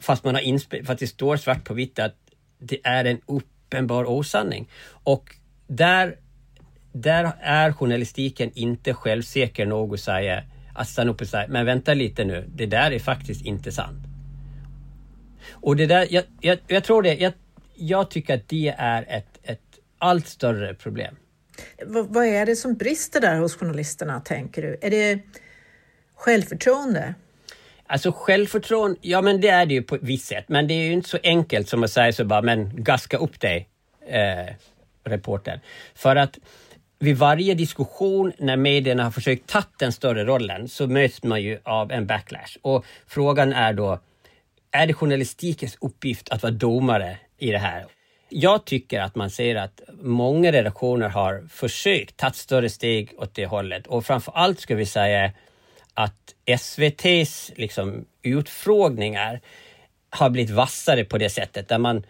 Fast 0.00 0.24
man 0.24 0.34
har 0.34 0.84
fast 0.84 1.00
det 1.00 1.06
står 1.06 1.36
svart 1.36 1.64
på 1.64 1.74
vitt 1.74 1.98
att 1.98 2.14
det 2.58 2.78
är 2.84 3.04
en 3.04 3.20
uppenbar 3.26 4.04
osanning. 4.04 4.68
Och 4.88 5.36
där, 5.66 6.16
där 6.92 7.32
är 7.40 7.72
journalistiken 7.72 8.50
inte 8.54 8.94
självsäker 8.94 9.66
nog 9.66 9.94
att 9.94 10.00
säga 10.00 10.42
att 10.74 10.88
stanna 10.88 11.10
upp 11.10 11.20
och 11.20 11.26
säga, 11.26 11.46
men 11.48 11.66
vänta 11.66 11.94
lite 11.94 12.24
nu, 12.24 12.44
det 12.54 12.66
där 12.66 12.90
är 12.90 12.98
faktiskt 12.98 13.46
inte 13.46 13.72
sant. 13.72 14.06
Och 15.50 15.76
det 15.76 15.86
där, 15.86 16.06
jag, 16.10 16.24
jag, 16.40 16.58
jag 16.66 16.84
tror 16.84 17.02
det, 17.02 17.14
jag, 17.14 17.32
jag 17.74 18.10
tycker 18.10 18.34
att 18.34 18.48
det 18.48 18.74
är 18.78 19.04
ett 19.08 19.35
allt 19.98 20.26
större 20.26 20.74
problem. 20.74 21.16
V 21.86 22.02
vad 22.08 22.26
är 22.26 22.46
det 22.46 22.56
som 22.56 22.74
brister 22.74 23.20
där 23.20 23.36
hos 23.36 23.56
journalisterna, 23.56 24.20
tänker 24.20 24.62
du? 24.62 24.78
Är 24.82 24.90
det 24.90 25.20
självförtroende? 26.14 27.14
Alltså 27.86 28.12
självförtroende, 28.12 28.98
ja 29.00 29.22
men 29.22 29.40
det 29.40 29.48
är 29.48 29.66
det 29.66 29.74
ju 29.74 29.82
på 29.82 29.94
ett 29.94 30.02
visst 30.02 30.26
sätt. 30.26 30.44
Men 30.48 30.68
det 30.68 30.74
är 30.74 30.84
ju 30.84 30.92
inte 30.92 31.08
så 31.08 31.18
enkelt 31.22 31.68
som 31.68 31.84
att 31.84 31.90
säga 31.90 32.12
så 32.12 32.24
bara, 32.24 32.42
men 32.42 32.84
gaska 32.84 33.16
upp 33.16 33.40
dig, 33.40 33.68
eh, 34.08 34.54
reportern. 35.04 35.60
För 35.94 36.16
att 36.16 36.38
vid 36.98 37.16
varje 37.16 37.54
diskussion 37.54 38.32
när 38.38 38.56
medierna 38.56 39.04
har 39.04 39.10
försökt 39.10 39.46
ta 39.46 39.62
den 39.78 39.92
större 39.92 40.24
rollen 40.24 40.68
så 40.68 40.86
möts 40.86 41.22
man 41.22 41.42
ju 41.42 41.58
av 41.62 41.92
en 41.92 42.06
backlash. 42.06 42.56
Och 42.62 42.84
frågan 43.06 43.52
är 43.52 43.72
då, 43.72 44.00
är 44.70 44.86
det 44.86 44.94
journalistikens 44.94 45.78
uppgift 45.80 46.28
att 46.28 46.42
vara 46.42 46.52
domare 46.52 47.18
i 47.38 47.50
det 47.50 47.58
här? 47.58 47.86
Jag 48.28 48.64
tycker 48.64 49.00
att 49.00 49.14
man 49.14 49.30
ser 49.30 49.56
att 49.56 49.80
många 50.00 50.52
redaktioner 50.52 51.08
har 51.08 51.48
försökt 51.50 52.16
ta 52.16 52.30
större 52.30 52.68
steg 52.68 53.14
åt 53.18 53.34
det 53.34 53.46
hållet 53.46 53.86
och 53.86 54.06
framför 54.06 54.32
allt 54.32 54.60
ska 54.60 54.74
vi 54.74 54.86
säga 54.86 55.32
att 55.94 56.34
SVTs 56.44 57.52
liksom, 57.56 58.04
utfrågningar 58.22 59.40
har 60.10 60.30
blivit 60.30 60.50
vassare 60.50 61.04
på 61.04 61.18
det 61.18 61.30
sättet 61.30 61.68
där 61.68 61.78
man 61.78 62.06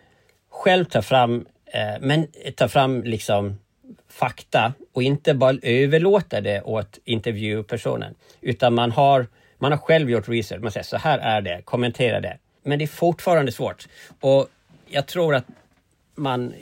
själv 0.51 0.85
tar 0.85 1.03
fram, 1.03 1.47
eh, 1.67 1.95
men 2.01 2.27
tar 2.57 2.69
fram 2.69 3.03
liksom 3.03 3.59
fakta 4.09 4.73
och 4.93 5.03
inte 5.03 5.35
bara 5.35 5.57
överlåter 5.63 6.41
det 6.41 6.63
åt 6.63 6.99
intervjupersonen. 7.05 8.15
Utan 8.41 8.75
man 8.75 8.93
har, 8.93 9.27
man 9.59 9.73
har 9.73 9.79
själv 9.79 10.11
gjort 10.11 10.29
research. 10.29 10.63
Man 10.63 10.73
säger 10.73 10.85
så 10.85 10.97
här 10.97 11.19
är 11.19 11.41
det, 11.41 11.63
kommentera 11.65 12.21
det. 12.21 12.39
Men 12.63 12.79
det 12.79 12.85
är 12.85 12.87
fortfarande 12.87 13.53
svårt. 13.53 13.89
Och 14.21 14.49
jag 14.87 15.07
tror 15.07 15.35
att 15.35 15.45
man 16.17 16.55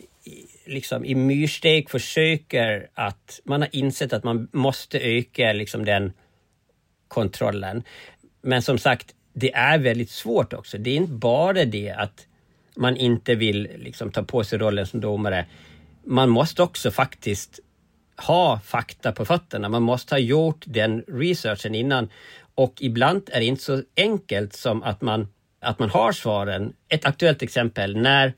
liksom 0.67 1.05
i 1.05 1.15
myrsteg 1.15 1.91
försöker 1.91 2.89
att 2.95 3.41
man 3.45 3.61
har 3.61 3.69
insett 3.73 4.13
att 4.13 4.25
man 4.25 4.49
måste 4.53 4.99
öka 4.99 5.53
liksom 5.53 5.85
den 5.85 6.13
kontrollen. 7.09 7.83
Men 8.43 8.63
som 8.63 8.79
sagt, 8.79 9.15
det 9.33 9.55
är 9.55 9.79
väldigt 9.79 10.11
svårt 10.11 10.53
också. 10.53 10.79
Det 10.79 10.91
är 10.91 10.97
inte 10.97 11.13
bara 11.13 11.65
det 11.65 11.91
att 11.91 12.27
man 12.77 12.97
inte 12.97 13.35
vill 13.35 13.69
liksom 13.77 14.11
ta 14.13 14.23
på 14.23 14.45
sig 14.45 14.59
rollen 14.59 14.87
som 14.87 15.01
domare 15.01 15.47
man 16.07 16.29
måste 16.29 16.63
också 16.63 16.91
faktiskt 16.91 17.61
ha 18.17 18.61
fakta 18.61 19.13
på 19.13 19.25
fötterna. 19.25 19.69
Man 19.69 19.83
måste 19.83 20.15
ha 20.15 20.19
gjort 20.19 20.65
den 20.67 21.05
researchen 21.09 21.75
innan. 21.75 22.09
Och 22.55 22.75
ibland 22.81 23.31
är 23.33 23.41
det 23.41 23.47
inte 23.47 23.63
så 23.63 23.83
enkelt 23.97 24.53
som 24.53 24.83
att 24.83 25.03
man, 25.03 25.29
att 25.61 25.79
man 25.79 25.91
har 25.91 26.13
svaren. 26.13 26.73
Ett 26.89 27.05
aktuellt 27.05 27.43
exempel, 27.43 27.97
när 27.97 28.35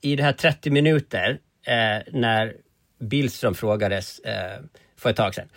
i, 0.00 0.16
det 0.16 0.22
här 0.22 0.32
30 0.32 0.70
minuter 0.70 1.38
eh, 1.66 2.12
när 2.12 2.54
Billström 2.98 3.54
frågades 3.54 4.18
eh, 4.18 4.60
för 4.96 5.10
ett 5.10 5.16
tag 5.16 5.34
sedan. 5.34 5.48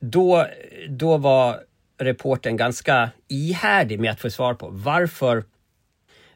Då, 0.00 0.46
då 0.88 1.16
var 1.16 1.60
reporten 1.98 2.56
ganska 2.56 3.10
ihärdig 3.28 4.00
med 4.00 4.10
att 4.10 4.20
få 4.20 4.30
svar 4.30 4.54
på 4.54 4.68
varför 4.68 5.44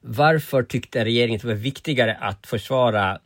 varför 0.04 0.62
tyckte 0.62 1.04
regeringen 1.04 1.36
att 1.36 1.42
det 1.42 1.48
var 1.48 1.54
viktigare 1.54 2.14
att 2.20 2.46
försvara 2.46 3.18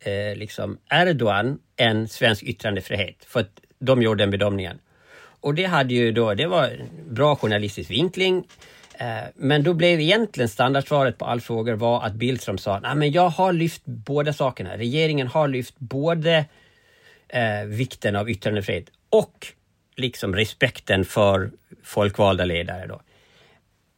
eh, 0.00 0.36
liksom 0.36 0.78
Erdogan 0.90 1.58
än 1.76 2.08
svensk 2.08 2.42
yttrandefrihet. 2.42 3.24
För 3.24 3.40
att 3.40 3.60
de 3.78 4.02
gjorde 4.02 4.22
den 4.22 4.30
bedömningen. 4.30 4.78
Och 5.40 5.54
det 5.54 5.64
hade 5.64 5.94
ju 5.94 6.12
då, 6.12 6.34
det 6.34 6.46
var 6.46 6.70
bra 7.08 7.36
journalistisk 7.36 7.90
vinkling. 7.90 8.44
Eh, 9.00 9.24
men 9.34 9.62
då 9.62 9.74
blev 9.74 10.00
egentligen 10.00 10.48
standardsvaret 10.48 11.18
på 11.18 11.24
alla 11.24 11.40
frågor 11.40 11.74
var 11.74 12.02
att 12.02 12.14
Billström 12.14 12.58
sa, 12.58 12.80
nej 12.80 12.94
men 12.96 13.12
jag 13.12 13.28
har 13.28 13.52
lyft 13.52 13.82
båda 13.84 14.32
sakerna. 14.32 14.76
Regeringen 14.76 15.26
har 15.26 15.48
lyft 15.48 15.74
både 15.78 16.44
eh, 17.28 17.64
vikten 17.66 18.16
av 18.16 18.30
yttrandefrihet 18.30 18.90
och 19.10 19.46
liksom 19.96 20.36
respekten 20.36 21.04
för 21.04 21.50
folkvalda 21.82 22.44
ledare. 22.44 22.86
Då. 22.86 23.00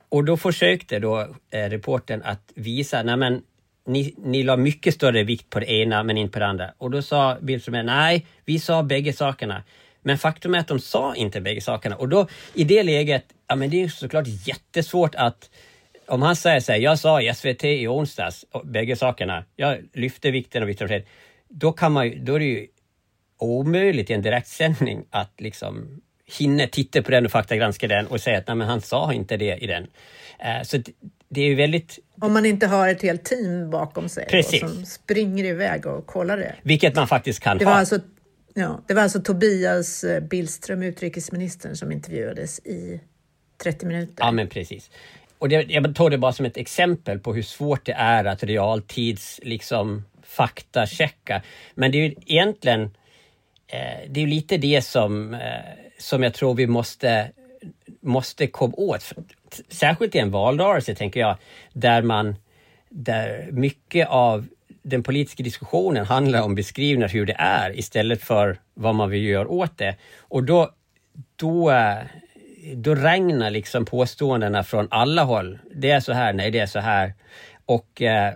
Och 0.09 0.25
då 0.25 0.37
försökte 0.37 0.99
då 0.99 1.21
eh, 1.51 1.71
reporten 1.71 2.23
att 2.23 2.53
visa, 2.55 3.03
nej 3.03 3.17
men 3.17 3.43
ni, 3.87 4.15
ni 4.19 4.43
la 4.43 4.57
mycket 4.57 4.95
större 4.95 5.23
vikt 5.23 5.51
på 5.51 5.61
det 5.61 5.71
ena 5.71 6.03
men 6.03 6.17
inte 6.17 6.33
på 6.33 6.39
det 6.39 6.47
andra. 6.47 6.73
Och 6.79 6.91
då 6.91 7.03
sa 7.03 7.39
Billström, 7.41 7.87
nej, 7.87 8.27
vi 8.45 8.59
sa 8.59 8.83
bägge 8.83 9.13
sakerna. 9.13 9.63
Men 10.03 10.19
faktum 10.19 10.55
är 10.55 10.59
att 10.59 10.69
de 10.69 10.81
sa 10.81 11.15
inte 11.15 11.41
bägge 11.41 11.61
sakerna. 11.61 11.97
Och 11.97 12.09
då 12.09 12.29
i 12.55 12.65
det 12.65 12.83
läget, 12.83 13.25
ja 13.49 13.57
men 13.57 13.71
det 13.71 13.83
är 13.83 13.89
såklart 13.89 14.27
jättesvårt 14.27 15.15
att 15.15 15.51
om 16.07 16.23
han 16.23 16.37
säger 16.37 16.61
så 16.61 16.73
här, 16.73 16.79
jag 16.79 16.99
sa 16.99 17.23
i 17.23 17.35
SVT 17.35 17.65
i 17.65 17.89
onsdags 17.89 18.45
bägge 18.65 18.97
sakerna, 18.97 19.45
jag 19.57 19.79
lyfte 19.93 20.31
vikten 20.31 20.63
av 20.63 20.71
yttrandefrihet. 20.71 21.07
Då 21.49 21.73
kan 21.73 21.93
man 21.93 22.25
då 22.25 22.35
är 22.35 22.39
det 22.39 22.45
ju 22.45 22.67
omöjligt 23.39 24.11
i 24.11 24.13
en 24.13 24.23
direktsändning 24.23 25.05
att 25.11 25.41
liksom 25.41 26.01
hinna 26.39 26.67
titta 26.67 27.03
på 27.03 27.11
den 27.11 27.25
och 27.25 27.33
faktagranska 27.33 27.89
den 27.89 28.07
och 28.07 28.21
säga 28.21 28.39
att 28.39 28.47
nej 28.47 28.57
men 28.57 28.69
han 28.69 28.81
sa 28.81 29.13
inte 29.13 29.37
det 29.37 29.57
i 29.57 29.67
den. 29.67 29.83
Uh, 29.83 30.63
så 30.63 30.79
det 31.29 31.41
är 31.41 31.49
ju 31.49 31.55
väldigt... 31.55 31.99
Om 32.21 32.33
man 32.33 32.47
inte 32.47 32.67
har 32.67 32.89
ett 32.89 33.03
helt 33.03 33.25
team 33.25 33.71
bakom 33.71 34.09
sig 34.09 34.27
Precis. 34.31 34.61
som 34.61 34.85
springer 34.85 35.45
iväg 35.45 35.87
och 35.87 36.07
kollar 36.07 36.37
det. 36.37 36.55
Vilket 36.63 36.95
man 36.95 37.09
faktiskt 37.09 37.41
kan 37.41 37.59
det 37.59 37.65
ha. 37.65 37.73
Alltså, 37.73 37.99
ja, 38.55 38.81
det 38.87 38.95
var 38.95 39.03
alltså 39.03 39.21
Tobias 39.21 40.05
eh, 40.05 40.21
Billström, 40.21 40.83
utrikesministern, 40.83 41.77
som 41.77 41.93
intervjuades 41.93 42.59
i 42.59 43.01
30 43.63 43.87
minuter. 43.87 44.15
Ja, 44.19 44.31
men 44.31 44.49
precis. 44.49 44.91
Och 45.39 45.49
det, 45.49 45.63
jag 45.69 45.95
tar 45.95 46.11
det 46.11 46.19
bara 46.19 46.33
som 46.33 46.47
ett 46.47 46.57
exempel 46.57 47.19
på 47.19 47.35
hur 47.35 47.43
svårt 47.43 47.87
det 47.87 47.93
är 47.93 48.25
att 48.25 48.43
realtids 48.43 49.41
liksom 49.43 50.05
faktachecka. 50.23 51.43
Men 51.75 51.93
det 51.93 51.99
är 51.99 52.03
ju 52.03 52.15
egentligen 52.27 52.83
eh, 53.67 54.09
det 54.09 54.23
är 54.23 54.27
lite 54.27 54.57
det 54.57 54.83
som, 54.83 55.35
eh, 55.35 55.41
som 55.99 56.23
jag 56.23 56.35
tror 56.35 56.55
vi 56.55 56.67
måste 56.67 57.31
måste 58.01 58.47
komma 58.47 58.75
åt. 58.77 59.13
Särskilt 59.69 60.15
i 60.15 60.19
en 60.19 60.31
valrörelse, 60.31 60.95
tänker 60.95 61.21
jag, 61.21 61.37
där 61.73 62.03
man 62.03 62.37
där 62.89 63.49
mycket 63.53 64.09
av 64.09 64.47
den 64.83 65.03
politiska 65.03 65.43
diskussionen 65.43 66.07
handlar 66.07 66.43
om 66.43 66.55
beskrivningar 66.55 67.09
hur 67.09 67.27
det 67.27 67.37
är 67.39 67.79
istället 67.79 68.23
för 68.23 68.59
vad 68.75 68.95
man 68.95 69.11
vill 69.11 69.25
göra 69.25 69.49
åt 69.49 69.79
det. 69.79 69.97
Och 70.19 70.45
då, 70.45 70.71
då, 71.37 71.73
då 72.75 72.95
regnar 72.95 73.51
liksom 73.51 73.85
påståendena 73.85 74.65
från 74.65 74.89
alla 74.91 75.25
håll. 75.25 75.59
Det 75.75 75.91
är 75.91 76.01
så 76.01 76.13
här, 76.13 76.33
nej 76.33 76.51
det 76.51 76.59
är 76.59 76.67
så 76.67 76.79
här. 76.79 77.15
Och 77.67 78.03
eh, 78.03 78.35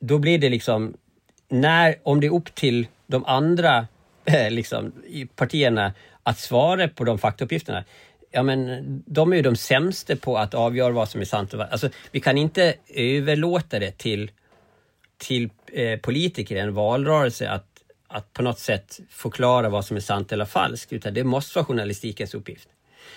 då 0.00 0.18
blir 0.18 0.38
det 0.38 0.48
liksom, 0.48 0.94
när, 1.48 1.94
om 2.02 2.20
det 2.20 2.26
är 2.26 2.34
upp 2.34 2.54
till 2.54 2.86
de 3.06 3.24
andra 3.24 3.86
eh, 4.24 4.50
liksom, 4.50 4.92
i 5.06 5.26
partierna 5.26 5.92
att 6.22 6.38
svara 6.38 6.88
på 6.88 7.04
de 7.04 7.18
faktauppgifterna, 7.18 7.84
ja 8.30 8.42
men 8.42 8.82
de 9.06 9.32
är 9.32 9.36
ju 9.36 9.42
de 9.42 9.56
sämsta 9.56 10.16
på 10.16 10.38
att 10.38 10.54
avgöra 10.54 10.92
vad 10.92 11.08
som 11.08 11.20
är 11.20 11.24
sant 11.24 11.52
och 11.52 11.58
vad... 11.58 11.68
Alltså, 11.68 11.88
vi 12.10 12.20
kan 12.20 12.38
inte 12.38 12.74
överlåta 12.94 13.78
det 13.78 13.98
till, 13.98 14.30
till 15.22 15.50
eh, 15.72 15.98
politiker 15.98 16.56
i 16.56 16.58
en 16.58 16.74
valrörelse 16.74 17.50
att, 17.50 17.66
att 18.08 18.32
på 18.32 18.42
något 18.42 18.58
sätt 18.58 19.00
förklara 19.10 19.68
vad 19.68 19.84
som 19.84 19.96
är 19.96 20.00
sant 20.00 20.32
eller 20.32 20.44
falskt, 20.44 20.92
utan 20.92 21.14
det 21.14 21.24
måste 21.24 21.58
vara 21.58 21.66
journalistikens 21.66 22.34
uppgift. 22.34 22.68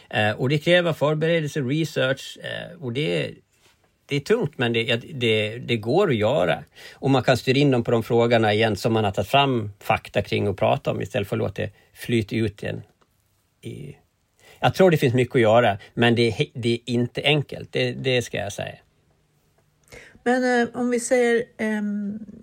Eh, 0.09 0.31
och 0.31 0.49
det 0.49 0.57
kräver 0.57 0.93
förberedelse, 0.93 1.61
research 1.61 2.37
eh, 2.43 2.83
och 2.83 2.93
det, 2.93 3.31
det 4.05 4.15
är 4.15 4.19
tungt 4.19 4.57
men 4.57 4.73
det, 4.73 4.95
det, 4.95 5.57
det 5.57 5.77
går 5.77 6.09
att 6.09 6.15
göra. 6.15 6.63
Och 6.93 7.09
man 7.09 7.23
kan 7.23 7.37
styra 7.37 7.57
in 7.57 7.71
dem 7.71 7.83
på 7.83 7.91
de 7.91 8.03
frågorna 8.03 8.53
igen 8.53 8.75
som 8.75 8.93
man 8.93 9.03
har 9.03 9.11
tagit 9.11 9.29
fram 9.29 9.71
fakta 9.79 10.21
kring 10.21 10.47
och 10.47 10.57
prata 10.57 10.91
om 10.91 11.01
istället 11.01 11.27
för 11.27 11.35
att 11.35 11.39
låta 11.39 11.61
det 11.61 11.71
flyta 11.93 12.35
ut 12.35 12.63
igen. 12.63 12.81
I... 13.61 13.95
Jag 14.59 14.75
tror 14.75 14.91
det 14.91 14.97
finns 14.97 15.13
mycket 15.13 15.35
att 15.35 15.41
göra 15.41 15.77
men 15.93 16.15
det, 16.15 16.49
det 16.53 16.73
är 16.73 16.79
inte 16.85 17.21
enkelt, 17.23 17.71
det, 17.71 17.91
det 17.91 18.21
ska 18.21 18.37
jag 18.37 18.53
säga. 18.53 18.75
Men 20.25 20.61
eh, 20.61 20.67
om 20.73 20.89
vi 20.89 20.99
säger, 20.99 21.43
eh, 21.57 21.81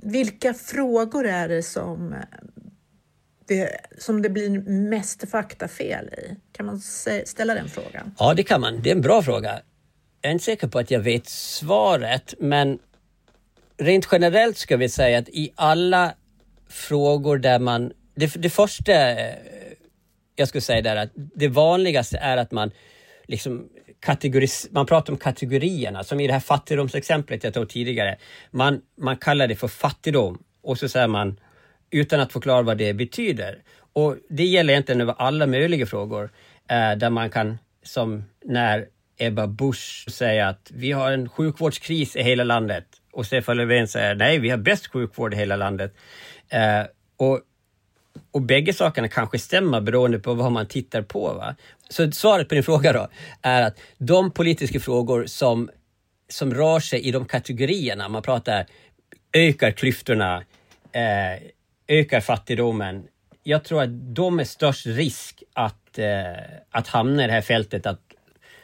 vilka 0.02 0.54
frågor 0.54 1.26
är 1.26 1.48
det 1.48 1.62
som, 1.62 2.12
eh, 2.12 2.18
det 3.48 3.80
som 3.98 4.22
det 4.22 4.28
blir 4.30 4.50
mest 4.70 5.30
faktafel 5.30 6.08
i? 6.08 6.36
Kan 6.52 6.66
man 6.66 6.80
ställa 7.24 7.54
den 7.54 7.68
frågan? 7.68 8.14
Ja, 8.18 8.34
det 8.34 8.42
kan 8.42 8.60
man. 8.60 8.82
Det 8.82 8.90
är 8.90 8.94
en 8.94 9.00
bra 9.00 9.22
fråga. 9.22 9.60
Jag 10.20 10.28
är 10.28 10.32
inte 10.32 10.44
säker 10.44 10.68
på 10.68 10.78
att 10.78 10.90
jag 10.90 11.00
vet 11.00 11.28
svaret, 11.28 12.34
men 12.38 12.78
rent 13.78 14.08
generellt 14.12 14.58
ska 14.58 14.76
vi 14.76 14.88
säga 14.88 15.18
att 15.18 15.28
i 15.28 15.52
alla 15.54 16.14
frågor 16.68 17.38
där 17.38 17.58
man... 17.58 17.92
Det, 18.14 18.42
det 18.42 18.50
första 18.50 18.92
eh, 18.92 19.34
jag 20.36 20.48
skulle 20.48 20.62
säga 20.62 20.82
där 20.82 20.96
att 20.96 21.10
det 21.14 21.48
vanligaste 21.48 22.18
är 22.18 22.36
att 22.36 22.50
man 22.52 22.70
liksom 23.26 23.68
kategoris, 24.02 24.68
man 24.70 24.86
pratar 24.86 25.12
om 25.12 25.18
kategorierna, 25.18 26.04
som 26.04 26.20
i 26.20 26.26
det 26.26 26.32
här 26.32 26.40
fattigdomsexemplet 26.40 27.44
jag 27.44 27.54
tog 27.54 27.68
tidigare. 27.68 28.16
Man, 28.50 28.80
man 28.98 29.16
kallar 29.16 29.48
det 29.48 29.56
för 29.56 29.68
fattigdom 29.68 30.42
och 30.62 30.78
så 30.78 30.88
säger 30.88 31.08
man 31.08 31.40
utan 31.90 32.20
att 32.20 32.32
förklara 32.32 32.62
vad 32.62 32.78
det 32.78 32.94
betyder. 32.94 33.62
Och 33.92 34.16
det 34.28 34.44
gäller 34.44 34.72
egentligen 34.72 35.00
över 35.00 35.14
alla 35.18 35.46
möjliga 35.46 35.86
frågor 35.86 36.30
eh, 36.70 36.92
där 36.92 37.10
man 37.10 37.30
kan, 37.30 37.58
som 37.82 38.24
när 38.44 38.86
Ebba 39.18 39.46
Busch 39.46 40.06
säger 40.10 40.46
att 40.46 40.70
vi 40.74 40.92
har 40.92 41.12
en 41.12 41.28
sjukvårdskris 41.28 42.16
i 42.16 42.22
hela 42.22 42.44
landet 42.44 42.84
och 43.12 43.26
Stefan 43.26 43.56
Löfven 43.56 43.88
säger 43.88 44.14
nej, 44.14 44.38
vi 44.38 44.50
har 44.50 44.58
bäst 44.58 44.86
sjukvård 44.86 45.34
i 45.34 45.36
hela 45.36 45.56
landet. 45.56 45.94
Eh, 46.48 46.82
och, 47.16 47.40
och 48.30 48.42
bägge 48.42 48.72
sakerna 48.72 49.08
kanske 49.08 49.38
stämmer 49.38 49.80
beroende 49.80 50.18
på 50.18 50.34
vad 50.34 50.52
man 50.52 50.66
tittar 50.66 51.02
på. 51.02 51.32
Va? 51.32 51.56
Så 51.88 52.10
svaret 52.12 52.48
på 52.48 52.54
din 52.54 52.64
fråga 52.64 52.92
då 52.92 53.08
är 53.42 53.62
att 53.62 53.78
de 53.98 54.30
politiska 54.30 54.80
frågor 54.80 55.26
som, 55.26 55.70
som 56.28 56.54
rör 56.54 56.80
sig 56.80 57.00
i 57.00 57.10
de 57.10 57.24
kategorierna, 57.24 58.08
man 58.08 58.22
pratar 58.22 58.66
ökar 59.32 59.70
klyftorna, 59.70 60.44
eh, 60.92 61.42
ökar 61.88 62.20
fattigdomen. 62.20 63.06
Jag 63.42 63.64
tror 63.64 63.82
att 63.82 64.14
de 64.14 64.40
är 64.40 64.44
störst 64.44 64.86
risk 64.86 65.42
att, 65.54 65.98
eh, 65.98 66.42
att 66.70 66.88
hamna 66.88 67.24
i 67.24 67.26
det 67.26 67.32
här 67.32 67.40
fältet 67.40 67.86
att 67.86 68.00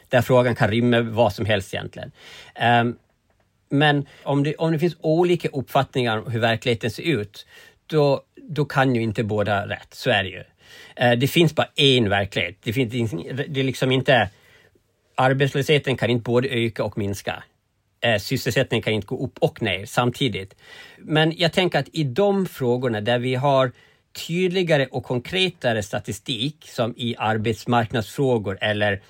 där 0.09 0.21
frågan 0.21 0.55
kan 0.55 0.71
rymma 0.71 1.01
vad 1.01 1.33
som 1.33 1.45
helst 1.45 1.73
egentligen. 1.73 2.11
Ehm, 2.55 2.95
men 3.69 4.05
om 4.23 4.43
det, 4.43 4.55
om 4.55 4.71
det 4.71 4.79
finns 4.79 4.97
olika 5.01 5.47
uppfattningar 5.47 6.17
om 6.17 6.31
hur 6.31 6.39
verkligheten 6.39 6.91
ser 6.91 7.03
ut, 7.03 7.45
då, 7.89 8.21
då 8.35 8.65
kan 8.65 8.95
ju 8.95 9.01
inte 9.01 9.23
båda 9.23 9.67
rätt. 9.67 9.93
Så 9.93 10.09
är 10.09 10.23
det 10.23 10.29
ju. 10.29 10.43
Eh, 10.95 11.19
det 11.19 11.27
finns 11.27 11.55
bara 11.55 11.69
en 11.75 12.09
verklighet. 12.09 12.57
Det, 12.63 12.73
finns, 12.73 12.91
det 13.47 13.59
är 13.59 13.63
liksom 13.63 13.91
inte... 13.91 14.29
Arbetslösheten 15.15 15.97
kan 15.97 16.09
inte 16.09 16.23
både 16.23 16.47
öka 16.47 16.83
och 16.83 16.97
minska. 16.97 17.43
Eh, 18.01 18.19
sysselsättningen 18.19 18.83
kan 18.83 18.93
inte 18.93 19.07
gå 19.07 19.23
upp 19.23 19.37
och 19.39 19.61
ner 19.61 19.85
samtidigt. 19.85 20.55
Men 20.97 21.33
jag 21.37 21.53
tänker 21.53 21.79
att 21.79 21.89
i 21.93 22.03
de 22.03 22.45
frågorna 22.45 23.01
där 23.01 23.19
vi 23.19 23.35
har 23.35 23.71
tydligare 24.27 24.85
och 24.85 25.03
konkretare 25.03 25.83
statistik 25.83 26.67
som 26.69 26.93
i 26.97 27.15
arbetsmarknadsfrågor 27.17 28.57
eller 28.61 29.01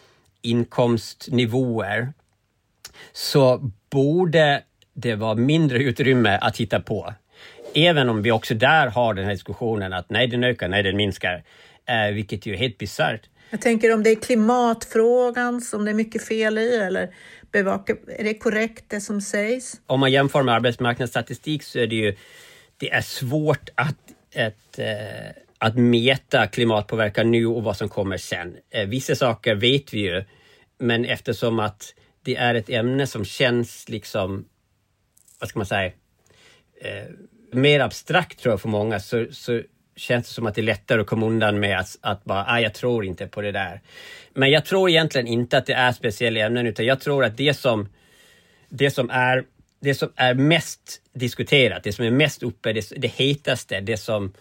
inkomstnivåer 0.42 2.14
så 3.14 3.72
borde 3.90 4.64
det 4.94 5.16
vara 5.16 5.36
mindre 5.36 5.78
utrymme 5.78 6.38
att 6.42 6.58
hitta 6.58 6.80
på. 6.80 7.14
Även 7.74 8.10
om 8.10 8.22
vi 8.22 8.32
också 8.32 8.54
där 8.54 8.88
har 8.88 9.14
den 9.14 9.26
här 9.26 9.32
diskussionen 9.32 9.94
att 9.94 10.10
nej, 10.10 10.28
den 10.28 10.44
ökar, 10.44 10.68
nej, 10.68 10.84
den 10.84 10.98
minskar. 10.98 11.44
Eh, 11.86 12.14
vilket 12.14 12.46
ju 12.46 12.54
är 12.54 12.58
helt 12.58 12.78
bisarrt. 12.78 13.30
Jag 13.50 13.62
tänker 13.62 13.94
om 13.94 14.04
det 14.04 14.10
är 14.10 14.16
klimatfrågan 14.16 15.62
som 15.62 15.86
det 15.86 15.92
är 15.92 15.96
mycket 15.96 16.28
fel 16.28 16.58
i 16.58 16.76
eller 16.76 17.14
bevaka, 17.52 17.96
är 18.18 18.24
det 18.24 18.34
korrekt 18.34 18.86
det 18.88 19.02
som 19.02 19.22
sägs? 19.22 19.82
Om 19.86 20.00
man 20.00 20.12
jämför 20.12 20.44
med 20.44 20.56
arbetsmarknadsstatistik 20.56 21.64
så 21.64 21.80
är 21.80 21.88
det 21.88 21.96
ju 21.96 22.16
det 22.78 22.92
är 22.92 23.02
svårt 23.02 23.70
att 23.76 23.98
ett, 24.32 24.80
eh, 24.80 25.32
att 25.58 25.76
mäta 25.76 26.48
klimatpåverkan 26.48 27.32
nu 27.32 27.46
och 27.46 27.64
vad 27.64 27.78
som 27.78 27.90
kommer 27.90 28.18
sen. 28.18 28.58
Eh, 28.70 28.88
vissa 28.88 29.16
saker 29.16 29.56
vet 29.56 29.94
vi 29.94 30.00
ju, 30.00 30.24
men 30.80 31.06
eftersom 31.06 31.60
att 31.60 31.94
det 32.22 32.36
är 32.36 32.56
ett 32.56 32.70
ämne 32.70 33.08
som 33.08 33.26
känns 33.26 33.90
liksom, 33.90 34.46
vad 35.40 35.50
ska 35.50 35.60
man 35.60 35.66
säga, 35.66 35.92
eh, 36.82 37.06
mer 37.52 37.80
abstrakt 37.80 38.40
tror 38.40 38.54
jag 38.54 38.62
för 38.62 38.70
många 38.70 39.00
så, 39.00 39.26
så 39.32 39.62
känns 39.96 40.28
det 40.28 40.34
som 40.34 40.48
att 40.48 40.56
det 40.56 40.62
är 40.62 40.64
lättare 40.64 41.02
att 41.02 41.08
komma 41.08 41.26
undan 41.26 41.60
med 41.60 41.80
att, 41.80 41.98
att 42.02 42.24
bara, 42.24 42.46
ah, 42.48 42.60
jag 42.60 42.74
tror 42.74 43.06
inte 43.06 43.28
på 43.28 43.42
det 43.42 43.52
där. 43.52 43.82
Men 44.34 44.52
jag 44.52 44.66
tror 44.66 44.90
egentligen 44.90 45.28
inte 45.28 45.58
att 45.58 45.66
det 45.66 45.74
är 45.74 45.92
speciella 45.92 46.40
ämnen 46.40 46.68
utan 46.68 46.86
jag 46.86 47.00
tror 47.02 47.24
att 47.26 47.38
det 47.38 47.54
som, 47.54 47.90
det 48.70 48.92
som 48.92 49.10
är 49.10 49.44
det 49.82 49.96
som 49.96 50.12
är 50.16 50.34
mest 50.34 51.02
diskuterat, 51.14 51.84
det 51.84 51.94
som 51.94 52.06
är 52.06 52.12
mest 52.12 52.44
uppe, 52.44 52.74
det, 52.74 52.92
det 52.98 53.08
hetaste, 53.08 53.80
det 53.80 53.98
som 53.98 54.34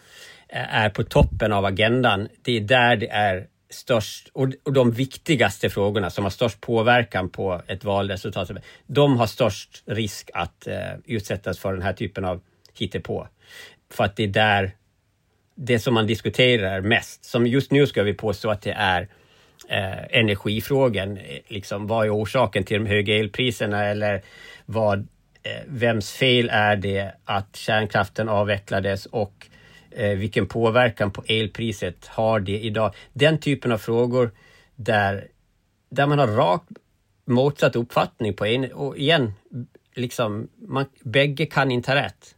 är 0.49 0.91
på 0.91 1.05
toppen 1.05 1.53
av 1.53 1.65
agendan, 1.65 2.29
det 2.43 2.57
är 2.57 2.61
där 2.61 2.97
det 2.97 3.09
är 3.09 3.47
störst 3.71 4.29
och, 4.33 4.49
och 4.65 4.73
de 4.73 4.91
viktigaste 4.91 5.71
frågorna 5.71 6.11
som 6.11 6.25
har 6.25 6.31
störst 6.31 6.61
påverkan 6.61 7.31
på 7.31 7.63
ett 7.67 7.85
valresultat, 7.85 8.51
de 8.87 9.17
har 9.17 9.27
störst 9.27 9.83
risk 9.87 10.31
att 10.35 10.67
eh, 10.67 10.77
utsättas 11.05 11.59
för 11.59 11.73
den 11.73 11.83
här 11.83 11.93
typen 11.93 12.25
av 12.25 12.41
hittepå. 12.81 13.29
För 13.91 14.05
att 14.05 14.17
det 14.17 14.23
är 14.23 14.29
där 14.29 14.75
det 15.55 15.79
som 15.79 15.95
man 15.95 16.07
diskuterar 16.07 16.81
mest, 16.81 17.25
som 17.25 17.47
just 17.47 17.71
nu 17.73 17.87
ska 17.87 18.03
vi 18.03 18.15
påstå 18.15 18.51
att 18.51 18.63
det 18.63 18.73
är 18.73 19.09
eh, 19.69 20.19
energifrågan, 20.19 21.17
eh, 21.17 21.39
liksom 21.49 21.87
vad 21.87 22.07
är 22.07 22.17
orsaken 22.17 22.65
till 22.65 22.85
de 22.85 22.89
höga 22.89 23.19
elpriserna 23.19 23.85
eller 23.85 24.23
vad, 24.67 24.99
eh, 25.43 25.63
vems 25.67 26.13
fel 26.13 26.49
är 26.53 26.77
det 26.77 27.13
att 27.25 27.57
kärnkraften 27.57 28.29
avvecklades 28.29 29.07
och 29.07 29.49
Eh, 29.91 30.17
vilken 30.19 30.47
påverkan 30.47 31.11
på 31.11 31.25
elpriset 31.27 32.07
har 32.07 32.41
det 32.41 32.59
idag? 32.59 32.95
Den 33.13 33.39
typen 33.39 33.73
av 33.73 33.79
frågor 33.79 34.31
där, 34.77 35.29
där 35.91 36.07
man 36.07 36.19
har 36.19 36.27
rakt 36.27 36.69
motsatt 37.25 37.77
uppfattning 37.77 38.35
på 38.35 38.47
en, 38.47 38.73
och 38.73 38.99
igen, 38.99 39.33
liksom, 39.95 40.49
man, 40.57 40.85
bägge 41.01 41.47
kan 41.47 41.71
inte 41.71 41.91
ha 41.91 41.97
rätt. 41.97 42.35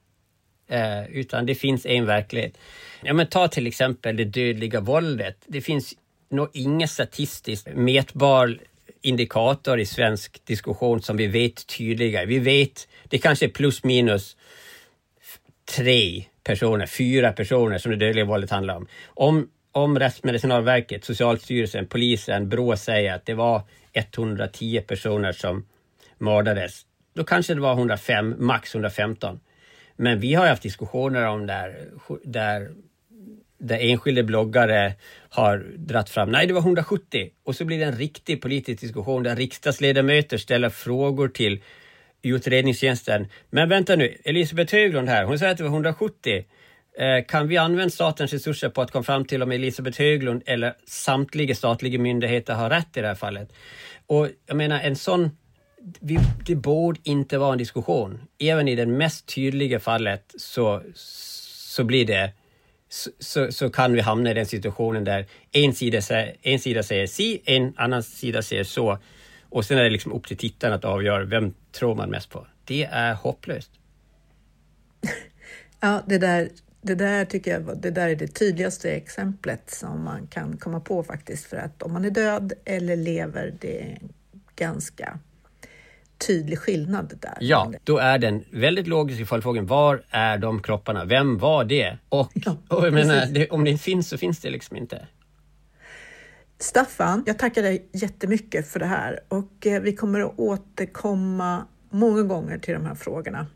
Eh, 0.71 1.11
utan 1.11 1.47
det 1.47 1.55
finns 1.55 1.87
en 1.87 2.07
verklighet. 2.07 2.59
Ja, 3.03 3.13
men 3.13 3.27
ta 3.27 3.49
till 3.49 3.67
exempel 3.67 4.17
det 4.17 4.25
dödliga 4.25 4.81
våldet. 4.81 5.37
Det 5.47 5.61
finns 5.61 5.95
nog 6.31 6.49
ingen 6.53 6.89
statistiskt 6.89 7.69
mätbar 7.75 8.59
indikator 9.03 9.81
i 9.81 9.87
svensk 9.87 10.45
diskussion 10.45 11.03
som 11.03 11.17
vi 11.17 11.27
vet 11.27 11.67
tydligare. 11.67 12.27
Vi 12.27 12.39
vet, 12.39 12.89
det 13.09 13.19
kanske 13.19 13.47
är 13.47 13.49
plus 13.49 13.85
minus 13.85 14.37
tre 15.77 16.25
personer, 16.45 16.87
fyra 16.87 17.33
personer 17.33 17.79
som 17.79 17.91
det 17.91 17.97
dödliga 17.97 18.25
våldet 18.25 18.51
handlar 18.51 18.77
om. 18.77 18.87
Om, 19.07 19.49
om 19.73 19.99
Rättsmedicinalverket, 19.99 21.05
Socialstyrelsen, 21.05 21.87
polisen, 21.87 22.49
Brå 22.49 22.77
säger 22.77 23.15
att 23.15 23.27
det 23.27 23.35
var 23.35 23.63
110 23.93 24.81
personer 24.87 25.33
som 25.33 25.67
mördades, 26.19 26.83
då 27.15 27.25
kanske 27.25 27.55
det 27.55 27.61
var 27.61 27.73
105, 27.73 28.35
max 28.39 28.75
115. 28.75 29.41
Men 30.01 30.21
vi 30.21 30.35
har 30.35 30.47
haft 30.47 30.63
diskussioner 30.63 31.27
om 31.27 31.47
där, 31.47 31.89
där, 32.25 32.71
där 33.59 33.79
enskilda 33.81 34.23
bloggare 34.23 34.95
har 35.29 35.67
dratt 35.77 36.11
fram, 36.11 36.31
nej 36.31 36.47
det 36.47 36.53
var 36.53 36.61
170 36.61 37.31
och 37.45 37.57
så 37.57 37.65
blir 37.65 37.79
det 37.79 37.85
en 37.85 37.97
riktig 37.97 38.43
politisk 38.43 38.81
diskussion 38.81 39.23
där 39.23 39.37
riksdagsledamöter 39.37 40.39
ställer 40.39 40.69
frågor 40.71 41.29
till 41.29 41.63
utredningstjänsten. 42.23 43.27
Men 43.51 43.69
vänta 43.69 43.97
nu, 43.97 44.17
Elisabeth 44.25 44.75
Höglund 44.75 45.09
här, 45.09 45.25
hon 45.25 45.39
säger 45.39 45.53
att 45.53 45.59
det 45.59 45.65
var 45.65 45.71
170. 45.71 46.45
Eh, 46.99 47.25
kan 47.29 47.49
vi 47.49 47.57
använda 47.57 47.91
statens 47.91 48.33
resurser 48.33 48.69
på 48.69 48.83
att 48.83 48.91
komma 48.91 49.03
fram 49.03 49.25
till 49.25 49.43
om 49.43 49.53
Elisabeth 49.53 49.99
Höglund 49.99 50.43
eller 50.47 50.75
samtliga 50.87 51.55
statliga 51.55 51.99
myndigheter 51.99 52.55
har 52.55 52.71
rätt 52.71 52.97
i 52.97 53.01
det 53.01 53.07
här 53.07 53.15
fallet? 53.15 53.53
Och 54.07 54.29
jag 54.47 54.57
menar 54.57 54.81
en 54.81 54.97
sån 54.97 55.31
vi, 56.01 56.19
det 56.47 56.55
borde 56.55 57.01
inte 57.03 57.39
vara 57.39 57.53
en 57.53 57.59
diskussion. 57.59 58.21
Även 58.39 58.69
i 58.69 58.75
det 58.75 58.87
mest 58.87 59.27
tydliga 59.27 59.81
fallet 59.81 60.35
så, 60.39 60.83
så 60.95 61.85
blir 61.85 62.07
det 62.07 62.33
så, 62.89 63.11
så, 63.19 63.53
så, 63.53 63.71
kan 63.71 63.93
vi 63.93 64.01
hamna 64.01 64.31
i 64.31 64.35
den 64.35 64.47
situationen 64.47 65.05
där 65.05 65.27
en 65.53 65.75
sida, 65.75 66.01
en 66.43 66.59
sida 66.59 66.83
säger 66.83 67.07
si, 67.07 67.43
en 67.45 67.75
annan 67.77 68.03
sida 68.03 68.43
säger 68.43 68.65
så. 68.65 68.99
Och 69.49 69.65
sen 69.65 69.79
är 69.79 69.85
det 69.85 69.91
liksom 69.91 70.13
upp 70.13 70.27
till 70.27 70.37
tittaren 70.37 70.75
att 70.75 70.85
avgöra 70.85 71.25
vem 71.25 71.55
tror 71.73 71.95
man 71.95 72.11
mest 72.11 72.31
på. 72.31 72.47
Det 72.65 72.85
är 72.85 73.15
hopplöst. 73.15 73.71
Ja, 75.83 76.03
det 76.07 76.19
där, 76.19 76.49
det 76.83 76.95
där 76.95 77.25
tycker 77.25 77.51
jag 77.51 77.79
det 77.83 77.91
där 77.91 78.09
är 78.09 78.17
det 78.17 78.27
tydligaste 78.27 78.91
exemplet 78.91 79.71
som 79.71 80.05
man 80.05 80.27
kan 80.27 80.57
komma 80.57 80.81
på 80.81 81.03
faktiskt. 81.03 81.47
För 81.47 81.57
att 81.57 81.83
om 81.83 81.93
man 81.93 82.05
är 82.05 82.11
död 82.11 82.53
eller 82.65 82.97
lever, 82.97 83.55
det 83.61 83.83
är 83.83 83.99
ganska 84.57 85.19
tydlig 86.27 86.59
skillnad 86.59 87.19
där. 87.21 87.37
Ja, 87.41 87.73
då 87.85 87.99
är 87.99 88.19
den 88.19 88.45
väldigt 88.51 88.87
logiska 88.87 89.27
följdfrågan, 89.27 89.67
var 89.67 90.03
är 90.11 90.39
de 90.39 90.63
kropparna? 90.63 91.05
Vem 91.05 91.39
var 91.39 91.65
det? 91.65 91.99
Och, 92.09 92.31
ja, 92.35 92.57
och 92.69 92.87
jag 92.87 92.93
menar, 92.93 93.27
det, 93.27 93.49
om 93.49 93.65
det 93.65 93.79
finns 93.79 94.09
så 94.09 94.19
finns 94.19 94.41
det 94.41 94.51
liksom 94.51 94.77
inte. 94.77 95.07
Staffan, 96.59 97.23
jag 97.27 97.39
tackar 97.39 97.63
dig 97.63 97.89
jättemycket 97.93 98.69
för 98.69 98.81
det 98.81 98.87
här 98.87 99.21
och 99.29 99.67
eh, 99.67 99.83
vi 99.83 99.97
kommer 99.97 100.21
att 100.21 100.39
återkomma 100.39 101.67
många 101.91 102.23
gånger 102.23 102.59
till 102.59 102.75
de 102.75 102.87
här 102.87 102.95
frågorna. 102.95 103.47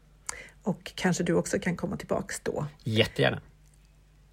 Och 0.63 0.93
kanske 0.95 1.25
du 1.25 1.33
också 1.33 1.59
kan 1.59 1.77
komma 1.77 1.97
tillbaks 1.97 2.41
då. 2.41 2.67
Jättegärna. 2.85 3.41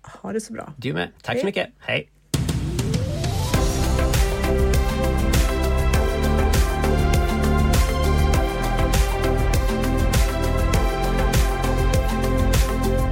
Ha 0.01 0.33
det 0.33 0.41
så 0.41 0.53
bra. 0.53 0.73
Du 0.77 0.93
med. 0.93 1.09
Tack 1.21 1.33
Hej. 1.33 1.41
så 1.41 1.45
mycket. 1.45 1.69
Hej. 1.79 2.09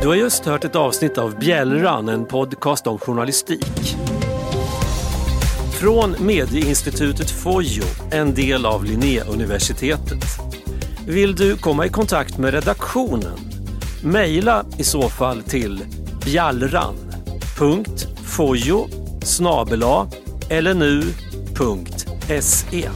Du 0.01 0.07
har 0.07 0.15
just 0.15 0.45
hört 0.45 0.65
ett 0.65 0.75
avsnitt 0.75 1.17
av 1.17 1.39
Bjällran, 1.39 2.09
en 2.09 2.25
podcast 2.25 2.87
om 2.87 2.97
journalistik. 2.97 3.95
Från 5.79 6.15
Medieinstitutet 6.19 7.31
Fojo, 7.31 7.83
en 8.11 8.33
del 8.33 8.65
av 8.65 8.85
Linnéuniversitetet. 8.85 10.23
Vill 11.07 11.35
du 11.35 11.57
komma 11.57 11.85
i 11.85 11.89
kontakt 11.89 12.37
med 12.37 12.53
redaktionen? 12.53 13.39
Mejla 14.03 14.65
i 14.77 14.83
så 14.83 15.09
fall 15.09 15.41
till 15.41 15.83
bjallran.fojo 16.25 18.87
snabela 19.23 20.07
eller 20.49 20.73
nu.se 20.73 22.89